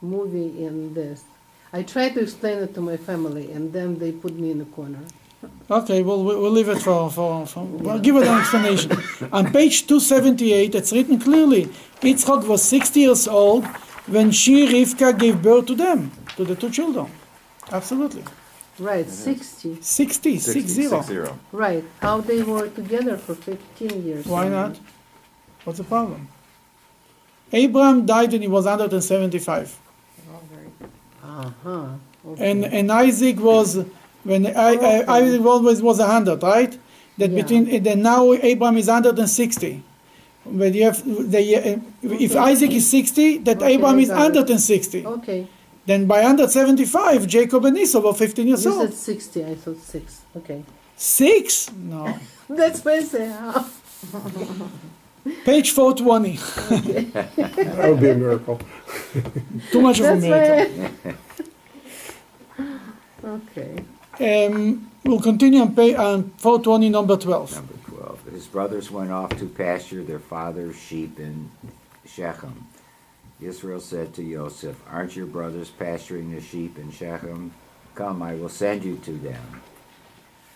movie 0.00 0.64
and 0.64 0.94
this? 0.94 1.24
I 1.72 1.82
tried 1.82 2.14
to 2.14 2.20
explain 2.20 2.58
it 2.58 2.74
to 2.74 2.80
my 2.80 2.96
family, 2.96 3.52
and 3.52 3.72
then 3.72 3.98
they 3.98 4.12
put 4.12 4.34
me 4.34 4.50
in 4.50 4.60
a 4.60 4.64
corner. 4.66 5.00
okay, 5.70 6.02
well, 6.02 6.24
we- 6.24 6.36
we'll 6.36 6.50
leave 6.50 6.68
it 6.68 6.78
for, 6.80 7.10
for, 7.10 7.46
for 7.46 7.64
well, 7.64 7.98
give 7.98 8.16
it 8.16 8.26
an 8.26 8.38
explanation. 8.38 8.92
On 9.32 9.50
page 9.52 9.86
278, 9.86 10.74
it's 10.74 10.92
written 10.92 11.18
clearly 11.18 11.66
Yitzchak 12.00 12.46
was 12.46 12.62
60 12.62 13.00
years 13.00 13.28
old 13.28 13.66
when 14.06 14.30
she, 14.30 14.66
Rivka, 14.66 15.18
gave 15.18 15.42
birth 15.42 15.66
to 15.66 15.74
them, 15.74 16.10
to 16.36 16.44
the 16.44 16.54
two 16.54 16.70
children. 16.70 17.06
Absolutely. 17.72 18.24
Right, 18.78 19.08
60. 19.08 19.82
60, 19.82 20.38
60, 20.38 20.38
60. 20.38 20.82
six 20.88 21.06
zero. 21.06 21.38
Right. 21.50 21.82
How 22.00 22.20
they 22.20 22.42
were 22.42 22.68
together 22.68 23.16
for 23.16 23.34
15 23.34 24.04
years. 24.06 24.26
Why 24.26 24.48
not? 24.48 24.78
What's 25.64 25.78
the 25.78 25.84
problem? 25.84 26.28
Abraham 27.52 28.06
died 28.06 28.32
when 28.32 28.42
he 28.42 28.48
was 28.48 28.64
175. 28.64 29.78
Uh-huh. 31.22 31.86
And, 32.38 32.64
and 32.64 32.90
Isaac 32.90 33.38
was, 33.38 33.84
when 34.24 34.46
I, 34.46 34.74
I, 34.74 35.18
Isaac 35.18 35.40
was, 35.42 35.82
was 35.82 35.98
100, 35.98 36.42
right? 36.42 36.76
That 37.18 37.30
Yeah. 37.30 37.42
between, 37.42 37.82
then 37.82 38.02
now 38.02 38.32
Abraham 38.32 38.76
is 38.76 38.88
160. 38.88 39.82
But 40.44 40.74
you 40.74 40.84
have, 40.84 41.02
the, 41.30 41.56
uh, 41.56 41.78
if 42.02 42.36
Isaac 42.36 42.70
is 42.72 42.88
60, 42.88 43.38
that 43.38 43.56
Okay, 43.58 43.74
Abraham 43.74 43.98
is 43.98 44.08
got 44.08 44.30
it. 44.30 44.34
160. 44.36 45.06
Okay. 45.06 45.46
Then 45.86 46.06
by 46.06 46.16
175, 46.22 47.26
Jacob 47.26 47.64
and 47.64 47.78
Esau 47.78 48.00
were 48.00 48.12
15 48.14 48.46
years 48.48 48.64
You 48.64 48.72
old. 48.72 48.88
said 48.90 48.94
60, 48.94 49.44
I 49.44 49.54
thought 49.54 49.78
6. 49.78 50.20
Okay. 50.36 50.62
Six? 50.96 51.70
No. 51.72 52.18
That's 52.48 52.84
what 52.84 52.94
I 52.94 53.02
say. 53.02 53.34
Page 55.44 55.72
420. 55.72 56.36
That 57.66 57.90
would 57.90 58.00
be 58.00 58.10
a 58.10 58.14
miracle. 58.14 58.60
Too 59.70 59.80
much 59.80 59.98
of 60.00 60.06
a 60.06 60.08
That's 60.16 60.22
miracle. 60.22 61.14
why. 62.54 62.68
okay. 63.24 64.46
Um, 64.46 64.90
we'll 65.04 65.20
continue 65.20 65.60
on, 65.60 65.74
page, 65.74 65.96
on 65.96 66.30
420, 66.38 66.88
number 66.88 67.16
12. 67.16 67.54
Number 67.54 67.74
12. 67.88 68.24
His 68.32 68.46
brothers 68.46 68.90
went 68.90 69.10
off 69.10 69.30
to 69.38 69.46
pasture 69.46 70.02
their 70.02 70.18
father's 70.18 70.78
sheep 70.78 71.18
in 71.18 71.50
Shechem. 72.06 72.66
Israel 73.40 73.80
said 73.80 74.14
to 74.14 74.22
Joseph, 74.32 74.80
Aren't 74.90 75.16
your 75.16 75.26
brothers 75.26 75.70
pasturing 75.70 76.34
the 76.34 76.40
sheep 76.40 76.78
in 76.78 76.90
Shechem? 76.90 77.52
Come, 77.94 78.22
I 78.22 78.34
will 78.34 78.48
send 78.48 78.84
you 78.84 78.96
to 78.98 79.12
them. 79.12 79.60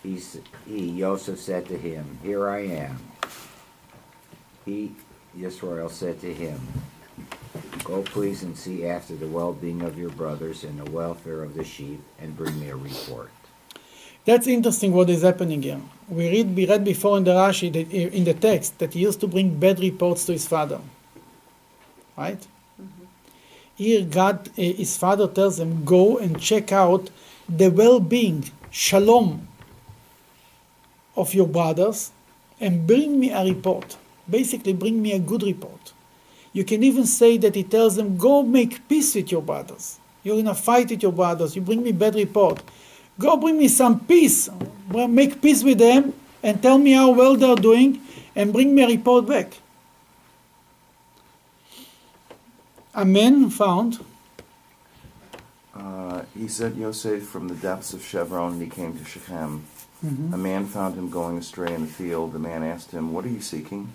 He, 0.01 0.17
s- 0.17 0.37
he 0.65 0.97
Joseph 0.97 1.39
said 1.39 1.67
to 1.67 1.77
him, 1.77 2.17
Here 2.23 2.49
I 2.49 2.65
am. 2.65 2.97
He, 4.65 4.91
Israel, 5.39 5.89
said 5.89 6.21
to 6.21 6.33
him, 6.33 6.59
Go 7.83 8.03
please 8.03 8.43
and 8.43 8.57
see 8.57 8.85
after 8.85 9.15
the 9.15 9.27
well-being 9.27 9.81
of 9.81 9.97
your 9.97 10.11
brothers 10.11 10.63
and 10.63 10.79
the 10.79 10.89
welfare 10.91 11.43
of 11.43 11.55
the 11.55 11.63
sheep, 11.63 12.01
and 12.19 12.37
bring 12.37 12.59
me 12.59 12.69
a 12.69 12.75
report. 12.75 13.31
That's 14.23 14.45
interesting 14.45 14.93
what 14.93 15.09
is 15.09 15.23
happening 15.23 15.63
here. 15.63 15.81
We 16.07 16.29
read, 16.29 16.55
we 16.55 16.67
read 16.67 16.83
before 16.83 17.17
in 17.17 17.23
the 17.23 17.31
Rashi, 17.31 17.73
that, 17.73 17.91
in 17.91 18.23
the 18.23 18.35
text, 18.35 18.77
that 18.79 18.93
he 18.93 18.99
used 18.99 19.19
to 19.21 19.27
bring 19.27 19.59
bad 19.59 19.79
reports 19.79 20.25
to 20.25 20.33
his 20.33 20.47
father. 20.47 20.79
Right? 22.15 22.45
Here, 23.75 24.05
God, 24.05 24.47
uh, 24.49 24.61
his 24.61 24.95
father 24.95 25.27
tells 25.27 25.59
him, 25.59 25.83
go 25.83 26.19
and 26.19 26.39
check 26.39 26.71
out 26.71 27.09
the 27.49 27.69
well 27.69 27.99
being, 27.99 28.51
shalom, 28.69 29.47
of 31.15 31.33
your 31.33 31.47
brothers 31.47 32.11
and 32.59 32.85
bring 32.85 33.19
me 33.19 33.31
a 33.31 33.43
report. 33.43 33.97
Basically, 34.31 34.73
bring 34.73 35.01
me 35.01 35.11
a 35.11 35.19
good 35.19 35.43
report. 35.43 35.93
You 36.53 36.63
can 36.63 36.83
even 36.83 37.05
say 37.05 37.37
that 37.37 37.55
he 37.55 37.63
tells 37.63 37.95
them, 37.95 38.17
go 38.17 38.43
make 38.43 38.87
peace 38.89 39.13
with 39.15 39.31
your 39.31 39.41
brothers. 39.41 39.99
You're 40.23 40.39
in 40.39 40.47
a 40.47 40.55
fight 40.55 40.89
with 40.89 41.03
your 41.03 41.11
brothers. 41.11 41.55
You 41.55 41.61
bring 41.61 41.83
me 41.83 41.91
bad 41.91 42.15
report. 42.15 42.61
Go 43.19 43.37
bring 43.37 43.57
me 43.57 43.67
some 43.67 43.99
peace. 43.99 44.49
Well, 44.89 45.07
Make 45.07 45.41
peace 45.41 45.63
with 45.63 45.77
them 45.79 46.13
and 46.43 46.61
tell 46.61 46.77
me 46.77 46.93
how 46.93 47.11
well 47.11 47.35
they're 47.35 47.55
doing 47.55 48.01
and 48.35 48.51
bring 48.53 48.73
me 48.73 48.83
a 48.83 48.87
report 48.87 49.27
back. 49.27 49.53
A 52.93 53.05
man 53.05 53.49
found 53.49 53.99
Uh, 55.73 56.23
he 56.37 56.47
sent 56.47 56.75
Yosef 56.75 57.23
from 57.23 57.47
the 57.47 57.55
depths 57.55 57.93
of 57.93 58.03
Chevron, 58.03 58.53
and 58.53 58.61
he 58.61 58.67
came 58.69 58.97
to 58.97 59.05
Shechem. 59.05 59.63
A 60.03 60.37
man 60.37 60.65
found 60.65 60.95
him 60.95 61.09
going 61.09 61.37
astray 61.37 61.73
in 61.73 61.81
the 61.81 61.87
field. 61.87 62.33
The 62.33 62.39
man 62.39 62.61
asked 62.63 62.91
him, 62.91 63.13
What 63.13 63.23
are 63.25 63.29
you 63.29 63.39
seeking? 63.41 63.87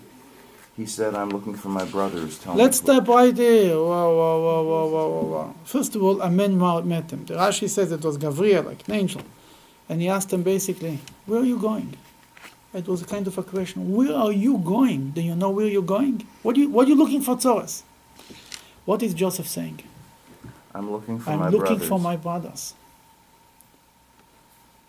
He 0.77 0.85
said, 0.85 1.15
I'm 1.15 1.31
looking 1.31 1.55
for 1.55 1.69
my 1.69 1.85
brothers. 1.85 2.37
Tell 2.37 2.53
Let's 2.53 2.79
me. 2.83 2.85
stop 2.85 3.07
right 3.07 3.35
there. 3.35 3.75
Wow, 3.75 4.15
wow, 4.15 4.39
wow, 4.39 4.63
wow, 4.63 4.87
wow, 4.87 5.09
wow, 5.09 5.21
wow. 5.21 5.55
First 5.65 5.95
of 5.95 6.03
all, 6.03 6.21
a 6.21 6.29
man 6.29 6.55
met 6.87 7.09
him. 7.09 7.25
The 7.25 7.33
Rashi 7.33 7.67
says 7.67 7.91
it 7.91 8.03
was 8.03 8.15
Gabriel, 8.17 8.61
like 8.61 8.87
an 8.87 8.93
angel. 8.93 9.23
And 9.89 10.01
he 10.01 10.07
asked 10.07 10.31
him 10.31 10.43
basically, 10.43 10.99
Where 11.25 11.41
are 11.41 11.45
you 11.45 11.57
going? 11.57 11.97
It 12.75 12.87
was 12.87 13.01
a 13.01 13.05
kind 13.05 13.25
of 13.25 13.35
a 13.39 13.43
question. 13.43 13.95
Where 13.95 14.13
are 14.13 14.31
you 14.31 14.59
going? 14.59 15.11
Do 15.11 15.21
you 15.21 15.35
know 15.35 15.49
where 15.49 15.65
you're 15.65 15.81
going? 15.81 16.27
What, 16.43 16.53
do 16.53 16.61
you, 16.61 16.69
what 16.69 16.85
are 16.85 16.89
you 16.89 16.95
looking 16.95 17.21
for, 17.21 17.35
Tzoras? 17.35 17.81
What 18.85 19.01
is 19.01 19.15
Joseph 19.15 19.47
saying? 19.47 19.79
I'm 20.75 20.91
looking 20.91 21.17
for 21.17 21.31
I'm 21.31 21.39
my 21.39 21.49
looking 21.49 21.77
brothers. 21.77 21.87
for 21.87 21.99
my 21.99 22.15
brothers. 22.17 22.75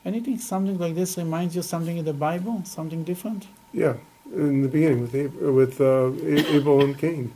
Anything, 0.05 0.39
something 0.39 0.77
like 0.77 0.95
this 0.95 1.17
reminds 1.17 1.55
you 1.55 1.61
of 1.61 1.65
something 1.65 1.97
in 1.97 2.05
the 2.05 2.13
Bible? 2.13 2.63
Something 2.65 3.05
different? 3.05 3.47
Yeah, 3.73 3.95
in 4.35 4.63
the 4.63 4.69
beginning 4.69 5.03
with 5.03 5.15
Ab- 5.15 5.41
with 5.41 5.81
uh, 5.81 6.11
Abel 6.55 6.83
and 6.85 6.97
Cain. 6.99 7.33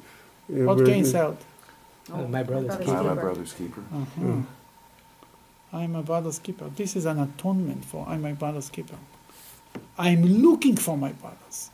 Yeah, 0.49 0.65
What 0.65 0.77
where- 0.79 0.87
Cain 0.87 1.05
said? 1.05 1.37
Oh, 2.13 2.27
my 2.27 2.43
brother's 2.43 2.77
brother's 2.77 2.87
keeper. 2.87 2.99
I'm 2.99 3.07
my 3.07 3.15
brother's 3.15 3.53
keeper. 3.53 3.81
Uh-huh. 3.95 4.21
Mm. 4.23 4.45
I'm 5.73 5.97
a 5.97 6.03
brother's 6.03 6.39
keeper. 6.39 6.69
This 6.77 6.97
is 6.97 7.07
an 7.07 7.19
atonement 7.21 7.85
for 7.85 8.07
I'm 8.07 8.23
my 8.23 8.33
brother's 8.33 8.69
keeper. 8.69 8.97
I'm 9.97 10.23
looking 10.25 10.77
for 10.77 10.99
my 10.99 11.13
brothers. 11.13 11.71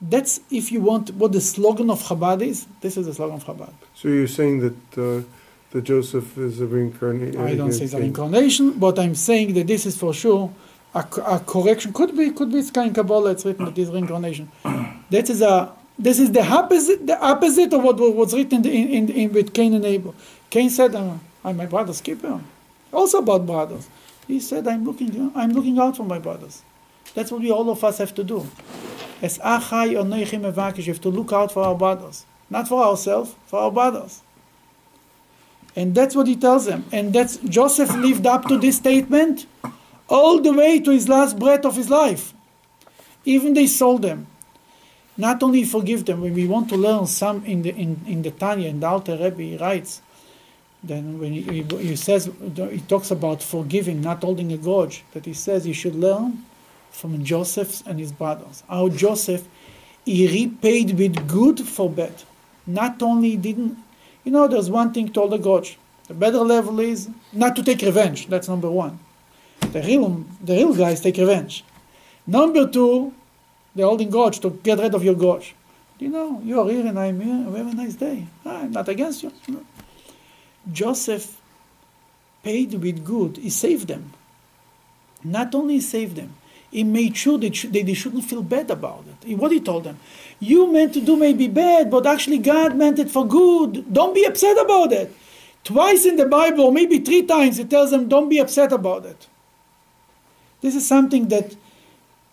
That's, 0.00 0.40
if 0.50 0.72
you 0.72 0.80
want, 0.80 1.10
what 1.14 1.32
the 1.32 1.40
slogan 1.40 1.90
of 1.90 2.02
Chabad 2.02 2.42
is. 2.42 2.66
This 2.80 2.96
is 2.96 3.06
the 3.06 3.14
slogan 3.14 3.36
of 3.36 3.44
Chabad. 3.44 3.72
So 3.94 4.08
you're 4.08 4.26
saying 4.26 4.60
that 4.60 4.98
uh, 4.98 5.22
that 5.72 5.84
Joseph 5.84 6.36
is 6.38 6.60
a 6.60 6.66
reincarnation? 6.66 7.40
I 7.40 7.54
don't 7.54 7.72
say 7.72 7.84
it's 7.84 7.94
an 7.94 8.02
incarnation, 8.02 8.72
but 8.78 8.98
I'm 8.98 9.14
saying 9.14 9.54
that 9.54 9.66
this 9.66 9.86
is 9.86 9.96
for 9.96 10.12
sure 10.14 10.52
a, 10.94 11.00
a 11.26 11.40
correction. 11.40 11.92
Could 11.92 12.16
be, 12.16 12.30
could 12.30 12.50
be 12.52 12.58
it's 12.58 12.70
of 12.76 12.94
Kabbalah. 12.94 13.30
It's 13.30 13.44
written 13.44 13.64
that 13.64 13.74
this 13.74 13.88
reincarnation. 13.88 14.50
That 15.10 15.30
is 15.30 15.42
a. 15.42 15.72
This 15.98 16.18
is 16.18 16.32
the 16.32 16.42
opposite, 16.42 17.06
the 17.06 17.20
opposite 17.22 17.72
of 17.72 17.82
what 17.82 17.98
was 17.98 18.34
written 18.34 18.64
in, 18.66 18.88
in, 18.88 19.08
in 19.10 19.32
with 19.32 19.52
Cain 19.52 19.74
and 19.74 19.84
Abel. 19.84 20.14
Cain 20.50 20.70
said, 20.70 20.94
"I'm, 20.94 21.20
I'm 21.44 21.56
my 21.56 21.66
brother's 21.66 22.00
keeper." 22.00 22.40
Also 22.92 23.18
about 23.18 23.46
brothers. 23.46 23.88
He 24.26 24.40
said, 24.40 24.66
"I'm 24.66 24.84
looking, 24.84 25.32
I'm 25.34 25.52
looking 25.52 25.78
out 25.78 25.96
for 25.96 26.04
my 26.04 26.18
brothers." 26.18 26.62
That's 27.14 27.30
what 27.30 27.42
we 27.42 27.50
all 27.50 27.68
of 27.70 27.84
us 27.84 27.98
have 27.98 28.14
to 28.14 28.24
do. 28.24 28.48
As 29.20 29.38
achai 29.38 29.98
or 29.98 30.04
neichim 30.04 30.50
evakish, 30.50 30.86
you 30.86 30.92
have 30.94 31.02
to 31.02 31.10
look 31.10 31.32
out 31.32 31.52
for 31.52 31.62
our 31.62 31.74
brothers, 31.74 32.24
not 32.48 32.68
for 32.68 32.82
ourselves, 32.82 33.34
for 33.46 33.60
our 33.60 33.70
brothers. 33.70 34.22
And 35.76 35.94
that's 35.94 36.14
what 36.14 36.26
he 36.26 36.36
tells 36.36 36.66
them. 36.66 36.84
And 36.92 37.12
that's 37.12 37.36
Joseph 37.38 37.94
lived 37.94 38.26
up 38.26 38.46
to 38.48 38.58
this 38.58 38.76
statement 38.76 39.46
all 40.12 40.40
the 40.42 40.52
way 40.52 40.78
to 40.78 40.90
his 40.90 41.08
last 41.08 41.38
breath 41.38 41.64
of 41.64 41.74
his 41.74 41.88
life. 41.88 42.34
Even 43.24 43.54
they 43.54 43.66
sold 43.66 44.02
them. 44.02 44.26
Not 45.16 45.42
only 45.42 45.64
forgive 45.64 46.04
them, 46.04 46.20
when 46.20 46.34
we 46.34 46.46
want 46.46 46.68
to 46.68 46.76
learn 46.76 47.06
some 47.06 47.44
in 47.46 47.62
the 47.62 47.70
in, 47.70 48.00
in 48.06 48.22
the 48.22 48.30
Tanya, 48.30 48.68
in 48.68 48.80
the 48.80 48.86
Alter 48.86 49.16
Rebbe, 49.16 49.42
he 49.42 49.56
writes, 49.56 50.02
then 50.84 51.18
when 51.18 51.32
he, 51.32 51.42
he, 51.42 51.62
he 51.78 51.96
says 51.96 52.30
he 52.70 52.80
talks 52.80 53.10
about 53.10 53.42
forgiving, 53.42 54.00
not 54.00 54.22
holding 54.22 54.52
a 54.52 54.56
grudge, 54.56 55.04
that 55.12 55.24
he 55.24 55.32
says 55.32 55.66
you 55.66 55.74
should 55.74 55.94
learn 55.94 56.44
from 56.90 57.24
Joseph 57.24 57.86
and 57.86 57.98
his 57.98 58.12
brothers. 58.12 58.62
How 58.68 58.88
Joseph 58.88 59.46
he 60.04 60.26
repaid 60.26 60.98
with 60.98 61.28
good 61.28 61.60
for 61.60 61.88
bad. 61.88 62.22
Not 62.66 63.02
only 63.02 63.36
didn't 63.36 63.78
you 64.24 64.32
know 64.32 64.46
there's 64.48 64.70
one 64.70 64.92
thing 64.92 65.08
to 65.12 65.20
hold 65.20 65.34
a 65.34 65.38
grudge. 65.38 65.78
The 66.08 66.14
better 66.14 66.38
level 66.38 66.80
is 66.80 67.08
not 67.32 67.54
to 67.56 67.62
take 67.62 67.80
revenge. 67.80 68.26
That's 68.26 68.48
number 68.48 68.70
one. 68.70 68.98
The 69.72 69.82
real 69.82 70.24
the 70.42 70.54
real 70.54 70.74
guys 70.74 71.00
take 71.00 71.16
revenge. 71.16 71.64
Number 72.26 72.68
two, 72.68 73.12
they're 73.74 73.86
holding 73.86 74.10
grudge 74.10 74.38
to 74.40 74.50
get 74.50 74.78
rid 74.78 74.94
of 74.94 75.02
your 75.02 75.14
grudge. 75.14 75.54
You 75.98 76.08
know, 76.08 76.40
you 76.44 76.60
are 76.60 76.68
here 76.68 76.86
and 76.86 76.98
I'm 76.98 77.20
here. 77.20 77.56
Have 77.56 77.72
a 77.72 77.74
nice 77.74 77.94
day. 77.94 78.26
I'm 78.44 78.72
not 78.72 78.88
against 78.88 79.22
you. 79.22 79.32
No. 79.48 79.64
Joseph 80.70 81.40
paid 82.42 82.74
with 82.74 83.04
good. 83.04 83.38
He 83.38 83.50
saved 83.50 83.88
them. 83.88 84.12
Not 85.24 85.54
only 85.54 85.80
saved 85.80 86.16
them, 86.16 86.34
he 86.70 86.84
made 86.84 87.16
sure 87.16 87.38
that 87.38 87.54
they, 87.70 87.82
they 87.82 87.94
shouldn't 87.94 88.24
feel 88.24 88.42
bad 88.42 88.70
about 88.70 89.04
it. 89.22 89.36
What 89.36 89.52
he 89.52 89.60
told 89.60 89.84
them, 89.84 89.98
you 90.40 90.72
meant 90.72 90.94
to 90.94 91.00
do 91.00 91.16
maybe 91.16 91.46
bad, 91.48 91.90
but 91.90 92.06
actually 92.06 92.38
God 92.38 92.76
meant 92.76 92.98
it 92.98 93.10
for 93.10 93.26
good. 93.26 93.92
Don't 93.92 94.14
be 94.14 94.24
upset 94.24 94.58
about 94.58 94.92
it. 94.92 95.14
Twice 95.64 96.04
in 96.04 96.16
the 96.16 96.26
Bible, 96.26 96.72
maybe 96.72 96.98
three 96.98 97.22
times, 97.22 97.58
it 97.58 97.70
tells 97.70 97.90
them, 97.90 98.08
don't 98.08 98.28
be 98.28 98.38
upset 98.38 98.72
about 98.72 99.06
it. 99.06 99.28
This 100.62 100.74
is 100.74 100.86
something 100.86 101.28
that 101.28 101.54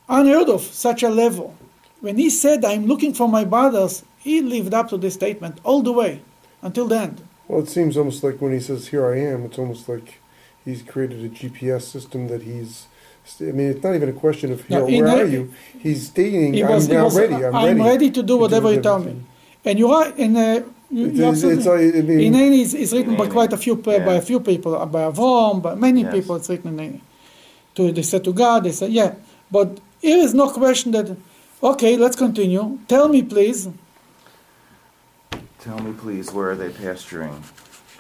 unheard 0.08 0.50
of, 0.50 0.62
such 0.62 1.04
a 1.04 1.10
level. 1.10 1.56
When 2.02 2.18
he 2.18 2.30
said, 2.30 2.64
I'm 2.64 2.86
looking 2.86 3.14
for 3.14 3.28
my 3.28 3.44
brothers, 3.44 4.04
he 4.20 4.42
lived 4.42 4.74
up 4.74 4.90
to 4.90 4.98
this 4.98 5.16
statement 5.16 5.60
all 5.64 5.82
the 5.82 5.92
way 5.92 6.22
until 6.62 6.88
the 6.88 7.00
end. 7.00 7.22
Well, 7.48 7.62
it 7.62 7.70
seems 7.70 7.98
almost 7.98 8.24
like 8.24 8.40
when 8.40 8.54
he 8.54 8.60
says, 8.60 8.88
Here 8.90 9.06
I 9.12 9.18
am, 9.20 9.44
it's 9.46 9.58
almost 9.58 9.90
like 9.90 10.20
he's 10.64 10.82
created 10.84 11.26
a 11.26 11.30
GPS 11.30 11.82
system 11.82 12.28
that 12.28 12.44
he's. 12.44 12.86
I 13.42 13.46
mean, 13.46 13.70
it's 13.72 13.84
not 13.84 13.94
even 13.96 14.10
a 14.10 14.14
question 14.14 14.52
of, 14.52 14.68
No, 14.70 14.86
here, 14.86 15.00
in 15.06 15.12
where 15.12 15.24
a- 15.24 15.28
are 15.28 15.32
you? 15.38 15.54
He's 15.80 16.08
stating, 16.08 16.54
He 16.54 16.64
I'm 16.64 16.88
now 16.88 17.04
was, 17.06 17.18
ready, 17.18 17.36
I'm, 17.46 17.56
I'm 17.56 17.82
ready 17.82 18.10
to 18.12 18.24
do 18.24 18.38
whatever 18.38 18.72
you 18.72 18.82
tell 18.82 19.00
me. 19.00 19.22
And 19.66 19.78
you're 19.78 19.90
right. 19.92 20.16
And 20.18 20.38
uh, 20.38 20.62
you, 20.90 21.08
It's, 21.08 21.44
it's, 21.44 21.44
it's, 21.44 21.68
I 21.68 21.78
mean, 22.02 22.34
Inani 22.34 22.62
is, 22.62 22.74
is 22.74 22.94
written 22.94 23.16
by 23.18 23.28
quite 23.28 23.52
a 23.54 23.58
few 23.58 23.76
by 23.76 23.98
Yeah. 23.98 24.12
a 24.14 24.22
few 24.22 24.40
people, 24.40 24.76
uh, 24.76 24.86
by 24.86 25.02
Avram, 25.02 25.62
by 25.62 25.76
many 25.76 26.02
Yes. 26.02 26.14
people. 26.14 26.36
It's 26.38 26.50
written 26.50 26.80
in 26.80 26.94
Inani. 26.94 27.02
To 27.76 27.92
they 27.92 28.02
said 28.02 28.24
to 28.24 28.34
God, 28.34 28.64
they 28.64 28.72
said, 28.72 28.92
yeah. 28.92 29.16
But 29.52 29.80
here 30.02 30.18
is 30.18 30.34
no 30.34 30.50
question 30.50 30.92
that. 30.94 31.16
Okay, 31.62 31.98
let's 31.98 32.16
continue. 32.16 32.80
Tell 32.88 33.10
me, 33.10 33.22
please. 33.22 33.68
Tell 35.60 35.80
me, 35.80 35.92
please, 35.92 36.32
where 36.32 36.52
are 36.52 36.56
they 36.56 36.70
pasturing? 36.70 37.44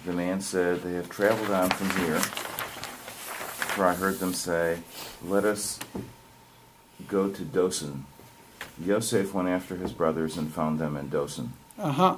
The 0.05 0.13
man 0.13 0.39
said, 0.39 0.81
They 0.81 0.93
have 0.93 1.09
traveled 1.09 1.51
on 1.51 1.69
from 1.69 1.89
here. 2.01 2.19
For 2.19 3.85
I 3.85 3.95
heard 3.95 4.19
them 4.19 4.33
say, 4.33 4.79
Let 5.23 5.43
us 5.43 5.79
go 7.07 7.29
to 7.29 7.41
Dosan. 7.43 8.03
Yosef 8.81 9.33
went 9.33 9.49
after 9.49 9.75
his 9.75 9.91
brothers 9.91 10.37
and 10.37 10.53
found 10.53 10.79
them 10.79 10.95
in 10.95 11.09
Dosan. 11.09 11.49
Uh 11.77 11.91
huh. 11.91 12.17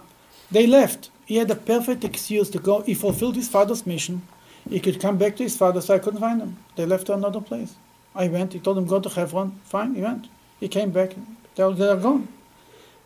They 0.51 0.67
left. 0.67 1.09
He 1.25 1.37
had 1.37 1.49
a 1.49 1.55
perfect 1.55 2.03
excuse 2.03 2.49
to 2.51 2.59
go. 2.59 2.81
He 2.81 2.93
fulfilled 2.93 3.35
his 3.35 3.47
father's 3.47 3.87
mission. 3.87 4.21
He 4.69 4.79
could 4.79 4.99
come 5.01 5.17
back 5.17 5.35
to 5.37 5.43
his 5.43 5.57
father, 5.57 5.81
so 5.81 5.95
I 5.95 5.99
couldn't 5.99 6.19
find 6.19 6.41
him. 6.41 6.57
They 6.75 6.85
left 6.85 7.07
to 7.07 7.13
another 7.13 7.41
place. 7.41 7.75
I 8.15 8.27
went. 8.27 8.53
He 8.53 8.59
told 8.59 8.77
him 8.77 8.85
go 8.85 8.99
to 8.99 9.09
Hebron. 9.09 9.59
Fine. 9.63 9.95
He 9.95 10.01
went. 10.01 10.27
He 10.59 10.67
came 10.67 10.91
back. 10.91 11.15
They 11.55 11.73
they 11.73 11.87
are 11.89 11.97
gone. 11.97 12.27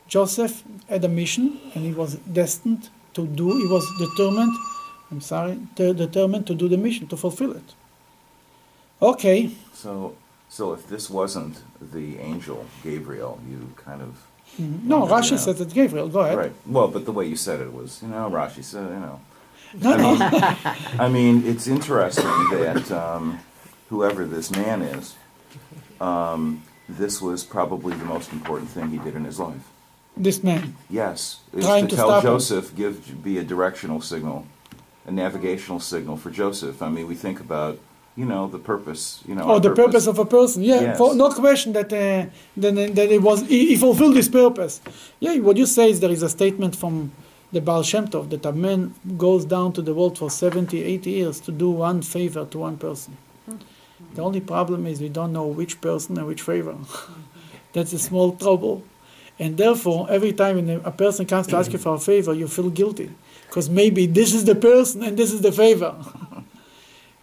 Joseph 0.08 0.64
had 0.90 1.04
a 1.04 1.08
mission, 1.08 1.60
and 1.74 1.84
he 1.86 1.92
was 1.94 2.16
destined 2.16 2.90
to 3.14 3.26
do. 3.26 3.58
He 3.58 3.68
was 3.68 3.86
determined. 3.98 4.54
I'm 5.12 5.22
sorry, 5.22 5.60
de- 5.76 5.94
determined 5.94 6.46
to 6.48 6.56
do 6.56 6.68
the 6.68 6.78
mission 6.78 7.08
to 7.08 7.18
fulfill 7.18 7.52
it. 7.54 7.74
Okay. 9.02 9.52
So, 9.74 10.16
so 10.50 10.74
if 10.74 10.88
this 10.88 11.10
wasn't 11.10 11.62
the 11.94 12.18
angel 12.20 12.66
Gabriel, 12.84 13.40
you 13.50 13.60
kind 13.78 14.02
of 14.02 14.26
Mhm. 14.62 14.84
No. 14.84 15.06
Rashi 15.06 15.38
says 15.38 15.60
it's 15.60 15.74
Gabriel. 15.74 16.08
Go 16.08 16.20
ahead. 16.22 16.38
right. 16.38 16.54
Well, 16.66 16.88
but 16.88 17.04
the 17.06 17.12
way 17.12 17.26
you 17.28 17.36
said 17.36 17.60
it 17.60 17.74
was, 17.74 18.02
you 18.02 18.08
know, 18.08 18.30
Rashi 18.30 18.64
said, 18.64 18.88
you 18.90 19.00
know. 19.00 19.20
No, 19.82 19.96
no. 19.98 20.18
I 21.00 21.10
mean, 21.12 21.44
it's 21.46 21.68
interesting 21.68 22.26
that 22.52 22.92
um, 22.92 23.40
whoever 23.90 24.26
this 24.26 24.50
man 24.52 24.82
is, 24.82 25.16
um, 26.00 26.64
this 26.88 27.22
was 27.22 27.44
probably 27.44 27.94
the 27.96 28.06
most 28.06 28.32
important 28.32 28.70
thing 28.70 28.90
he 28.92 28.98
did 29.00 29.16
in 29.16 29.26
his 29.26 29.40
life. 29.40 29.66
this 30.18 30.44
man. 30.44 30.76
Yes, 30.90 31.40
is 31.54 31.66
Trying 31.66 31.86
to 31.88 31.90
to 31.92 31.96
tell 31.96 32.08
stop 32.10 32.24
him. 32.24 32.30
Joseph, 32.32 32.76
give 32.76 33.24
be 33.24 33.38
a 33.38 33.44
directional 33.44 34.02
signal, 34.02 34.46
a 35.06 35.12
navigational 35.12 35.80
signal 35.80 36.16
for 36.18 36.30
Joseph. 36.32 36.82
I 36.82 36.90
mean, 36.90 37.08
we 37.08 37.16
think 37.16 37.40
about, 37.40 37.78
you 38.16 38.26
know, 38.26 38.48
the 38.48 38.60
purpose. 38.60 39.22
You 39.28 39.36
know, 39.36 39.44
Oh, 39.52 39.60
the 39.60 39.74
purpose 39.74 40.08
of 40.08 40.18
a 40.20 40.26
person. 40.26 40.64
Yeah, 40.64 40.82
Yes. 40.82 40.98
for, 40.98 41.14
no 41.16 41.30
question 41.32 41.74
that 41.74 41.92
uh, 41.92 42.26
that, 42.58 42.74
that 42.96 43.10
it 43.12 43.22
was 43.22 43.42
he, 43.48 43.68
he 43.72 43.76
fulfilled 43.76 44.16
his 44.16 44.30
purpose. 44.30 44.80
Yeah, 45.20 45.38
what 45.40 45.58
you 45.58 45.66
say 45.66 45.90
is 45.90 46.00
there 46.00 46.12
is 46.18 46.24
a 46.24 46.30
statement 46.30 46.76
from 46.78 47.12
the 47.56 47.62
Baal 47.62 47.84
Shem 47.84 48.10
Tov 48.10 48.30
that 48.32 48.46
a 48.46 48.52
man 48.52 48.94
goes 49.18 49.46
down 49.46 49.72
to 49.72 49.82
the 49.82 49.94
world 49.94 50.18
for 50.18 50.30
70, 50.30 50.84
80 50.84 51.10
years 51.10 51.40
to 51.40 51.54
do 51.54 51.70
one 51.70 52.02
favor 52.02 52.46
to 52.52 52.60
one 52.60 52.76
person. 52.76 53.16
The 54.14 54.22
only 54.22 54.42
problem 54.42 54.86
is 54.86 55.00
we 55.00 55.08
don't 55.08 55.32
know 55.32 55.48
which 55.48 55.80
person 55.80 56.18
and 56.18 56.28
which 56.28 56.42
favor. 56.42 56.76
That's 57.74 57.94
a 57.94 58.00
small 58.00 58.34
trouble. 58.36 58.84
And 59.40 59.56
therefore, 59.56 60.06
every 60.10 60.34
time 60.34 60.70
a 60.70 60.92
person 60.92 61.26
comes 61.26 61.48
to 61.48 61.56
ask 61.56 61.72
you 61.72 61.80
for 61.80 61.96
a 61.96 62.00
favor, 62.00 62.34
you 62.34 62.50
feel 62.50 62.70
guilty. 62.70 63.10
Because 63.48 63.70
maybe 63.70 64.06
this 64.06 64.34
is 64.34 64.44
the 64.44 64.56
person 64.56 65.02
and 65.04 65.16
this 65.16 65.32
is 65.32 65.42
the 65.42 65.54
favor. 65.54 65.96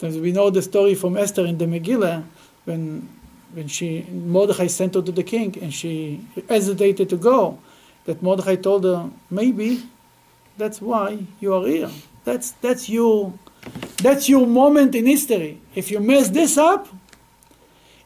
We 0.01 0.33
know 0.33 0.51
the 0.51 0.63
story 0.63 0.97
from 0.97 1.17
Esther 1.17 1.47
in 1.47 1.59
the 1.59 1.67
Megillah 1.67 2.25
when 2.65 3.09
when 3.55 3.69
she 3.69 4.05
Mordechai 4.11 4.67
sent 4.67 4.95
her 4.95 5.03
to 5.03 5.13
the 5.13 5.23
king 5.23 5.57
and 5.63 5.73
she 5.73 6.27
hesitated 6.49 7.09
to 7.11 7.17
go, 7.17 7.59
that 8.07 8.21
Mordechai 8.21 8.57
told 8.57 8.83
her, 8.83 9.11
maybe 9.31 9.83
that's 10.57 10.81
why 10.81 11.27
you 11.41 11.55
are 11.55 11.67
here. 11.67 11.91
That's 12.25 12.53
that's 12.63 12.89
your 12.89 13.33
that's 14.03 14.29
your 14.29 14.47
moment 14.47 14.95
in 14.95 15.07
history. 15.07 15.61
If 15.75 15.91
you 15.91 16.01
mess 16.01 16.29
this 16.31 16.59
up, 16.59 16.89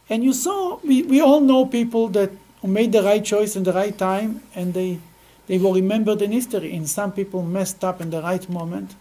and 0.09 0.23
you 0.23 0.33
saw 0.33 0.79
we, 0.85 1.03
we 1.03 1.21
all 1.21 1.41
know 1.41 1.67
people 1.67 2.09
that 2.09 2.31
who 2.61 2.69
made 2.69 2.93
the 2.93 3.03
right 3.03 3.25
choice 3.25 3.57
in 3.57 3.63
the 3.65 3.73
right 3.73 3.97
time 3.97 4.43
and 4.55 4.75
they 4.75 4.99
they 5.47 5.59
were 5.59 5.73
remembered 5.73 6.23
in 6.23 6.33
history. 6.33 6.75
And 6.75 6.89
some 6.89 7.13
people 7.13 7.43
messed 7.43 7.85
up 7.85 8.01
in 8.01 8.11
the 8.11 8.23
right 8.23 8.49
moment 8.49 8.95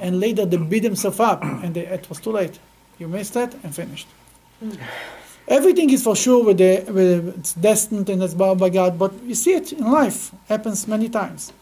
and 0.00 0.20
later 0.20 0.44
they 0.46 0.56
beat 0.56 0.82
themselves 0.82 1.20
up 1.20 1.42
and 1.42 1.74
they, 1.74 1.86
it 1.86 2.08
was 2.08 2.20
too 2.20 2.32
late. 2.32 2.58
You 2.98 3.08
missed 3.08 3.34
that 3.34 3.54
and 3.62 3.74
finished. 3.74 4.08
Hmm. 4.60 4.72
Everything 5.48 5.90
is 5.90 6.02
for 6.02 6.14
sure 6.14 6.44
with 6.44 6.58
the, 6.58 6.84
with 6.92 7.38
it's 7.38 7.54
destined 7.54 8.08
and 8.08 8.22
it's 8.22 8.34
bound 8.34 8.60
by 8.60 8.68
God, 8.68 8.98
but 8.98 9.12
you 9.24 9.34
see 9.34 9.54
it 9.54 9.72
in 9.72 9.90
life. 9.90 10.32
Happens 10.48 10.86
many 10.86 11.08
times. 11.08 11.52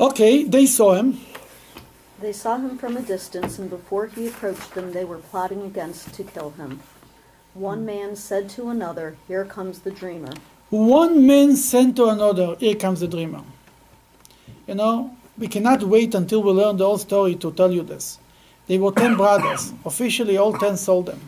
Okay, 0.00 0.44
they 0.44 0.64
saw 0.64 0.94
him. 0.94 1.20
They 2.20 2.32
saw 2.32 2.56
him 2.56 2.78
from 2.78 2.96
a 2.96 3.02
distance, 3.02 3.58
and 3.58 3.68
before 3.68 4.06
he 4.06 4.28
approached 4.28 4.74
them, 4.74 4.92
they 4.92 5.04
were 5.04 5.18
plotting 5.18 5.62
against 5.62 6.14
to 6.14 6.24
kill 6.24 6.50
him. 6.50 6.80
One 7.52 7.84
man 7.84 8.16
said 8.16 8.48
to 8.50 8.70
another, 8.70 9.16
Here 9.28 9.44
comes 9.44 9.80
the 9.80 9.90
dreamer. 9.90 10.32
One 10.70 11.26
man 11.26 11.56
said 11.56 11.96
to 11.96 12.06
another, 12.06 12.54
here 12.60 12.76
comes 12.76 13.00
the 13.00 13.08
dreamer. 13.08 13.42
You 14.68 14.76
know, 14.76 15.16
we 15.36 15.48
cannot 15.48 15.82
wait 15.82 16.14
until 16.14 16.44
we 16.44 16.52
learn 16.52 16.76
the 16.76 16.86
whole 16.86 16.98
story 16.98 17.34
to 17.36 17.50
tell 17.50 17.72
you 17.72 17.82
this. 17.82 18.20
They 18.68 18.78
were 18.78 18.92
ten 18.92 19.16
brothers. 19.22 19.72
Officially, 19.84 20.36
all 20.36 20.52
ten 20.52 20.76
sold 20.76 21.06
them. 21.06 21.20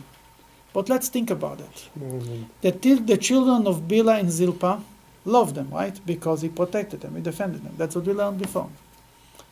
But 0.71 0.87
let's 0.87 1.09
think 1.09 1.29
about 1.29 1.59
it. 1.59 1.89
Mm-hmm. 1.99 2.43
The, 2.61 2.71
til- 2.71 3.01
the 3.01 3.17
children 3.17 3.67
of 3.67 3.81
Bilhah 3.81 4.19
and 4.21 4.31
Zilpah 4.31 4.81
loved 5.25 5.55
them, 5.55 5.69
right? 5.71 5.99
Because 6.05 6.41
he 6.41 6.49
protected 6.49 7.01
them, 7.01 7.15
he 7.15 7.21
defended 7.21 7.63
them. 7.63 7.73
That's 7.77 7.95
what 7.95 8.05
we 8.05 8.13
learned 8.13 8.39
before. 8.39 8.69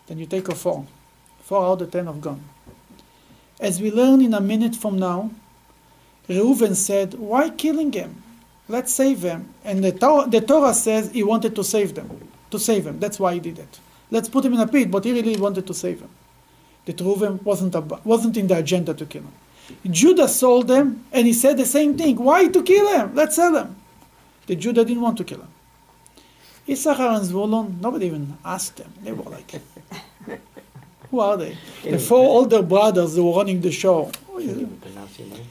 Then 0.08 0.18
you 0.18 0.26
take 0.26 0.48
a 0.50 0.56
four. 0.56 0.86
Four 1.44 1.66
out 1.66 1.82
of 1.82 1.92
ten 1.92 2.08
have 2.08 2.22
gone. 2.22 2.44
As 3.60 3.80
we 3.80 3.92
learn 3.92 4.22
in 4.22 4.34
a 4.34 4.42
minute 4.42 4.76
from 4.76 4.98
now, 4.98 5.32
Reuven 6.28 6.76
said, 6.76 7.14
Why 7.16 7.50
killing 7.50 7.92
him? 7.92 8.24
Let's 8.68 8.94
save 8.94 9.22
him. 9.22 9.54
And 9.64 9.84
the, 9.84 9.92
Torah, 9.92 10.28
the 10.30 10.42
Torah 10.42 10.74
says 10.74 11.12
he 11.12 11.24
wanted 11.24 11.56
to 11.56 11.64
save 11.64 11.94
them, 11.94 12.30
to 12.50 12.60
save 12.60 12.88
him. 12.88 13.00
That's 13.00 13.20
why 13.20 13.34
he 13.34 13.40
did 13.40 13.60
it. 13.60 13.80
Let's 14.10 14.30
put 14.30 14.46
him 14.46 14.54
in 14.54 14.60
a 14.60 14.68
pit, 14.68 14.90
but 14.90 15.06
he 15.06 15.14
really 15.14 15.38
wanted 15.38 15.68
to 15.68 15.74
save 15.74 16.02
him. 16.02 16.10
That 16.86 16.98
Reuven 16.98 17.42
wasn't, 17.44 17.76
ab- 17.76 18.02
wasn't 18.04 18.38
in 18.38 18.48
the 18.48 18.58
agenda 18.58 18.94
to 18.94 19.06
kill 19.06 19.24
him. 19.24 19.34
Judah 19.90 20.28
sold 20.28 20.68
them, 20.68 21.06
and 21.12 21.28
he 21.28 21.34
said 21.34 21.58
the 21.58 21.66
same 21.66 21.98
thing. 21.98 22.18
Why 22.18 22.48
to 22.48 22.64
kill 22.64 22.88
him? 22.98 23.16
Let's 23.16 23.36
sell 23.36 23.56
him. 23.56 23.76
The 24.48 24.56
Judah 24.56 24.84
didn't 24.84 25.04
want 25.04 25.18
to 25.18 25.24
kill 25.24 25.40
him. 25.40 25.48
Issachar 26.70 27.09
and 27.09 27.26
Zvulun, 27.26 27.82
nobody 27.82 28.07
even 28.07 28.38
asked 28.45 28.78
them. 28.78 28.93
They 29.03 29.12
were 29.12 29.30
like, 29.30 29.51
who 31.09 31.20
are 31.20 31.38
they? 31.38 31.57
The 31.84 31.99
four 31.99 32.24
older 32.24 32.62
brothers 32.62 33.16
who 33.16 33.30
were 33.30 33.38
running 33.38 33.62
the 33.62 33.72
show. 33.72 34.12
Yeah. 34.38 34.51
even 34.51 34.78
pronounce 34.78 35.20
your 35.20 35.28
name. 35.28 35.47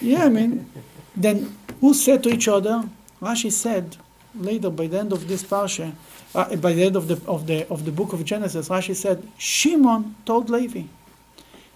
Yeah, 0.00 0.24
I 0.24 0.28
mean, 0.28 0.70
then 1.16 1.56
who 1.80 1.94
said 1.94 2.22
to 2.24 2.30
each 2.30 2.48
other? 2.48 2.88
Rashi 3.20 3.52
said 3.52 3.96
later 4.34 4.70
by 4.70 4.86
the 4.86 4.98
end 4.98 5.12
of 5.12 5.28
this 5.28 5.42
parsha, 5.42 5.92
uh, 6.34 6.56
by 6.56 6.72
the 6.72 6.84
end 6.84 6.96
of 6.96 7.08
the 7.08 7.20
of 7.26 7.46
the 7.46 7.68
of 7.68 7.84
the 7.84 7.92
book 7.92 8.12
of 8.12 8.24
Genesis, 8.24 8.68
Rashi 8.68 8.94
said 8.94 9.26
Shimon 9.36 10.14
told 10.24 10.48
Levi. 10.48 10.84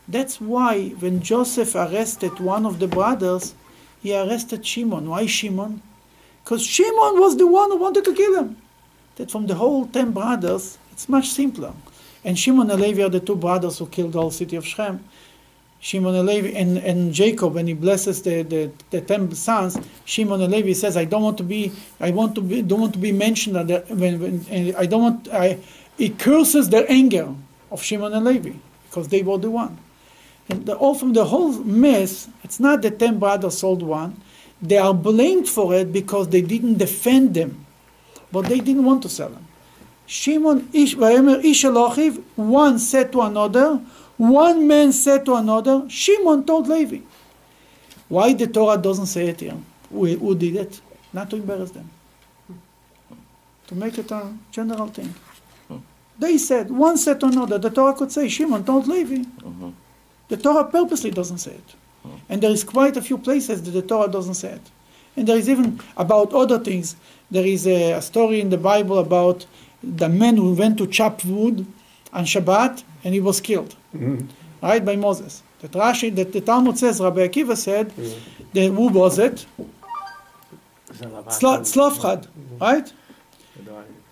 That's 0.06 0.40
why 0.40 0.90
when 1.00 1.20
Joseph 1.20 1.74
arrested 1.74 2.38
one 2.38 2.66
of 2.66 2.78
the 2.78 2.86
brothers, 2.86 3.54
he 4.02 4.14
arrested 4.16 4.64
Shimon. 4.64 5.08
Why 5.08 5.26
Shimon? 5.26 5.82
Because 6.42 6.64
Shimon 6.64 7.20
was 7.20 7.36
the 7.36 7.46
one 7.46 7.70
who 7.70 7.78
wanted 7.78 8.04
to 8.04 8.14
kill 8.14 8.36
him. 8.38 8.56
That 9.16 9.30
from 9.30 9.46
the 9.46 9.54
whole 9.54 9.86
ten 9.86 10.12
brothers, 10.12 10.78
it's 10.92 11.08
much 11.08 11.28
simpler. 11.28 11.72
And 12.24 12.38
Shimon 12.38 12.70
and 12.70 12.80
Levi 12.80 13.02
are 13.02 13.08
the 13.08 13.20
two 13.20 13.36
brothers 13.36 13.78
who 13.78 13.86
killed 13.86 14.12
the 14.12 14.20
whole 14.20 14.30
city 14.30 14.56
of 14.56 14.66
Shechem. 14.66 15.04
Shimon 15.80 16.14
and 16.14 16.26
Levi 16.26 16.48
and, 16.58 16.78
and 16.78 17.12
Jacob 17.12 17.54
when 17.54 17.66
he 17.66 17.74
blesses 17.74 18.22
the, 18.22 18.42
the, 18.42 18.70
the 18.90 19.02
ten 19.02 19.30
sons, 19.34 19.78
Shimon 20.06 20.40
and 20.40 20.50
Levi 20.50 20.72
says, 20.72 20.96
I 20.96 21.04
don't 21.04 21.22
want 21.22 21.36
to 21.36 21.44
be 21.44 21.72
I 22.00 22.10
want 22.10 22.34
to 22.36 22.40
be 22.40 22.62
don't 22.62 22.80
want 22.80 22.94
to 22.94 22.98
be 22.98 23.12
mentioned 23.12 23.56
at 23.58 23.66
the, 23.68 23.94
when, 23.94 24.18
when 24.18 24.74
I 24.76 24.86
don't 24.86 25.02
want 25.02 25.28
I 25.28 25.58
It 25.98 26.18
curses 26.18 26.70
the 26.70 26.90
anger 26.90 27.34
of 27.70 27.82
Shimon 27.82 28.12
and 28.12 28.24
Levi 28.24 28.52
because 28.88 29.08
they 29.08 29.22
were 29.22 29.38
the 29.38 29.50
one. 29.50 29.78
And 30.48 30.66
the, 30.66 30.74
all 30.74 30.94
from 30.94 31.12
the 31.12 31.24
whole 31.26 31.52
mess, 31.52 32.28
it's 32.42 32.58
not 32.58 32.82
the 32.82 32.90
ten 32.90 33.18
brothers 33.18 33.58
sold 33.58 33.82
one. 33.82 34.20
They 34.60 34.78
are 34.78 34.94
blamed 34.94 35.48
for 35.48 35.74
it 35.74 35.92
because 35.92 36.28
they 36.28 36.42
didn't 36.42 36.78
defend 36.78 37.34
them. 37.34 37.63
But 38.34 38.46
they 38.46 38.58
didn't 38.58 38.84
want 38.84 39.02
to 39.02 39.08
sell 39.08 39.28
them. 39.28 39.46
Shimon 40.06 40.68
ish 40.72 40.96
vayemer 40.96 41.42
ish 41.44 41.62
Elochiv, 41.64 42.20
one 42.34 42.80
said 42.80 43.12
to 43.12 43.20
another, 43.22 43.80
one 44.16 44.66
man 44.66 44.92
said 44.92 45.24
to 45.26 45.34
another, 45.36 45.88
Shimon 45.88 46.44
told 46.44 46.66
Levi. 46.66 46.98
Why 48.08 48.34
the 48.34 48.48
Torah 48.48 48.76
doesn't 48.76 49.06
say 49.06 49.28
it 49.28 49.40
here? 49.40 49.56
Who, 49.90 50.06
who 50.16 50.34
did 50.34 50.56
it? 50.56 50.80
Not 51.12 51.30
to 51.30 51.36
embarrass 51.36 51.70
them. 51.70 51.88
To 53.68 53.74
make 53.76 53.96
it 53.98 54.10
a 54.10 54.34
general 54.50 54.88
thing. 54.88 55.14
They 56.18 56.36
said, 56.38 56.70
one 56.70 56.96
said 56.98 57.20
to 57.20 57.26
another, 57.26 57.58
the 57.58 57.70
Torah 57.70 57.94
could 57.94 58.10
say, 58.10 58.28
Shimon 58.28 58.64
told 58.64 58.88
Levi. 58.88 59.16
Mm-hmm. 59.16 59.70
The 60.28 60.36
Torah 60.36 60.64
purposely 60.64 61.12
doesn't 61.12 61.38
say 61.38 61.52
it. 61.52 61.68
Mm-hmm. 62.04 62.16
And 62.28 62.42
there 62.42 62.50
is 62.50 62.64
quite 62.64 62.96
a 62.96 63.02
few 63.02 63.18
places 63.18 63.62
that 63.62 63.70
the 63.70 63.82
Torah 63.82 64.10
doesn't 64.10 64.34
say 64.34 64.50
it. 64.58 64.70
And 65.16 65.26
there 65.28 65.36
is 65.36 65.48
even 65.48 65.80
about 65.96 66.32
other 66.32 66.58
things. 66.58 66.96
There 67.30 67.44
is 67.46 67.66
a, 67.66 67.92
a 67.92 68.02
story 68.02 68.40
in 68.40 68.50
the 68.50 68.58
Bible 68.58 68.98
about 68.98 69.46
the 69.82 70.08
man 70.08 70.36
who 70.36 70.54
went 70.54 70.78
to 70.78 70.86
chop 70.86 71.24
wood 71.24 71.66
on 72.12 72.24
Shabbat 72.24 72.82
and 73.04 73.14
he 73.14 73.20
was 73.20 73.40
killed, 73.40 73.74
right, 74.62 74.84
by 74.84 74.96
Moses. 74.96 75.42
That 75.60 75.72
Rashi, 75.72 76.14
that 76.16 76.32
the 76.32 76.40
Talmud 76.40 76.78
says, 76.78 77.00
Rabbi 77.00 77.26
Akiva 77.28 77.56
said, 77.56 77.92
that 78.54 78.68
who 78.70 78.88
was 78.88 79.18
it? 79.18 79.46
Slo- 81.30 81.60
Tzlofchad, 81.60 82.26
right? 82.60 82.92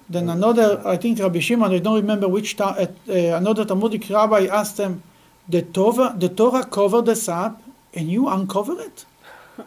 Then 0.09 0.28
another, 0.28 0.82
I 0.84 0.96
think 0.96 1.18
Rabbi 1.18 1.38
Shimon, 1.40 1.72
I 1.72 1.78
don't 1.78 1.94
remember 1.94 2.28
which, 2.28 2.57
ta- 2.57 2.76
uh, 2.78 2.86
uh, 3.09 3.12
another 3.36 3.64
Talmudic 3.64 4.09
rabbi 4.11 4.46
asked 4.46 4.78
him, 4.78 5.03
the 5.48 5.62
Torah, 5.62 6.14
the 6.18 6.28
Torah 6.28 6.64
covered 6.64 7.07
this 7.07 7.28
up 7.28 7.62
and 7.94 8.09
you 8.11 8.28
uncover 8.28 8.80
it? 8.80 9.05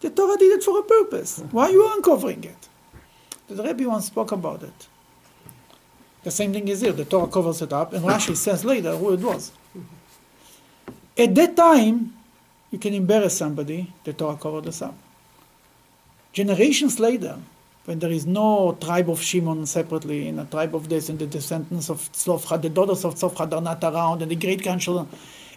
The 0.00 0.10
Torah 0.10 0.36
did 0.36 0.58
it 0.58 0.62
for 0.62 0.78
a 0.78 0.82
purpose. 0.82 1.42
Why 1.50 1.64
are 1.64 1.70
you 1.70 1.92
uncovering 1.94 2.44
it? 2.44 2.68
The 3.48 3.62
Rebbe 3.62 3.88
once 3.88 4.06
spoke 4.06 4.32
about 4.32 4.62
it. 4.62 4.88
The 6.22 6.30
same 6.30 6.52
thing 6.52 6.68
is 6.68 6.80
here. 6.80 6.92
The 6.92 7.04
Torah 7.04 7.28
covers 7.28 7.62
it 7.62 7.72
up, 7.72 7.92
and 7.92 8.04
Rashi 8.04 8.36
says 8.36 8.64
later 8.64 8.96
who 8.96 9.12
it 9.14 9.20
was. 9.20 9.52
At 11.16 11.34
that 11.34 11.56
time, 11.56 12.14
you 12.70 12.78
can 12.78 12.94
embarrass 12.94 13.36
somebody, 13.38 13.92
the 14.04 14.12
Torah 14.12 14.36
covered 14.36 14.64
this 14.64 14.82
up. 14.82 14.94
Generations 16.32 17.00
later, 17.00 17.38
when 17.86 17.98
there 17.98 18.10
is 18.10 18.26
no 18.26 18.76
tribe 18.80 19.08
of 19.08 19.22
Shimon 19.22 19.64
separately, 19.66 20.28
and 20.28 20.38
a 20.38 20.44
tribe 20.44 20.74
of 20.74 20.88
this, 20.88 21.08
and 21.08 21.18
the 21.18 21.26
descendants 21.26 21.88
of 21.88 22.12
Tzlofchad, 22.12 22.60
the 22.62 22.68
daughters 22.68 23.04
of 23.04 23.14
Tzlofchad 23.14 23.52
are 23.54 23.62
not 23.62 23.82
around, 23.82 24.20
and 24.20 24.30
the 24.30 24.36
great 24.36 24.62
grandchildren. 24.62 25.08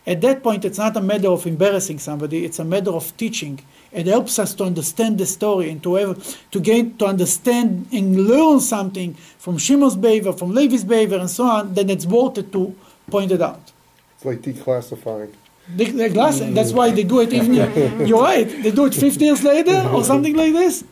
At 0.06 0.22
that 0.22 0.42
point, 0.42 0.66
it's 0.66 0.80
not 0.80 0.98
a 0.98 1.02
matter 1.02 1.30
of 1.30 1.46
embarrassing 1.46 2.00
somebody; 2.00 2.44
it's 2.46 2.60
a 2.60 2.66
matter 2.66 2.92
of 2.92 3.16
teaching. 3.18 3.60
It 3.92 4.08
helps 4.08 4.40
us 4.40 4.54
to 4.56 4.64
understand 4.64 5.18
the 5.18 5.26
story 5.26 5.70
and 5.70 5.84
to 5.84 5.96
have 5.96 6.52
to 6.52 6.60
gain 6.60 6.98
to 6.98 7.06
understand 7.06 7.88
and 7.92 8.28
learn 8.28 8.60
something 8.62 9.14
from 9.38 9.58
Shimon's 9.58 9.96
behavior, 9.96 10.34
from 10.34 10.54
Levi's 10.54 10.84
behavior, 10.84 11.20
and 11.20 11.30
so 11.30 11.46
on. 11.46 11.74
Then 11.74 11.90
it's 11.90 12.06
worth 12.06 12.38
it 12.38 12.52
to 12.54 12.76
point 13.10 13.32
it 13.32 13.42
out. 13.42 13.72
It's 14.16 14.26
like 14.26 14.42
declassifying. 14.42 15.34
The, 15.76 15.86
the 15.86 16.10
glass, 16.10 16.40
mm. 16.40 16.54
that's 16.54 16.74
why 16.74 16.92
they 16.92 17.04
do 17.04 17.22
it 17.22 17.32
even. 17.32 17.54
You're 18.08 18.22
right. 18.22 18.48
They 18.64 18.72
do 18.72 18.86
it 18.86 18.96
50 18.96 19.24
years 19.24 19.44
later 19.44 19.88
or 19.94 20.04
something 20.04 20.36
like 20.36 20.54
this. 20.54 20.84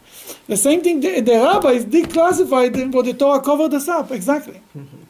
The 0.48 0.58
same 0.58 0.82
thing. 0.82 1.00
The, 1.00 1.22
the 1.22 1.32
rabbis 1.34 1.86
declassified 1.86 2.74
them, 2.74 2.92
but 2.92 3.06
the 3.06 3.14
Torah 3.14 3.42
covered 3.42 3.74
us 3.74 3.88
up 3.88 4.12
exactly. 4.12 4.62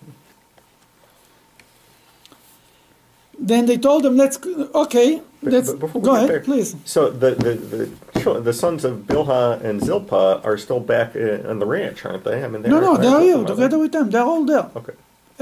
then 3.49 3.65
they 3.65 3.77
told 3.77 4.03
them, 4.03 4.15
"Let's 4.23 4.37
okay, 4.83 5.21
let's 5.41 5.71
but 5.71 5.79
before 5.79 6.01
go 6.01 6.15
ahead, 6.15 6.29
there- 6.29 6.39
please." 6.49 6.69
So 6.85 6.99
the 7.23 7.31
the 7.45 7.53
the, 7.73 7.83
chil- 8.21 8.41
the 8.49 8.53
sons 8.53 8.81
of 8.89 8.93
Bilhah 9.09 9.61
and 9.67 9.75
Zilpah 9.87 10.41
are 10.47 10.57
still 10.65 10.79
back 10.93 11.09
uh, 11.15 11.49
on 11.51 11.59
the 11.59 11.65
ranch, 11.77 12.05
aren't 12.05 12.23
they? 12.23 12.37
I 12.43 12.47
mean, 12.47 12.61
No, 12.63 12.79
no, 12.79 12.91
aren't- 12.91 13.01
they 13.03 13.07
are 13.17 13.21
here 13.21 13.43
together 13.53 13.77
with 13.83 13.91
them. 13.91 14.05
They're 14.11 14.29
all 14.33 14.45
there. 14.45 14.67
Okay. 14.79 14.93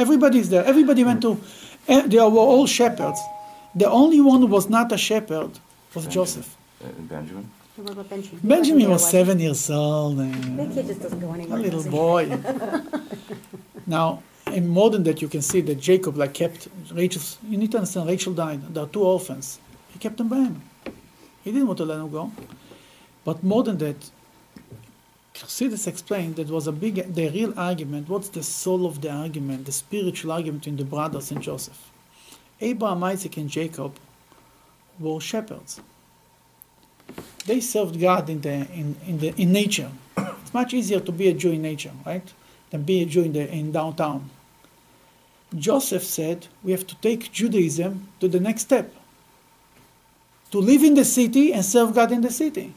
Everybody's 0.04 0.48
there. 0.50 0.64
Everybody 0.74 1.04
went 1.04 1.22
to. 1.22 1.32
eh, 1.88 2.04
They 2.12 2.18
were 2.18 2.48
all 2.54 2.68
shepherds. 2.68 3.20
The 3.82 3.90
only 4.02 4.22
one 4.32 4.40
who 4.42 4.48
was 4.58 4.66
not 4.70 4.92
a 4.92 4.98
shepherd 4.98 5.52
was 5.94 6.06
Benjamin. 6.06 6.12
Joseph. 6.18 6.50
Uh, 6.84 6.88
Benjamin? 7.16 7.46
Benjamin? 7.78 8.40
Benjamin 8.44 8.90
wasn't 8.90 9.12
seven 9.12 9.40
years 9.40 9.70
old. 9.70 10.18
and- 10.20 10.58
That 10.60 10.70
kid 10.74 10.86
just 10.88 11.02
doesn't 11.04 11.20
go 11.20 11.30
a 11.34 11.58
little 11.66 11.84
boy. 12.02 12.24
now, 13.88 14.22
in 14.54 14.68
more 14.68 14.90
than 14.90 15.04
that, 15.04 15.22
you 15.22 15.28
can 15.28 15.42
see 15.42 15.62
that 15.62 15.80
Jacob 15.80 16.18
like 16.18 16.34
kept 16.34 16.68
Rachel. 16.92 17.22
You 17.48 17.58
need 17.58 17.72
to 17.72 17.78
understand, 17.78 18.08
Rachel 18.08 18.34
died. 18.34 18.74
There 18.74 18.84
are 18.84 18.88
two 18.88 19.04
orphans. 19.04 19.60
He 19.94 20.00
kept 20.00 20.18
them 20.18 20.28
by 20.28 20.38
him. 20.38 20.62
He 21.44 21.52
didn't 21.52 21.68
want 21.68 21.78
to 21.78 21.86
let 21.86 21.98
them 21.98 22.12
go. 22.12 22.32
But 23.24 23.44
more 23.44 23.64
than 23.64 23.78
that, 23.80 24.10
Chassidus 25.34 25.88
explained 25.88 26.38
that 26.38 26.50
was 26.50 26.68
a 26.68 26.72
big, 26.72 27.14
the 27.14 27.30
real 27.30 27.54
argument. 27.58 28.10
What's 28.10 28.30
the 28.30 28.44
soul 28.44 28.86
of 28.86 29.02
the 29.02 29.12
argument? 29.12 29.66
The 29.66 29.72
spiritual 29.72 30.32
argument 30.32 30.64
between 30.64 30.78
the 30.78 30.86
brothers 30.86 31.32
and 31.32 31.42
Joseph. 31.42 31.92
Abraham, 32.60 33.04
Isaac, 33.04 33.38
and 33.38 33.50
Jacob 33.50 33.96
were 35.00 35.22
shepherds. 35.22 35.80
They 37.46 37.62
served 37.62 38.00
God 38.00 38.30
in 38.30 38.42
the 38.42 38.68
in, 38.74 38.96
in 39.08 39.20
the 39.20 39.34
in 39.42 39.52
nature. 39.52 39.92
It's 40.18 40.54
much 40.54 40.74
easier 40.74 41.00
to 41.00 41.12
be 41.12 41.28
a 41.28 41.34
Jew 41.34 41.52
in 41.52 41.62
nature, 41.62 41.92
right, 42.06 42.34
than 42.72 42.84
be 42.84 43.04
a 43.04 43.06
Jew 43.06 43.24
in 43.24 43.34
the 43.34 43.48
in 43.50 43.72
downtown. 43.72 44.30
Joseph 45.56 46.04
said 46.04 46.48
we 46.64 46.72
have 46.72 46.86
to 46.88 46.96
take 46.96 47.32
Judaism 47.32 48.08
to 48.20 48.28
the 48.28 48.40
next 48.40 48.62
step. 48.62 48.94
To 50.52 50.60
live 50.60 50.84
in 50.84 50.96
the 50.96 51.06
city 51.06 51.54
and 51.54 51.64
serve 51.64 51.94
God 51.94 52.12
in 52.12 52.22
the 52.22 52.32
city. 52.32 52.74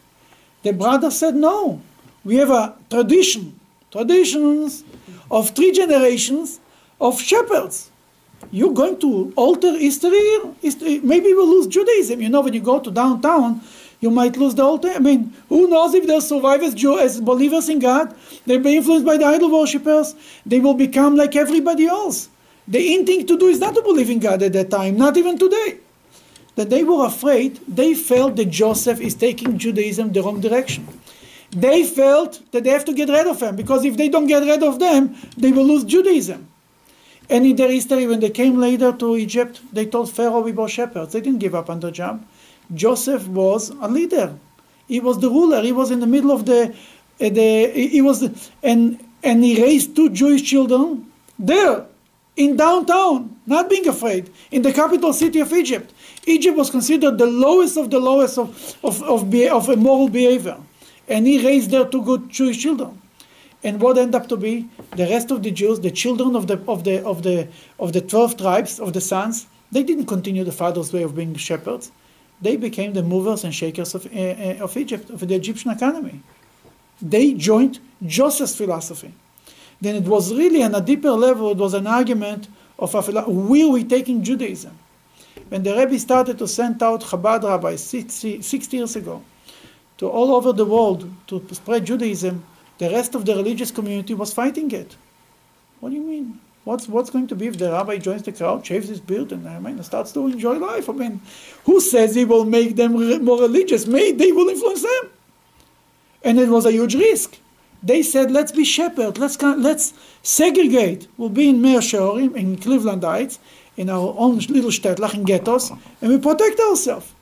The 0.63 0.73
brother 0.73 1.11
said 1.11 1.35
no. 1.35 1.81
We 2.25 2.37
have 2.37 2.51
a 2.51 2.77
tradition, 2.91 3.59
traditions 3.91 4.85
of 5.31 5.51
three 5.51 5.73
generations 5.73 6.61
of 7.01 7.21
shepherds. 7.21 7.91
You're 8.51 8.73
going 8.73 8.99
to 9.01 9.33
alter 9.37 9.79
history? 9.79 10.19
history 10.61 11.01
maybe 11.01 11.33
we'll 11.35 11.49
lose 11.49 11.67
Judaism. 11.67 12.21
You 12.21 12.29
know, 12.29 12.41
when 12.41 12.55
you 12.55 12.61
go 12.61 12.81
to 12.81 12.91
downtown, 12.91 13.61
you 14.01 14.11
might 14.11 14.37
lose 14.37 14.55
the 14.55 14.79
thing. 14.79 14.97
I 14.97 14.99
mean, 14.99 15.35
who 15.49 15.69
knows 15.69 15.95
if 15.95 16.07
they'll 16.07 16.21
survive 16.21 16.63
as, 16.63 16.75
Jew, 16.75 16.99
as 16.99 17.21
believers 17.21 17.69
in 17.69 17.79
God? 17.79 18.15
They'll 18.47 18.63
be 18.63 18.77
influenced 18.77 19.07
by 19.07 19.19
the 19.19 19.27
idol 19.27 19.51
worshippers. 19.51 20.15
They 20.47 20.59
will 20.59 20.75
become 20.75 21.17
like 21.17 21.37
everybody 21.37 21.87
else. 21.87 22.29
The 22.69 22.95
in 22.95 23.07
thing 23.07 23.27
to 23.27 23.39
do 23.39 23.47
is 23.49 23.59
not 23.59 23.75
to 23.75 23.83
believe 23.83 24.11
in 24.11 24.19
God 24.19 24.43
at 24.43 24.53
that 24.53 24.71
time, 24.71 24.97
not 24.97 25.17
even 25.17 25.39
today. 25.39 25.79
That 26.57 26.71
they 26.71 26.85
were 26.85 27.07
afraid, 27.07 27.61
they 27.67 27.95
felt 27.95 28.37
that 28.37 28.51
Joseph 28.51 29.01
is 29.01 29.15
taking 29.15 29.59
Judaism 29.59 30.13
the 30.13 30.23
wrong 30.23 30.41
direction. 30.41 30.87
They 31.51 31.85
felt 31.85 32.41
that 32.53 32.65
they 32.65 32.71
have 32.71 32.85
to 32.85 32.93
get 32.93 33.09
rid 33.09 33.27
of 33.27 33.41
him 33.43 33.57
because 33.57 33.85
if 33.85 33.97
they 33.97 34.09
don't 34.09 34.27
get 34.27 34.43
rid 34.43 34.63
of 34.63 34.79
them, 34.79 35.17
they 35.37 35.53
will 35.53 35.65
lose 35.65 35.85
Judaism. 35.85 36.49
And 37.29 37.47
in 37.47 37.57
their 37.57 37.71
history, 37.71 38.07
when 38.07 38.21
they 38.21 38.31
came 38.31 38.59
later 38.59 38.93
to 38.93 39.17
Egypt, 39.17 39.61
they 39.73 39.87
told 39.87 40.11
Pharaoh 40.11 40.41
we 40.41 40.53
were 40.53 40.69
shepherds. 40.69 41.13
They 41.13 41.21
didn't 41.21 41.39
give 41.39 41.55
up 41.55 41.71
on 41.71 41.81
the 41.81 41.91
job. 41.93 42.25
Joseph 42.75 43.27
was 43.29 43.71
a 43.71 43.89
leader. 43.89 44.35
He 44.89 44.99
was 45.01 45.21
the 45.21 45.31
ruler. 45.31 45.63
He 45.63 45.73
was 45.73 45.93
in 45.93 46.01
the 46.01 46.07
middle 46.07 46.33
of 46.33 46.47
the, 46.47 46.75
uh, 47.21 47.29
the 47.29 47.71
he 47.71 48.03
was, 48.03 48.23
and 48.63 48.99
and 49.23 49.45
he 49.45 49.63
raised 49.63 49.95
two 49.95 50.11
Jewish 50.11 50.43
children 50.43 51.07
there, 51.39 51.87
in 52.37 52.57
downtown, 52.57 53.37
not 53.47 53.69
being 53.69 53.87
afraid, 53.89 54.31
in 54.51 54.63
the 54.63 54.73
capital 54.73 55.13
city 55.13 55.41
of 55.41 55.53
Egypt. 55.53 55.93
Egypt 56.27 56.57
was 56.57 56.71
considered 56.71 57.19
the 57.19 57.27
lowest 57.27 57.77
of 57.77 57.91
the 57.91 57.99
lowest 57.99 58.39
of 58.39 58.77
of 58.83 59.03
of, 59.03 59.35
of 59.35 59.79
moral 59.79 60.09
behavior, 60.09 60.57
and 61.09 61.27
he 61.27 61.45
raised 61.45 61.71
there 61.71 61.85
two 61.85 62.03
good 62.03 62.29
Jewish 62.29 62.59
children. 62.59 63.01
And 63.63 63.81
what 63.81 63.99
ended 63.99 64.15
up 64.15 64.29
to 64.29 64.37
be 64.37 64.69
the 64.97 65.07
rest 65.07 65.31
of 65.31 65.43
the 65.43 65.51
Jews, 65.51 65.81
the 65.81 65.91
children 65.91 66.35
of 66.35 66.47
the 66.47 66.59
of 66.67 66.85
the 66.85 67.05
of 67.05 67.23
the 67.23 67.49
of 67.79 67.93
the 67.93 68.01
twelve 68.01 68.37
tribes 68.37 68.81
of 68.81 68.93
the 68.93 69.01
sons, 69.01 69.47
they 69.71 69.83
didn't 69.83 70.07
continue 70.07 70.45
the 70.45 70.53
father's 70.53 70.93
way 70.93 71.03
of 71.03 71.15
being 71.15 71.35
shepherds. 71.35 71.93
They 72.43 72.57
became 72.57 72.95
the 72.95 73.03
movers 73.03 73.45
and 73.45 73.55
shakers 73.55 73.95
of, 73.95 74.07
uh, 74.07 74.65
of 74.65 74.75
Egypt, 74.77 75.11
of 75.11 75.21
the 75.29 75.35
Egyptian 75.35 75.73
economy. 75.73 76.23
They 77.03 77.35
joined 77.35 77.81
Joseph's 78.07 78.57
philosophy. 78.57 79.13
Then 79.81 79.97
it 79.97 80.05
was 80.05 80.33
really 80.35 80.63
on 80.63 80.75
a 80.75 80.81
deeper 80.81 81.11
level, 81.13 81.51
it 81.51 81.59
was 81.59 81.75
an 81.75 81.87
argument 81.87 82.49
of 82.79 82.95
a 82.95 83.23
where 83.23 83.69
we 83.69 83.85
taking 83.85 84.23
Judaism. 84.23 84.79
When 85.49 85.63
the 85.63 85.75
Rebbe 85.77 85.99
started 85.99 86.39
to 86.39 86.47
send 86.47 86.83
out 86.83 87.03
Chabad 87.03 87.43
rabbis 87.43 87.83
60, 87.83 88.43
60 88.43 88.77
years 88.77 88.97
ago 88.97 89.23
to 89.99 90.09
all 90.09 90.35
over 90.35 90.53
the 90.53 90.65
world 90.65 91.11
to 91.27 91.43
spread 91.53 91.85
Judaism, 91.85 92.45
the 92.79 92.91
rest 92.91 93.15
of 93.15 93.25
the 93.25 93.35
religious 93.35 93.71
community 93.71 94.15
was 94.15 94.33
fighting 94.33 94.71
it. 94.71 94.97
What 95.81 95.91
do 95.91 95.97
you 95.97 96.03
mean? 96.03 96.41
What's, 96.65 96.89
what's 96.89 97.11
going 97.11 97.27
to 97.29 97.35
be 97.35 97.47
if 97.47 97.59
the 97.59 97.73
rabbi 97.73 97.97
joins 97.99 98.23
the 98.23 98.33
crowd, 98.33 98.65
shaves 98.65 98.89
his 98.89 99.01
beard, 99.01 99.33
and 99.33 99.49
I 99.49 99.59
mean, 99.59 99.83
starts 99.83 100.13
to 100.13 100.27
enjoy 100.27 100.59
life? 100.59 100.89
I 100.89 100.93
mean, 100.93 101.21
who 101.65 101.81
says 101.81 102.15
he 102.15 102.25
will 102.25 102.45
make 102.45 102.77
them 102.77 102.97
re- 102.97 103.19
more 103.19 103.41
religious? 103.41 103.87
Maybe 103.87 104.17
they 104.17 104.33
will 104.33 104.49
influence 104.49 104.83
them. 104.83 105.11
And 106.23 106.39
it 106.39 106.49
was 106.49 106.67
a 106.67 106.73
huge 106.73 106.95
risk. 106.95 107.39
They 107.83 108.03
said, 108.03 108.31
let's 108.31 108.53
be 108.53 108.65
shepherd, 108.65 109.19
let's, 109.19 109.41
let's 109.41 109.95
segregate. 110.23 111.09
We'll 111.17 111.31
be 111.31 111.49
in 111.49 111.63
Mea 111.63 111.79
Shearim, 111.79 112.37
in 112.37 112.59
Cleveland 112.59 113.03
Heights, 113.05 113.39
in 113.77 113.89
our 113.89 114.15
own 114.19 114.39
little 114.39 114.71
shtetl, 114.71 115.15
in 115.15 115.25
ghettos, 115.25 115.71
and 116.03 116.11
we 116.11 116.19
protect 116.19 116.61
ourselves. 116.61 117.15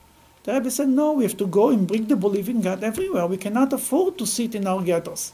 The 0.42 0.54
Rebbe 0.54 0.70
said, 0.70 0.88
no, 0.88 1.12
we 1.12 1.24
have 1.24 1.36
to 1.36 1.46
go 1.46 1.70
and 1.70 1.86
bring 1.86 2.06
the 2.06 2.16
belief 2.16 2.48
in 2.48 2.60
God 2.60 2.82
everywhere. 2.82 3.26
We 3.26 3.36
cannot 3.36 3.72
afford 3.72 4.18
to 4.18 4.26
sit 4.26 4.54
in 4.54 4.66
our 4.66 4.82
ghettos. 4.82 5.32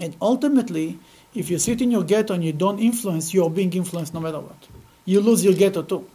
And 0.00 0.16
ultimately, 0.20 0.98
If 1.34 1.50
you 1.50 1.58
sit 1.58 1.82
in 1.82 1.90
your 1.90 2.04
ghetto 2.04 2.34
and 2.34 2.44
you 2.44 2.52
don't 2.52 2.78
influence, 2.78 3.34
you 3.34 3.44
are 3.44 3.50
being 3.50 3.72
influenced 3.72 4.14
no 4.14 4.20
matter 4.20 4.38
what. 4.38 4.68
You 5.04 5.20
lose 5.20 5.44
your 5.44 5.54
ghetto 5.54 5.82
too. 5.82 6.06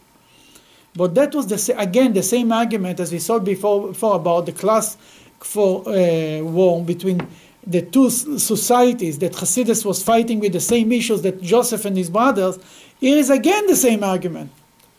But 0.96 1.14
that 1.14 1.34
was 1.34 1.46
the 1.46 1.78
again 1.78 2.14
the 2.14 2.22
same 2.22 2.50
argument 2.50 2.98
as 3.00 3.12
we 3.12 3.18
saw 3.18 3.38
before, 3.38 3.88
before 3.88 4.16
about 4.16 4.46
the 4.46 4.52
class 4.52 4.96
for 5.38 5.88
uh, 5.88 6.40
war 6.42 6.82
between 6.82 7.26
the 7.70 7.82
two 7.82 8.10
societies 8.10 9.20
that 9.20 9.32
Hasidus 9.32 9.84
was 9.84 10.02
fighting 10.02 10.40
with 10.40 10.52
the 10.52 10.60
same 10.60 10.90
issues 10.90 11.22
that 11.22 11.40
Joseph 11.40 11.84
and 11.84 11.96
his 11.96 12.10
brothers. 12.10 12.58
Here 12.98 13.16
is 13.16 13.30
again 13.30 13.66
the 13.68 13.76
same 13.76 14.02
argument. 14.02 14.50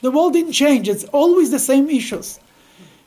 The 0.01 0.09
world 0.09 0.33
didn't 0.33 0.53
change; 0.53 0.87
it's 0.87 1.03
always 1.05 1.51
the 1.51 1.59
same 1.59 1.89
issues. 1.89 2.39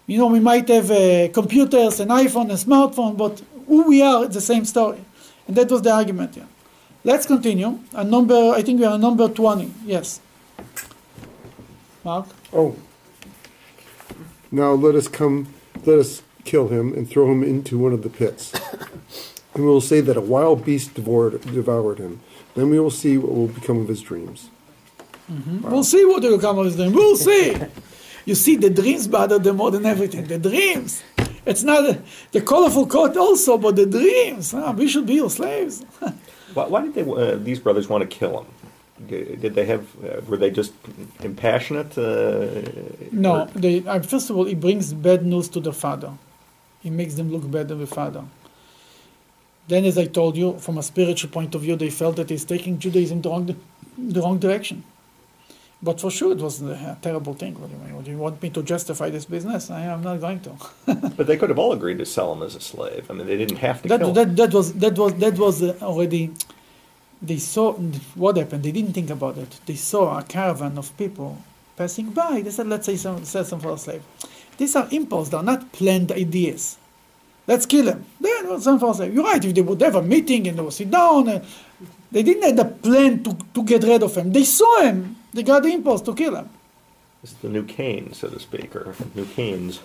You 0.07 0.19
know, 0.19 0.27
we 0.27 0.41
might 0.41 0.69
have 0.69 0.91
uh, 0.91 1.29
computers, 1.33 1.99
an 1.99 2.09
iPhone, 2.09 2.51
a 2.51 2.59
smartphone, 2.67 3.17
but 3.17 3.41
who 3.67 3.89
we 3.89 4.03
are, 4.03 4.27
it's 4.27 4.35
the 4.35 4.43
same 4.43 4.67
story. 4.67 5.03
And 5.49 5.57
that 5.57 5.71
was 5.71 5.81
the 5.81 5.93
argument. 5.93 6.37
Yeah. 6.37 6.45
Let's 7.03 7.25
continue. 7.25 7.79
A 7.95 8.05
number, 8.05 8.53
I 8.55 8.61
think 8.61 8.81
we 8.81 8.87
are 8.87 8.99
number 8.99 9.29
twenty. 9.29 9.73
Yes. 9.87 10.21
Mark. 12.05 12.27
Oh. 12.53 12.77
Now 14.53 14.73
let 14.73 14.95
us 14.95 15.09
come, 15.09 15.49
let 15.87 15.99
us 15.99 16.23
kill 16.45 16.69
him 16.69 16.93
and 16.93 17.09
throw 17.09 17.33
him 17.33 17.43
into 17.43 17.79
one 17.79 17.95
of 17.95 18.03
the 18.03 18.11
pits. 18.11 18.53
and 19.55 19.65
we 19.65 19.69
will 19.71 19.81
say 19.81 20.01
that 20.01 20.17
a 20.17 20.21
wild 20.21 20.65
beast 20.65 20.95
devoured, 20.95 21.41
devoured 21.43 21.99
him. 21.99 22.21
Then 22.55 22.71
we 22.71 22.79
will 22.81 22.91
see 22.91 23.19
what 23.19 23.33
will 23.35 23.49
become 23.49 23.79
of 23.81 23.89
his 23.89 24.01
dreams. 24.03 24.51
We'll 25.63 25.85
see 25.85 26.05
what 26.05 26.23
will 26.23 26.39
come 26.39 26.59
of 26.59 26.67
his 26.67 26.77
dreams. 26.77 26.95
We'll 26.95 27.17
see. 27.17 27.57
You 28.27 28.35
see, 28.35 28.57
the 28.57 28.71
dreams 28.71 29.07
bother 29.07 29.39
them 29.39 29.57
more 29.57 29.71
than 29.71 29.85
everything. 29.85 30.25
The 30.27 30.39
dreams. 30.39 31.03
It's 31.45 31.63
not 31.63 31.85
a, 31.85 32.01
the 32.33 32.41
colorful 32.41 32.87
coat 32.87 33.19
also, 33.19 33.59
but 33.59 33.77
the 33.77 33.85
dreams. 33.85 34.55
Ah, 34.55 34.73
we 34.73 34.89
should 34.89 35.05
be 35.05 35.17
your 35.17 35.29
slaves. 35.29 35.85
Why, 36.55 36.67
why 36.73 36.81
did 36.85 36.95
they, 36.95 37.03
uh, 37.03 37.37
these 37.37 37.59
brothers 37.61 37.87
want 37.87 38.01
to 38.01 38.09
kill 38.19 38.33
him? 38.41 38.47
Did 39.09 39.43
did 39.43 39.55
they 39.55 39.67
have? 39.67 39.85
Uh, 40.03 40.23
were 40.27 40.39
they 40.39 40.51
just 40.51 40.73
impassionate? 41.23 41.99
Uh, 41.99 42.63
No, 43.13 43.45
they, 43.55 43.85
uh, 43.87 44.01
first 44.01 44.31
of 44.31 44.37
all, 44.39 44.47
it 44.47 44.59
brings 44.59 44.95
bad 44.95 45.21
news 45.27 45.47
to 45.51 45.61
the 45.61 45.73
father. 45.85 46.13
it 46.83 46.93
makes 46.93 47.15
them 47.19 47.29
look 47.35 47.45
bad 47.57 47.67
to 47.69 47.75
the 47.75 47.87
father. 47.99 48.25
Then, 49.69 49.85
as 49.85 49.97
I 49.97 50.07
told 50.07 50.37
you, 50.37 50.59
from 50.59 50.79
a 50.79 50.83
spiritual 50.83 51.31
point 51.31 51.55
of 51.55 51.63
view, 51.63 51.77
they 51.77 51.91
felt 51.91 52.17
that 52.17 52.31
he's 52.31 52.45
taking 52.45 52.79
Judaism 52.79 53.23
the 53.23 53.31
wrong, 53.31 53.57
the 53.97 54.21
wrong 54.21 54.39
direction. 54.39 54.85
But 55.83 56.01
for 56.01 56.11
sure, 56.11 56.33
it 56.33 56.39
was 56.39 56.63
a 56.63 56.97
terrible 57.03 57.35
thing. 57.35 57.61
What 57.61 57.71
do 57.71 57.77
you 57.77 57.83
mean? 57.83 57.95
What 57.95 58.05
do 58.05 58.11
you 58.11 58.19
want 58.19 58.43
me 58.43 58.49
to 58.51 58.63
justify 58.63 59.11
this 59.11 59.27
business? 59.27 59.71
I 59.71 59.83
am 59.83 60.03
not 60.03 60.21
going 60.21 60.41
to. 60.41 60.53
But 61.17 61.27
they 61.27 61.37
could 61.37 61.51
have 61.51 61.59
all 61.59 61.73
agreed 61.73 61.99
to 61.99 62.07
sell 62.07 62.33
him 62.33 62.43
as 62.43 62.55
a 62.55 62.61
slave. 62.61 63.11
I 63.11 63.15
mean, 63.15 63.27
they 63.27 63.37
didn't 63.37 63.59
have 63.59 63.83
to 63.83 63.89
that, 63.89 64.15
that, 64.15 64.37
that 64.37 64.55
was 64.55 64.73
that 64.75 64.97
was 64.97 65.15
that 65.15 65.39
was 65.39 65.63
uh, 65.63 65.77
already 65.83 66.33
they 67.25 67.39
saw 67.39 67.73
what 68.15 68.37
happened 68.37 68.63
they 68.63 68.73
didn't 68.73 68.93
think 68.93 69.11
about 69.11 69.39
it 69.39 69.61
they 69.67 69.75
saw 69.75 70.19
a 70.19 70.23
caravan 70.23 70.77
of 70.77 70.97
people 70.97 71.39
passing 71.77 72.11
by 72.11 72.41
they 72.43 72.51
said 72.51 72.67
let's 72.67 72.87
say 72.87 72.97
some 72.97 73.25
sell 73.25 73.45
some 73.45 73.61
for 73.61 73.73
a 73.73 73.79
slave 73.79 74.03
these 74.59 74.77
are 74.77 74.87
impulse 74.91 75.29
they're 75.31 75.43
not 75.43 75.73
planned 75.73 76.13
ideas 76.13 76.79
let's 77.47 77.67
kill 77.67 77.87
him 77.89 78.05
then 78.21 78.61
some 78.61 78.83
a 78.83 78.95
slave 78.95 79.15
you're 79.15 79.25
right 79.25 79.45
if 79.45 79.55
they 79.55 79.63
would 79.63 79.81
have 79.81 79.97
a 79.97 80.03
meeting 80.03 80.47
and 80.49 80.59
they 80.59 80.63
would 80.63 80.73
sit 80.73 80.91
down 80.91 81.29
and 81.29 81.45
they 82.13 82.23
didn't 82.23 82.43
have 82.43 82.57
the 82.57 82.65
plan 82.65 83.23
to, 83.23 83.37
to 83.55 83.63
get 83.65 83.83
rid 83.83 84.03
of 84.03 84.15
him 84.17 84.33
they 84.33 84.45
saw 84.45 84.81
him 84.83 85.17
they 85.33 85.43
got 85.43 85.63
the 85.63 85.73
impulse 85.73 86.03
to 86.03 86.15
kill 86.15 86.37
him 86.37 86.49
It's 87.25 87.33
the 87.41 87.49
new 87.49 87.65
Cain, 87.65 88.13
so 88.13 88.29
to 88.29 88.39
speak, 88.39 88.77
or 88.77 88.95
new 89.15 89.25
Cains. 89.25 89.81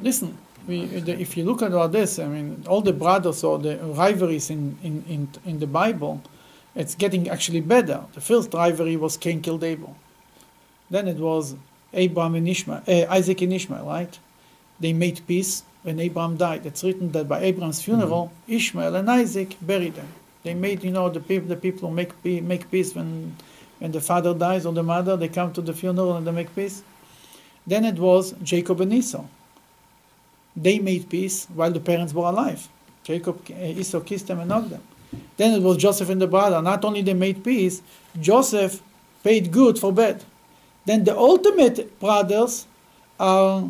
listen, 0.00 0.38
we, 0.66 0.84
if 1.24 1.36
you 1.36 1.44
look 1.44 1.60
at 1.60 1.74
all 1.74 1.88
this, 1.88 2.18
I 2.18 2.26
mean, 2.34 2.64
all 2.66 2.80
the 2.80 2.94
brothers 2.94 3.44
or 3.44 3.58
the 3.58 3.76
rivalries 3.76 4.48
in, 4.48 4.78
in, 4.82 5.04
in, 5.06 5.28
in 5.44 5.58
the 5.58 5.66
Bible, 5.66 6.22
it's 6.74 6.94
getting 6.94 7.28
actually 7.28 7.60
better. 7.60 7.98
The 8.14 8.22
first 8.22 8.54
rivalry 8.54 8.96
was 8.96 9.18
Cain 9.18 9.42
killed 9.42 9.62
Abel. 9.62 9.94
Then 10.88 11.08
it 11.08 11.18
was 11.18 11.56
Abraham 11.92 12.36
and 12.36 12.48
Ishmael, 12.48 12.82
uh, 12.88 13.04
Isaac 13.18 13.42
and 13.42 13.52
Ishmael, 13.52 13.84
right? 13.84 14.18
They 14.80 14.94
made 14.94 15.20
peace 15.26 15.62
when 15.82 16.00
Abraham 16.00 16.36
died. 16.36 16.66
It's 16.66 16.84
written 16.84 17.12
that 17.12 17.28
by 17.28 17.40
Abraham's 17.40 17.82
funeral, 17.82 18.26
mm-hmm. 18.26 18.52
Ishmael 18.52 18.96
and 18.96 19.10
Isaac 19.10 19.56
buried 19.60 19.94
them. 19.94 20.08
They 20.42 20.54
made, 20.54 20.82
you 20.84 20.90
know, 20.90 21.08
the 21.08 21.20
people, 21.20 21.48
the 21.48 21.56
people 21.56 21.88
who 21.88 21.94
make, 21.94 22.12
make 22.24 22.70
peace 22.70 22.94
when, 22.94 23.36
when 23.78 23.92
the 23.92 24.00
father 24.00 24.34
dies 24.34 24.66
or 24.66 24.72
the 24.72 24.82
mother, 24.82 25.16
they 25.16 25.28
come 25.28 25.52
to 25.52 25.60
the 25.60 25.72
funeral 25.72 26.16
and 26.16 26.26
they 26.26 26.32
make 26.32 26.54
peace. 26.54 26.82
Then 27.66 27.84
it 27.84 27.98
was 27.98 28.32
Jacob 28.42 28.80
and 28.80 28.92
Esau 28.92 29.24
they 30.56 30.78
made 30.78 31.08
peace 31.08 31.46
while 31.54 31.70
the 31.70 31.80
parents 31.80 32.12
were 32.12 32.24
alive. 32.24 32.68
Jacob, 33.04 33.40
Esau 33.50 34.00
kissed 34.00 34.26
them 34.26 34.40
and 34.40 34.50
hugged 34.50 34.70
them. 34.70 34.82
Then 35.36 35.52
it 35.52 35.62
was 35.62 35.76
Joseph 35.76 36.08
and 36.08 36.20
the 36.20 36.26
brother. 36.26 36.62
Not 36.62 36.84
only 36.84 37.02
they 37.02 37.14
made 37.14 37.42
peace, 37.42 37.82
Joseph 38.20 38.82
paid 39.24 39.50
good 39.50 39.78
for 39.78 39.92
bad. 39.92 40.24
Then 40.84 41.04
the 41.04 41.16
ultimate 41.16 41.98
brothers 42.00 42.66
are 43.18 43.68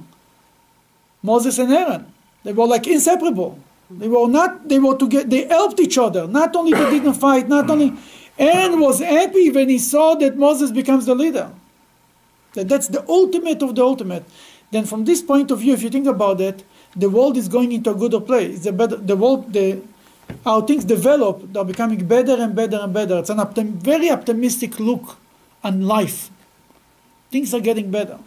Moses 1.23 1.59
and 1.59 1.73
Aaron. 1.73 2.07
They 2.45 2.53
were 2.53 2.67
like 2.67 2.87
inseparable. 2.87 3.59
They 3.91 4.09
were 4.09 4.29
not. 4.29 4.69
They 4.69 4.79
were 4.79 4.97
together. 4.97 5.29
They 5.29 5.47
helped 5.47 5.79
each 5.81 5.99
other. 5.99 6.27
Not 6.27 6.57
only 6.57 6.73
they 6.73 6.91
didn't 6.91 7.15
fight. 7.15 7.49
Not 7.49 7.71
only 7.71 7.93
Aaron 8.39 8.81
was 8.81 9.01
happy 9.01 9.51
when 9.51 9.69
he 9.69 9.79
saw 9.79 10.15
that 10.17 10.37
Moses 10.37 10.71
becomes 10.71 11.07
the 11.07 11.15
leader. 11.15 11.51
That 12.55 12.69
that's 12.69 12.89
the 12.89 13.05
ultimate 13.09 13.63
of 13.63 13.75
the 13.75 13.83
ultimate. 13.83 14.25
Then 14.71 14.87
from 14.87 15.05
this 15.05 15.21
point 15.21 15.51
of 15.51 15.61
view, 15.61 15.75
if 15.75 15.83
you 15.83 15.91
think 15.91 16.07
about 16.07 16.41
it, 16.41 16.65
the 16.97 17.11
world 17.11 17.37
is 17.37 17.49
going 17.49 17.73
into 17.73 17.91
a 17.91 17.95
gooder 17.95 18.21
place. 18.21 18.65
A 18.65 18.73
better, 18.73 18.97
the 18.97 19.17
world, 19.17 19.53
the, 19.53 19.83
how 20.45 20.63
things 20.63 20.85
develop, 20.85 21.53
they're 21.53 21.65
becoming 21.65 22.07
better 22.07 22.35
and 22.35 22.55
better 22.55 22.79
and 22.81 22.93
better. 22.93 23.19
It's 23.19 23.29
an 23.29 23.37
optim, 23.39 23.73
very 23.73 24.11
optimistic 24.11 24.81
look 24.81 25.19
on 25.63 25.87
life. 25.87 26.31
Things 27.31 27.53
are 27.53 27.61
getting 27.61 27.91
better. 27.91 28.19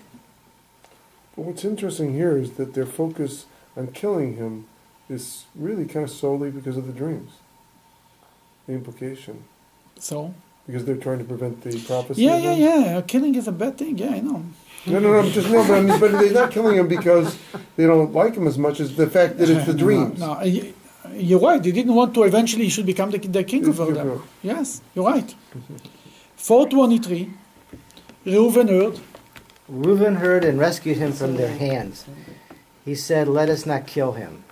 But 1.36 1.45
what's 1.45 1.65
interesting 1.65 2.13
here 2.13 2.38
is 2.38 2.51
that 2.53 2.73
their 2.73 2.86
focus 2.86 3.45
on 3.75 3.88
killing 3.88 4.38
him 4.38 4.67
is 5.09 5.45
really 5.55 5.86
kind 5.86 6.03
of 6.05 6.09
solely 6.11 6.49
because 6.51 6.77
of 6.77 6.88
the 6.88 6.93
dreams. 6.93 7.31
The 8.67 8.73
implication. 8.73 9.43
So, 9.99 10.33
Because 10.65 10.86
they're 10.86 10.97
trying 10.97 11.19
to 11.19 11.25
prevent 11.25 11.61
the 11.61 11.79
prophecy. 11.81 12.21
yeah, 12.23 12.38
yeah, 12.38 12.55
yeah. 12.55 13.01
Killing 13.01 13.36
is 13.36 13.47
a 13.47 13.51
bad 13.51 13.77
thing. 13.77 13.97
Yeah, 13.97 14.11
I 14.15 14.19
know. 14.21 14.43
No, 14.88 14.99
no, 14.99 15.11
no. 15.13 15.19
I'm 15.19 15.31
just 15.31 15.49
no, 15.49 15.61
but, 15.67 15.77
I'm, 15.77 15.99
but 15.99 16.11
they're 16.19 16.31
not 16.33 16.51
killing 16.51 16.77
him 16.77 16.88
because 16.88 17.38
they 17.75 17.86
don't 17.86 18.13
like 18.13 18.36
him 18.36 18.47
as 18.47 18.57
much 18.57 18.79
as 18.79 18.95
the 18.95 19.07
fact 19.07 19.38
that 19.38 19.49
it's 19.49 19.65
the 19.65 19.73
dreams. 19.86 20.19
No, 20.19 20.33
no, 20.36 20.43
you're 21.13 21.39
right. 21.39 21.61
They 21.61 21.71
didn't 21.71 21.93
want 21.95 22.13
to 22.15 22.23
eventually 22.23 22.63
he 22.65 22.69
should 22.69 22.86
become 22.86 23.11
the, 23.11 23.19
the 23.19 23.43
king 23.43 23.67
over 23.67 23.86
Yes, 23.86 23.95
them. 23.95 24.23
Yes, 24.41 24.81
you're 24.95 25.05
right. 25.05 25.36
423, 26.38 27.31
Reuven 28.25 28.69
heard. 28.69 28.99
Reuben 29.68 30.18
heard 30.18 30.43
and 30.43 30.59
rescued 30.59 30.97
him 30.97 31.11
from 31.11 31.36
their 31.36 31.55
hands. 31.57 32.05
He 32.84 32.93
said, 32.93 33.28
Let 33.28 33.49
us 33.49 33.66
not 33.66 33.88
kill 33.88 34.11
him. 34.13 34.43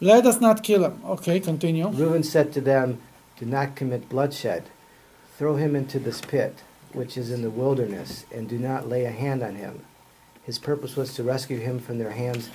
Let 0.00 0.26
us 0.26 0.40
not 0.40 0.62
kill 0.62 0.84
him. 0.84 1.00
Okay, 1.04 1.40
continue. 1.40 1.88
Reuben 1.88 2.22
said 2.22 2.52
to 2.52 2.60
them, 2.60 3.00
Do 3.38 3.46
not 3.46 3.74
commit 3.74 4.10
bloodshed. 4.10 4.64
Throw 5.38 5.56
him 5.56 5.74
into 5.74 5.98
this 5.98 6.20
pit, 6.20 6.62
which 6.92 7.16
is 7.16 7.30
in 7.30 7.40
the 7.40 7.50
wilderness, 7.50 8.26
and 8.30 8.48
do 8.48 8.58
not 8.58 8.88
lay 8.88 9.04
a 9.04 9.10
hand 9.10 9.42
on 9.42 9.54
him. 9.54 9.80
His 10.44 10.58
purpose 10.58 10.94
was 10.94 11.14
to 11.14 11.22
rescue 11.22 11.58
him 11.58 11.78
from 11.78 11.98
their 11.98 12.10
hands, 12.10 12.50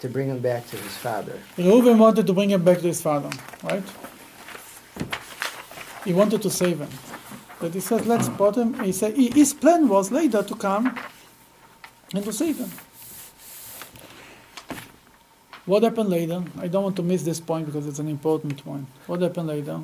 to 0.00 0.08
bring 0.08 0.28
him 0.28 0.40
back 0.40 0.68
to 0.68 0.76
his 0.76 0.96
father. 0.96 1.38
Reuben 1.56 1.98
wanted 1.98 2.26
to 2.26 2.32
bring 2.34 2.50
him 2.50 2.64
back 2.64 2.78
to 2.78 2.86
his 2.86 3.00
father, 3.00 3.30
right? 3.62 3.82
He 6.04 6.12
wanted 6.12 6.42
to 6.42 6.50
save 6.50 6.80
him. 6.80 6.90
But 7.60 7.74
he 7.74 7.80
says, 7.80 8.06
let's 8.06 8.28
put 8.28 8.54
him. 8.56 8.74
He 8.84 8.92
said 8.92 9.16
his 9.16 9.52
plan 9.52 9.88
was 9.88 10.12
later 10.12 10.42
to 10.42 10.54
come 10.54 10.96
and 12.14 12.24
to 12.24 12.32
save 12.32 12.58
him. 12.58 12.70
What 15.66 15.82
happened 15.82 16.08
later? 16.08 16.42
I 16.58 16.68
don't 16.68 16.82
want 16.82 16.96
to 16.96 17.02
miss 17.02 17.22
this 17.24 17.40
point 17.40 17.66
because 17.66 17.86
it's 17.86 17.98
an 17.98 18.08
important 18.08 18.64
one. 18.64 18.86
What 19.06 19.20
happened 19.20 19.48
later? 19.48 19.80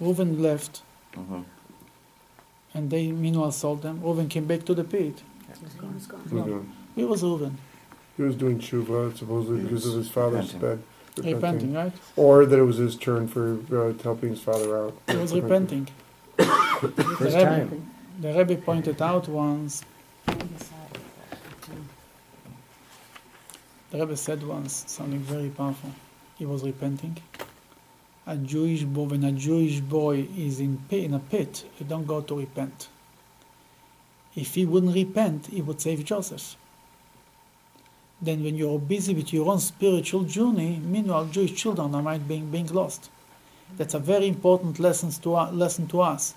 Reuben 0.00 0.42
left, 0.42 0.82
Mhm. 1.16 1.44
and 2.74 2.90
they 2.90 3.12
meanwhile 3.12 3.52
sold 3.52 3.82
them. 3.82 4.00
Reuben 4.02 4.28
came 4.28 4.46
back 4.46 4.64
to 4.64 4.74
the 4.74 4.82
pit. 4.82 5.22
Mhm. 6.32 6.64
It 6.96 7.08
was 7.08 7.22
Reuben 7.22 7.58
He 8.16 8.22
was 8.22 8.34
doing 8.34 8.58
tshuva 8.58 9.16
supposedly 9.16 9.62
because 9.62 9.86
of 9.86 9.94
his 9.94 10.08
father's 10.08 10.52
Repenting. 10.54 10.60
bed. 10.60 10.78
repenting, 11.34 11.72
right? 11.74 11.92
Or 12.16 12.46
that 12.46 12.58
it 12.58 12.62
was 12.62 12.76
his 12.78 12.96
turn 12.96 13.28
for 13.28 13.58
uh, 13.72 13.92
helping 14.02 14.30
his 14.30 14.40
father 14.40 14.76
out. 14.78 14.94
He 15.08 15.16
was 15.16 15.34
repenting. 15.34 15.88
First 16.80 16.96
The 16.96 17.04
Rebbe, 17.26 17.44
time. 17.44 17.90
the 18.20 18.32
Rebbe 18.32 18.56
pointed 18.56 19.02
out 19.02 19.28
once, 19.28 19.84
the 23.90 23.98
Rebbe 23.98 24.16
said 24.16 24.42
once 24.42 24.84
something 24.86 25.18
very 25.18 25.50
powerful. 25.50 25.90
He 26.38 26.46
was 26.46 26.62
repenting. 26.62 27.18
A 28.26 28.34
Jewish 28.36 28.84
boy, 28.84 29.04
when 29.04 29.24
a 29.24 29.32
Jewish 29.32 29.80
boy 29.80 30.26
is 30.34 30.58
in, 30.60 30.80
in 30.90 31.12
a 31.12 31.18
pit, 31.18 31.64
you 31.78 31.84
don't 31.84 32.06
go 32.06 32.22
to 32.22 32.38
repent. 32.38 32.88
If 34.34 34.54
he 34.54 34.64
wouldn't 34.64 34.94
repent, 34.94 35.48
he 35.48 35.60
would 35.60 35.82
save 35.82 36.02
Joseph. 36.06 36.56
Then, 38.22 38.42
when 38.42 38.56
you're 38.56 38.78
busy 38.78 39.14
with 39.14 39.34
your 39.34 39.50
own 39.50 39.60
spiritual 39.60 40.22
journey, 40.22 40.80
meanwhile, 40.82 41.26
Jewish 41.26 41.54
children 41.54 41.94
are 41.94 42.02
might 42.02 42.26
being, 42.26 42.50
being 42.50 42.68
lost. 42.68 43.10
That's 43.76 43.92
a 43.94 43.98
very 43.98 44.28
important 44.28 44.78
lesson 44.78 45.10
to, 45.10 45.30
lesson 45.30 45.86
to 45.88 46.00
us. 46.00 46.34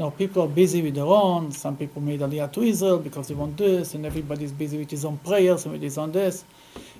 Know, 0.00 0.10
people 0.10 0.44
are 0.44 0.48
busy 0.48 0.80
with 0.80 0.94
their 0.94 1.04
own. 1.04 1.52
Some 1.52 1.76
people 1.76 2.00
made 2.00 2.20
Aliyah 2.20 2.50
to 2.54 2.62
Israel 2.62 2.98
because 2.98 3.28
they 3.28 3.34
want 3.34 3.58
this, 3.58 3.92
and 3.92 4.06
everybody's 4.06 4.50
busy 4.50 4.78
with 4.78 4.90
his 4.90 5.04
own 5.04 5.18
prayers 5.18 5.66
and 5.66 5.74
with 5.74 5.82
his 5.82 5.98
own 5.98 6.10
this. 6.10 6.42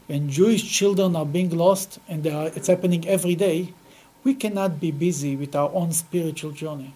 When 0.07 0.29
Jewish 0.29 0.71
children 0.71 1.17
are 1.17 1.25
being 1.25 1.49
lost, 1.49 1.99
and 2.09 2.27
are, 2.27 2.49
it's 2.49 2.67
happening 2.67 3.09
every 3.09 3.37
day, 3.37 3.73
we 4.23 4.35
cannot 4.35 4.81
be 4.81 4.91
busy 4.91 5.35
with 5.35 5.57
our 5.57 5.71
own 5.73 5.93
spiritual 5.93 6.51
journey. 6.51 6.93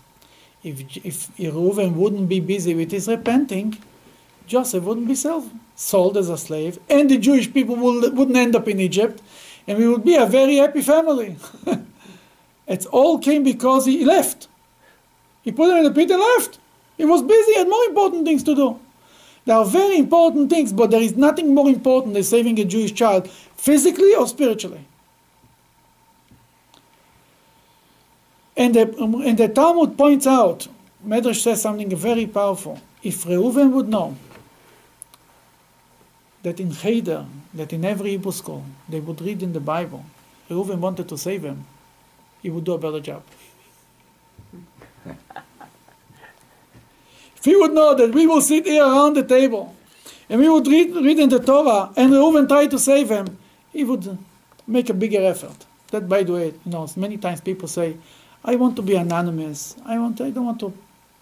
If, 0.63 0.83
if 1.07 1.35
Reuven 1.39 1.95
wouldn't 1.95 2.29
be 2.29 2.41
busy 2.41 2.75
with 2.75 2.91
his 2.91 3.09
repenting, 3.09 3.79
Joseph 4.47 4.85
wouldn't 4.85 5.09
be 5.09 5.15
sold, 5.15 6.17
as 6.19 6.29
a 6.29 6.37
slave, 6.37 6.79
and 6.91 7.09
the 7.09 7.17
Jewish 7.17 7.51
people 7.51 7.77
would, 7.77 8.15
wouldn't 8.15 8.37
end 8.37 8.55
up 8.55 8.69
in 8.69 8.79
Egypt, 8.79 9.23
and 9.67 9.79
we 9.79 9.89
would 9.89 10.05
be 10.05 10.17
a 10.17 10.27
very 10.27 10.57
happy 10.57 10.83
family. 10.83 11.39
it 12.67 12.85
all 12.93 13.19
came 13.19 13.43
because 13.43 13.87
he 13.87 14.05
left. 14.05 14.49
He 15.45 15.53
put 15.53 15.71
him 15.71 15.77
in 15.77 15.85
the 15.85 15.91
pit 15.91 16.11
and 16.11 16.21
left. 16.21 16.59
He 16.97 17.05
was 17.05 17.23
busy, 17.23 17.55
had 17.55 17.69
more 17.69 17.85
important 17.85 18.25
things 18.25 18.43
to 18.45 18.55
do. 18.55 18.81
There 19.45 19.57
are 19.57 19.65
very 19.65 19.99
important 19.99 20.49
things, 20.49 20.73
but 20.73 20.91
there 20.91 21.03
is 21.03 21.17
nothing 21.17 21.55
more 21.55 21.69
important 21.69 22.15
than 22.15 22.23
saving 22.23 22.59
a 22.61 22.65
Jewish 22.65 22.95
child, 22.95 23.31
physically 23.57 24.15
or 24.15 24.27
spiritually. 24.27 24.87
And 28.57 28.75
the, 28.75 28.83
and 29.27 29.37
the 29.37 29.49
Talmud 29.49 29.99
points 29.99 30.27
out, 30.27 30.69
Medrash 31.07 31.43
says 31.43 31.61
something 31.61 31.95
very 31.95 32.27
powerful. 32.27 32.81
If 33.03 33.25
Reuven 33.25 33.73
would 33.73 33.89
know 33.89 34.17
that 36.43 36.59
in 36.59 36.73
Cheder, 36.73 37.27
that 37.53 37.73
in 37.73 37.85
every 37.85 38.11
Hebrew 38.13 38.33
school, 38.33 38.65
they 38.89 39.01
would 39.01 39.21
read 39.21 39.43
in 39.43 39.53
the 39.53 39.61
Bible, 39.61 40.05
Reuven 40.49 40.79
wanted 40.79 41.09
to 41.11 41.19
save 41.19 41.43
him, 41.43 41.67
he 42.41 42.49
would 42.49 42.65
do 42.65 42.73
a 42.73 42.79
better 42.79 43.01
job. 43.01 43.23
He 47.45 47.57
would 47.57 47.73
know 47.73 47.95
that 47.95 48.15
we 48.15 48.27
will 48.27 48.41
sit 48.41 48.67
here 48.67 48.85
around 48.85 49.15
the 49.15 49.23
table 49.23 49.75
and 50.29 50.41
we 50.41 50.49
would 50.49 50.67
read, 50.67 50.95
read 50.97 51.19
in 51.19 51.29
the 51.29 51.39
Torah 51.39 51.91
and 51.97 52.13
Reuven 52.13 52.49
try 52.49 52.67
to 52.67 52.79
save 52.79 53.11
him, 53.11 53.39
he 53.73 53.85
would 53.85 54.19
make 54.67 54.89
a 54.89 54.95
bigger 54.95 55.23
effort. 55.23 55.67
That, 55.91 56.09
by 56.09 56.23
the 56.23 56.33
way, 56.33 56.47
you 56.47 56.73
know, 56.73 56.89
many 56.97 57.19
times 57.19 57.41
people 57.41 57.69
say, 57.69 57.97
I 58.45 58.57
want 58.57 58.77
to 58.77 58.83
be 58.83 58.95
anonymous. 58.95 59.77
I 59.87 59.99
want. 59.99 60.21
I 60.21 60.31
don't 60.31 60.45
want 60.45 60.61
to. 60.61 60.73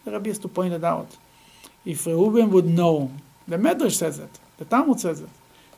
The 0.05 0.11
Rabbi 0.11 0.29
has 0.29 0.39
to 0.41 0.49
point 0.49 0.75
it 0.75 0.83
out. 0.83 1.17
If 1.85 2.07
Reuben 2.07 2.51
would 2.51 2.67
know, 2.67 3.13
the 3.47 3.57
Medrash 3.57 3.93
says 3.93 4.19
it, 4.19 4.31
the 4.59 4.65
Talmud 4.65 4.99
says 4.99 5.21
it, 5.21 5.29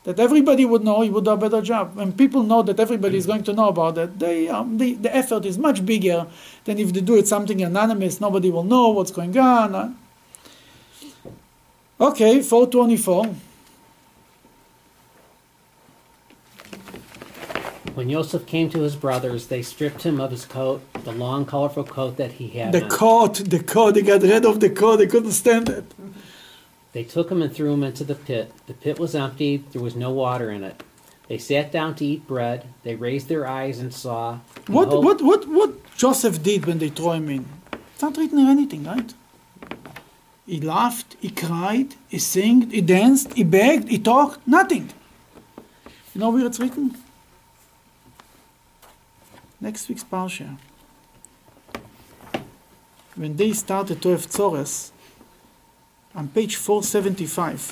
that 0.03 0.19
everybody 0.19 0.65
would 0.65 0.83
know, 0.83 1.01
he 1.01 1.09
would 1.09 1.25
do 1.25 1.31
a 1.31 1.37
better 1.37 1.61
job. 1.61 1.95
When 1.95 2.13
people 2.13 2.43
know 2.43 2.63
that 2.63 2.79
everybody 2.79 3.17
is 3.17 3.27
going 3.27 3.43
to 3.43 3.53
know 3.53 3.69
about 3.69 3.97
it, 3.97 4.17
they, 4.17 4.47
um, 4.47 4.77
the, 4.77 4.93
the 4.95 5.15
effort 5.15 5.45
is 5.45 5.57
much 5.57 5.85
bigger 5.85 6.25
than 6.63 6.79
if 6.79 6.93
they 6.93 7.01
do 7.01 7.15
it 7.15 7.27
something 7.27 7.61
anonymous. 7.61 8.19
Nobody 8.21 8.49
will 8.49 8.63
know 8.63 8.89
what's 8.89 9.11
going 9.11 9.37
on. 9.37 9.97
Okay, 11.99 12.41
424. 12.41 13.35
When 17.93 18.09
Joseph 18.09 18.45
came 18.45 18.69
to 18.71 18.81
his 18.81 18.97
brothers, 18.97 19.47
they 19.47 19.61
stripped 19.61 20.03
him 20.03 20.19
of 20.19 20.31
his 20.31 20.43
coat, 20.43 20.81
the 21.05 21.13
long, 21.13 21.45
colorful 21.45 21.85
coat 21.85 22.17
that 22.17 22.33
he 22.33 22.49
had. 22.49 22.73
The 22.73 22.83
on. 22.83 22.89
coat, 22.89 23.35
the 23.45 23.63
coat, 23.63 23.93
they 23.93 24.01
got 24.01 24.21
rid 24.21 24.45
of 24.45 24.59
the 24.59 24.69
coat, 24.69 24.97
they 24.97 25.07
couldn't 25.07 25.31
stand 25.31 25.69
it. 25.69 25.93
They 26.91 27.05
took 27.05 27.31
him 27.31 27.41
and 27.41 27.53
threw 27.53 27.73
him 27.73 27.83
into 27.83 28.03
the 28.03 28.15
pit. 28.15 28.51
The 28.67 28.73
pit 28.73 28.99
was 28.99 29.15
empty, 29.15 29.63
there 29.71 29.81
was 29.81 29.95
no 29.95 30.11
water 30.11 30.51
in 30.51 30.65
it. 30.65 30.83
They 31.29 31.37
sat 31.37 31.71
down 31.71 31.95
to 31.95 32.05
eat 32.05 32.27
bread. 32.27 32.67
They 32.83 32.95
raised 32.95 33.29
their 33.29 33.47
eyes 33.47 33.79
and 33.79 33.93
saw. 33.93 34.39
What, 34.67 34.89
what, 34.89 35.21
what, 35.21 35.47
what 35.47 35.95
Joseph 35.95 36.43
did 36.43 36.65
when 36.65 36.79
they 36.79 36.89
threw 36.89 37.13
him 37.13 37.29
in? 37.29 37.45
It's 37.93 38.01
not 38.01 38.17
written 38.17 38.37
in 38.39 38.47
anything, 38.47 38.83
right? 38.83 39.13
He 40.45 40.61
laughed, 40.61 41.15
he 41.19 41.31
cried, 41.31 41.95
he 42.07 42.19
sang, 42.19 42.69
he 42.69 42.81
danced, 42.81 43.33
he 43.33 43.43
begged, 43.43 43.89
he 43.89 43.97
talked, 43.97 44.47
nothing. 44.47 44.91
You 46.13 46.21
know 46.21 46.29
where 46.29 46.45
it's 46.45 46.59
written? 46.59 46.95
Next 49.59 49.89
week's 49.89 50.03
Parsha. 50.03 50.57
When 53.15 53.35
they 53.35 53.53
started 53.53 54.01
to 54.03 54.09
have 54.09 54.27
Tzores, 54.27 54.91
on 56.13 56.27
page 56.27 56.57
475, 56.57 57.71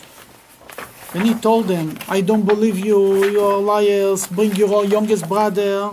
when 1.11 1.25
he 1.25 1.35
told 1.35 1.67
them, 1.67 1.97
I 2.09 2.21
don't 2.21 2.43
believe 2.43 2.79
you, 2.79 3.23
you 3.25 3.39
are 3.39 3.59
liars, 3.59 4.25
bring 4.25 4.55
your 4.55 4.83
youngest 4.83 5.29
brother. 5.29 5.91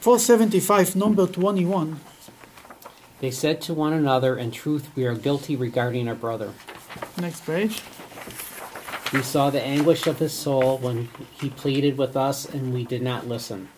475, 0.00 0.96
number 0.96 1.26
21. 1.26 2.00
They 3.22 3.30
said 3.30 3.60
to 3.62 3.72
one 3.72 3.92
another, 3.92 4.36
In 4.36 4.50
truth, 4.50 4.90
we 4.96 5.04
are 5.04 5.14
guilty 5.14 5.54
regarding 5.54 6.08
our 6.08 6.16
brother. 6.16 6.52
Next 7.20 7.46
page. 7.46 7.80
We 9.12 9.22
saw 9.22 9.48
the 9.48 9.62
anguish 9.62 10.08
of 10.08 10.18
his 10.18 10.32
soul 10.32 10.78
when 10.78 11.08
he 11.40 11.48
pleaded 11.50 11.96
with 11.96 12.16
us, 12.16 12.46
and 12.46 12.74
we 12.74 12.84
did 12.84 13.00
not 13.00 13.28
listen. 13.28 13.68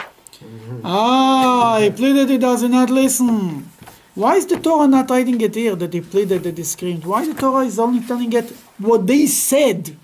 Ah, 0.82 1.76
he 1.78 1.90
pleaded, 1.90 2.30
he 2.30 2.38
does 2.38 2.62
not 2.62 2.88
listen. 2.88 3.68
Why 4.14 4.36
is 4.36 4.46
the 4.46 4.58
Torah 4.58 4.88
not 4.88 5.10
writing 5.10 5.38
it 5.42 5.54
here 5.54 5.76
that 5.76 5.92
he 5.92 6.00
pleaded, 6.00 6.42
that 6.44 6.56
he 6.56 6.64
screamed? 6.64 7.04
Why 7.04 7.26
the 7.26 7.34
Torah 7.34 7.66
is 7.66 7.78
only 7.78 8.00
telling 8.00 8.32
it 8.32 8.48
what 8.78 9.06
they 9.06 9.26
said? 9.26 9.94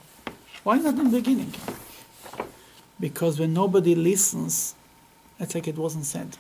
Why 0.64 0.76
not 0.76 0.99
in 0.99 1.11
the 1.11 1.16
beginning? 1.16 1.55
Because 3.01 3.41
when 3.41 3.55
nobody 3.55 3.95
listens, 3.95 4.74
it's 5.38 5.55
like 5.55 5.66
it 5.66 5.78
wasn't 5.78 6.05
said. 6.05 6.36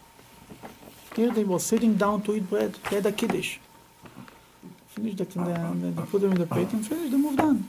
Here 1.16 1.30
they 1.30 1.44
were 1.44 1.58
sitting 1.58 1.96
down 1.96 2.22
to 2.22 2.34
eat 2.34 2.48
bread. 2.48 2.74
They 2.88 2.96
had 2.96 3.06
a 3.06 3.12
kiddush. 3.12 3.58
Finished 4.88 5.18
the, 5.18 5.24
the, 5.24 5.92
they 5.94 6.02
put 6.02 6.20
them 6.20 6.32
in 6.32 6.38
the 6.38 6.46
plate 6.46 6.72
and 6.72 6.86
finished. 6.86 7.10
They 7.10 7.16
moved 7.16 7.40
on. 7.40 7.66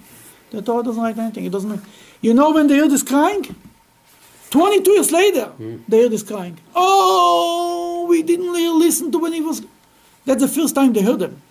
The 0.51 0.61
Torah 0.61 0.83
doesn't 0.83 1.01
write 1.01 1.17
anything. 1.17 1.45
It 1.45 1.51
doesn't. 1.51 1.81
You 2.21 2.33
know 2.33 2.51
when 2.51 2.67
the 2.67 2.75
hear 2.75 2.85
is 2.85 3.03
crying? 3.03 3.55
22 4.49 4.91
years 4.91 5.11
later, 5.11 5.45
hmm. 5.45 5.77
they 5.87 5.99
hear 5.99 6.09
this 6.09 6.23
crying. 6.23 6.57
Oh, 6.75 8.05
we 8.09 8.21
didn't 8.21 8.51
really 8.51 8.85
listen 8.85 9.11
to 9.11 9.17
when 9.17 9.33
he 9.33 9.41
was. 9.41 9.63
That's 10.25 10.41
the 10.41 10.47
first 10.47 10.75
time 10.75 10.91
they 10.93 11.01
heard 11.01 11.21
him. 11.21 11.41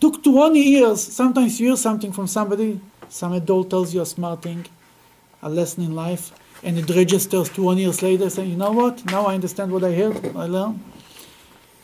Took 0.00 0.22
20 0.22 0.60
years. 0.60 1.02
Sometimes 1.02 1.58
you 1.58 1.68
hear 1.68 1.76
something 1.76 2.12
from 2.12 2.28
somebody. 2.28 2.80
Some 3.08 3.32
adult 3.32 3.70
tells 3.70 3.92
you 3.92 4.02
a 4.02 4.06
smart 4.06 4.42
thing, 4.42 4.66
a 5.42 5.48
lesson 5.48 5.82
in 5.82 5.94
life, 5.94 6.30
and 6.62 6.78
it 6.78 6.88
registers 6.90 7.48
20 7.50 7.80
years 7.80 8.02
later, 8.02 8.28
saying, 8.30 8.50
you 8.50 8.56
know 8.56 8.72
what? 8.72 9.04
Now 9.06 9.26
I 9.26 9.34
understand 9.34 9.72
what 9.72 9.84
I 9.84 9.94
heard. 9.94 10.36
I 10.36 10.46
learned. 10.46 10.80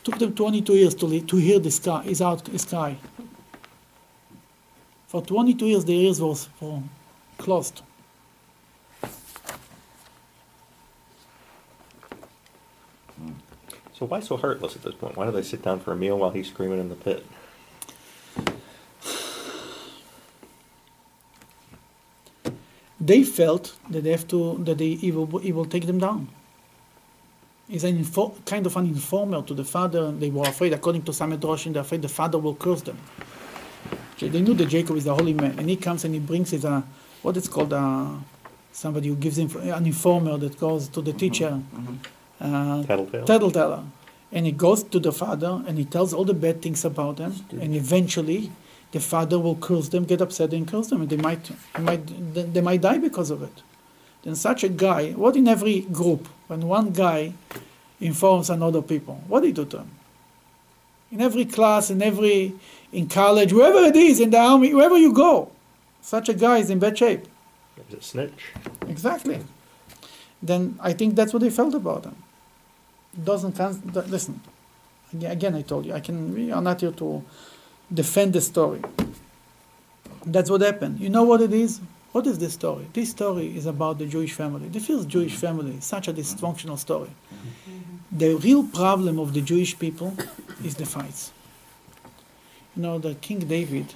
Took 0.02 0.18
them 0.18 0.34
22 0.34 0.74
years 0.74 0.94
to, 0.96 1.20
to 1.20 1.36
hear 1.36 1.58
this 1.58 1.78
cry, 1.78 2.02
his, 2.02 2.20
out, 2.20 2.46
his 2.48 2.64
cry. 2.64 2.98
For 5.06 5.22
22 5.22 5.66
years, 5.66 5.84
the 5.84 5.94
ears 5.94 6.20
were 6.20 6.34
closed. 7.38 7.82
So 13.94 14.06
why 14.06 14.20
so 14.20 14.36
heartless 14.36 14.74
at 14.74 14.82
this 14.82 14.94
point? 14.94 15.16
Why 15.16 15.24
do 15.24 15.30
they 15.30 15.42
sit 15.42 15.62
down 15.62 15.78
for 15.78 15.92
a 15.92 15.96
meal 15.96 16.18
while 16.18 16.30
he's 16.30 16.48
screaming 16.48 16.80
in 16.80 16.88
the 16.88 16.96
pit? 16.96 17.24
They 23.04 23.22
felt 23.22 23.76
that 23.90 24.02
they 24.04 24.10
have 24.10 24.26
to 24.28 24.56
that 24.64 24.78
they 24.78 24.94
he 24.94 25.12
will, 25.12 25.38
he 25.38 25.52
will 25.52 25.66
take 25.66 25.86
them 25.86 25.98
down. 25.98 26.28
He's 27.68 27.84
an 27.84 27.96
info, 27.96 28.34
kind 28.44 28.66
of 28.66 28.76
an 28.76 28.86
informer 28.86 29.42
to 29.42 29.54
the 29.54 29.64
father. 29.64 30.12
They 30.12 30.30
were 30.30 30.46
afraid, 30.46 30.72
according 30.74 31.02
to 31.04 31.12
some 31.12 31.32
Midrashim, 31.32 31.72
they're 31.72 31.82
afraid 31.82 32.02
the 32.02 32.08
father 32.08 32.38
will 32.38 32.54
curse 32.54 32.82
them. 32.82 32.98
They 34.18 34.40
knew 34.40 34.54
that 34.54 34.66
Jacob 34.66 34.96
is 34.96 35.06
a 35.06 35.14
holy 35.14 35.34
man, 35.34 35.58
and 35.58 35.68
he 35.68 35.76
comes 35.76 36.04
and 36.04 36.14
he 36.14 36.20
brings 36.20 36.50
his 36.50 36.64
uh, 36.64 36.82
what 37.22 37.36
is 37.36 37.48
called 37.48 37.72
uh, 37.72 38.10
somebody 38.72 39.08
who 39.08 39.16
gives 39.16 39.38
him 39.38 39.50
an 39.70 39.86
informer 39.86 40.38
that 40.38 40.58
goes 40.58 40.88
to 40.88 41.00
the 41.02 41.12
teacher, 41.12 41.60
uh, 42.40 42.82
Tattletale. 42.84 43.24
tattleteller, 43.26 43.84
and 44.32 44.46
he 44.46 44.52
goes 44.52 44.82
to 44.82 44.98
the 44.98 45.12
father 45.12 45.62
and 45.66 45.76
he 45.78 45.84
tells 45.84 46.14
all 46.14 46.24
the 46.24 46.34
bad 46.34 46.62
things 46.62 46.84
about 46.84 47.16
them, 47.16 47.34
and 47.60 47.74
eventually 47.74 48.50
the 48.94 49.00
father 49.00 49.40
will 49.40 49.56
curse 49.56 49.88
them, 49.88 50.04
get 50.04 50.20
upset 50.20 50.52
and 50.52 50.68
curse 50.68 50.86
them, 50.86 51.00
and 51.00 51.10
they 51.10 51.16
might, 51.16 51.50
they 51.74 51.82
might, 51.82 52.54
they 52.54 52.60
might 52.60 52.80
die 52.80 52.98
because 52.98 53.28
of 53.28 53.42
it. 53.42 53.62
Then 54.22 54.36
such 54.36 54.62
a 54.62 54.68
guy, 54.68 55.10
what 55.10 55.34
in 55.34 55.48
every 55.48 55.80
group, 55.80 56.28
when 56.46 56.60
one 56.68 56.92
guy 56.92 57.32
informs 58.00 58.50
another 58.50 58.82
people, 58.82 59.20
what 59.26 59.40
do 59.40 59.48
you 59.48 59.52
do 59.52 59.64
to 59.64 59.78
him? 59.78 59.90
In 61.10 61.20
every 61.20 61.44
class, 61.44 61.90
in 61.90 62.02
every, 62.02 62.54
in 62.92 63.08
college, 63.08 63.52
wherever 63.52 63.84
it 63.84 63.96
is, 63.96 64.20
in 64.20 64.30
the 64.30 64.38
army, 64.38 64.72
wherever 64.72 64.96
you 64.96 65.12
go, 65.12 65.50
such 66.00 66.28
a 66.28 66.34
guy 66.34 66.58
is 66.58 66.70
in 66.70 66.78
bad 66.78 66.96
shape. 66.96 67.26
Is 67.88 67.94
it 67.94 68.04
snitch? 68.04 68.52
Exactly. 68.86 69.40
Then 70.40 70.78
I 70.80 70.92
think 70.92 71.16
that's 71.16 71.32
what 71.32 71.42
they 71.42 71.50
felt 71.50 71.74
about 71.74 72.04
him. 72.04 72.16
Doesn't 73.24 73.58
listen. 74.08 74.40
Again, 75.20 75.56
I 75.56 75.62
told 75.62 75.84
you, 75.86 75.94
I 75.94 76.00
can. 76.00 76.32
We 76.32 76.52
are 76.52 76.62
not 76.62 76.80
here 76.80 76.92
to 76.92 77.24
defend 77.94 78.32
the 78.32 78.40
story. 78.40 78.82
That's 80.26 80.50
what 80.50 80.60
happened. 80.60 81.00
You 81.00 81.10
know 81.10 81.22
what 81.22 81.40
it 81.40 81.52
is? 81.52 81.80
What 82.12 82.26
is 82.26 82.38
this 82.38 82.54
story? 82.54 82.86
This 82.92 83.10
story 83.10 83.56
is 83.56 83.66
about 83.66 83.98
the 83.98 84.06
Jewish 84.06 84.32
family. 84.32 84.68
The 84.68 84.80
first 84.80 85.08
Jewish 85.08 85.34
family, 85.34 85.80
such 85.80 86.08
a 86.08 86.12
dysfunctional 86.12 86.78
story. 86.78 87.10
The 88.12 88.36
real 88.36 88.64
problem 88.64 89.18
of 89.18 89.34
the 89.34 89.40
Jewish 89.40 89.78
people 89.78 90.16
is 90.64 90.76
the 90.76 90.86
fights. 90.86 91.32
You 92.76 92.82
know, 92.82 92.98
the 92.98 93.14
King 93.16 93.40
David, 93.40 93.94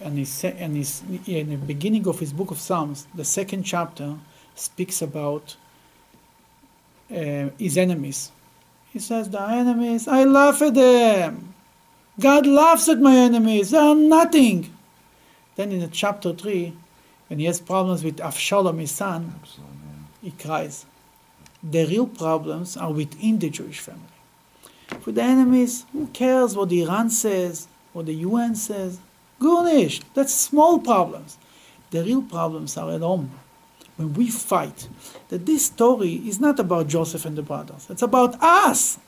and 0.00 0.18
his, 0.18 0.44
and 0.44 0.76
his, 0.76 1.02
in 1.26 1.50
the 1.50 1.56
beginning 1.56 2.06
of 2.06 2.18
his 2.20 2.32
book 2.32 2.50
of 2.50 2.58
Psalms, 2.58 3.06
the 3.14 3.24
second 3.24 3.64
chapter 3.64 4.16
speaks 4.54 5.02
about 5.02 5.56
uh, 7.10 7.48
his 7.58 7.76
enemies. 7.76 8.30
He 8.92 8.98
says, 8.98 9.30
The 9.30 9.40
enemies, 9.40 10.08
I 10.08 10.24
laugh 10.24 10.62
at 10.62 10.74
them. 10.74 11.54
God 12.20 12.46
laughs 12.46 12.88
at 12.88 13.00
my 13.00 13.16
enemies. 13.16 13.70
They 13.70 13.78
are 13.78 13.94
nothing. 13.94 14.72
Then 15.56 15.72
in 15.72 15.80
the 15.80 15.88
chapter 15.88 16.32
3, 16.32 16.72
when 17.28 17.38
he 17.38 17.46
has 17.46 17.60
problems 17.60 18.04
with 18.04 18.18
Avshalom, 18.18 18.80
his 18.80 18.90
son, 18.90 19.34
Absolutely. 19.40 19.76
he 20.22 20.30
cries. 20.32 20.86
The 21.62 21.86
real 21.86 22.06
problems 22.06 22.76
are 22.76 22.92
within 22.92 23.38
the 23.38 23.50
Jewish 23.50 23.78
family. 23.80 24.00
For 25.00 25.12
the 25.12 25.22
enemies, 25.22 25.84
who 25.92 26.08
cares 26.08 26.56
what 26.56 26.72
Iran 26.72 27.10
says, 27.10 27.68
what 27.92 28.06
the 28.06 28.14
UN 28.14 28.54
says? 28.54 28.98
Gurnish, 29.38 30.00
that's 30.14 30.34
small 30.34 30.78
problems. 30.78 31.38
The 31.90 32.02
real 32.04 32.22
problems 32.22 32.76
are 32.76 32.90
at 32.92 33.00
home. 33.00 33.30
When 33.96 34.14
we 34.14 34.30
fight, 34.30 34.88
that 35.28 35.46
this 35.46 35.66
story 35.66 36.14
is 36.26 36.40
not 36.40 36.58
about 36.58 36.88
Joseph 36.88 37.24
and 37.24 37.36
the 37.36 37.42
brothers, 37.42 37.86
it's 37.90 38.02
about 38.02 38.40
us. 38.42 38.98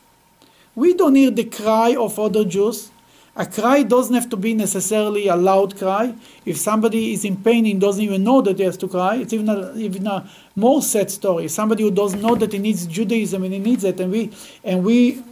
We 0.75 0.95
don't 0.95 1.15
hear 1.15 1.31
the 1.31 1.45
cry 1.45 1.95
of 1.97 2.19
other 2.19 2.45
Jews. 2.45 2.91
A 3.35 3.47
cry 3.47 3.83
doesn't 3.83 4.15
have 4.15 4.29
to 4.29 4.37
be 4.37 4.53
necessarily 4.53 5.27
a 5.27 5.37
loud 5.37 5.79
cry. 5.79 6.15
If 6.45 6.59
somebody 6.59 7.15
is 7.15 7.25
in 7.25 7.39
pain 7.39 7.65
and 7.65 7.81
doesn't 7.81 8.03
even 8.03 8.25
know 8.25 8.43
that 8.43 8.59
he 8.59 8.65
has 8.65 8.77
to 8.77 8.89
cry, 8.89 9.17
it's 9.17 9.33
even 9.33 9.49
a, 9.49 9.75
even 9.75 10.07
a 10.07 10.29
more 10.55 10.83
sad 10.83 11.11
story. 11.11 11.49
Somebody 11.49 11.83
who 11.83 11.91
doesn't 11.91 12.21
know 12.21 12.35
that 12.35 12.53
he 12.53 12.59
needs 12.59 12.87
Judaism 12.87 13.43
and 13.43 13.55
he 13.55 13.59
needs 13.59 13.85
it, 13.85 13.99
and 14.01 14.13
we 14.13 14.33
and 14.65 14.85
we 14.85 15.23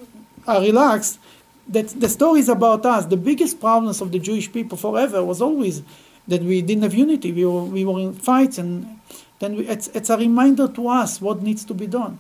are 0.46 0.62
relaxed. 0.62 1.18
That 1.68 1.88
the 1.88 2.08
story 2.08 2.40
is 2.40 2.48
about 2.48 2.86
us. 2.86 3.04
The 3.04 3.18
biggest 3.18 3.60
problems 3.60 4.00
of 4.00 4.12
the 4.12 4.18
Jewish 4.18 4.50
people 4.50 4.78
forever 4.78 5.22
was 5.22 5.42
always 5.42 5.82
that 6.26 6.42
we 6.42 6.62
didn't 6.62 6.84
have 6.84 6.94
unity. 6.94 7.32
We 7.32 7.44
were 7.44 7.64
we 7.64 7.84
were 7.84 8.00
in 8.00 8.14
fights, 8.14 8.56
and 8.56 8.98
then 9.40 9.56
we, 9.56 9.68
it's 9.68 9.88
it's 9.88 10.08
a 10.08 10.16
reminder 10.16 10.68
to 10.68 10.88
us 10.88 11.20
what 11.20 11.42
needs 11.42 11.66
to 11.66 11.74
be 11.74 11.86
done. 11.86 12.18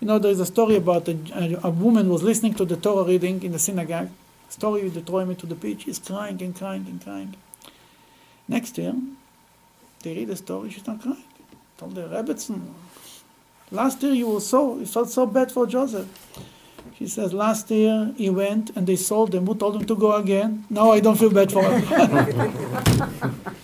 You 0.00 0.08
know, 0.08 0.18
there's 0.18 0.40
a 0.40 0.46
story 0.46 0.74
about 0.74 1.06
a, 1.06 1.16
a, 1.32 1.68
a 1.68 1.70
woman 1.70 2.08
was 2.08 2.24
listening 2.24 2.54
to 2.54 2.64
the 2.64 2.76
Torah 2.76 3.04
reading 3.04 3.40
in 3.44 3.52
the 3.52 3.60
synagogue. 3.60 4.10
Story 4.52 4.86
they 4.90 5.00
throw 5.00 5.20
him 5.20 5.34
to 5.34 5.46
the 5.46 5.54
pitch. 5.54 5.84
He's 5.84 5.98
crying 5.98 6.42
and 6.42 6.54
crying 6.54 6.84
and 6.86 7.02
crying. 7.02 7.34
Next 8.46 8.76
year, 8.76 8.94
they 10.02 10.14
read 10.14 10.28
the 10.28 10.36
story. 10.36 10.68
She's 10.68 10.86
not 10.86 11.00
crying. 11.00 11.24
Told 11.78 11.94
the 11.94 12.02
Rebbetzin, 12.02 12.60
last 13.70 14.02
year 14.02 14.12
you 14.12 14.28
were 14.28 14.40
so 14.40 14.78
you 14.78 14.84
felt 14.84 15.08
so 15.08 15.24
bad 15.24 15.50
for 15.50 15.66
Joseph. 15.66 16.06
She 16.98 17.08
says 17.08 17.32
last 17.32 17.70
year 17.70 18.12
he 18.18 18.28
went 18.28 18.76
and 18.76 18.86
they 18.86 18.96
sold 18.96 19.34
him. 19.34 19.46
Who 19.46 19.54
told 19.54 19.76
him 19.76 19.86
to 19.86 19.96
go 19.96 20.14
again? 20.16 20.66
Now 20.68 20.90
I 20.90 21.00
don't 21.00 21.18
feel 21.18 21.30
bad 21.30 21.50
for 21.50 21.64
him. 21.64 21.82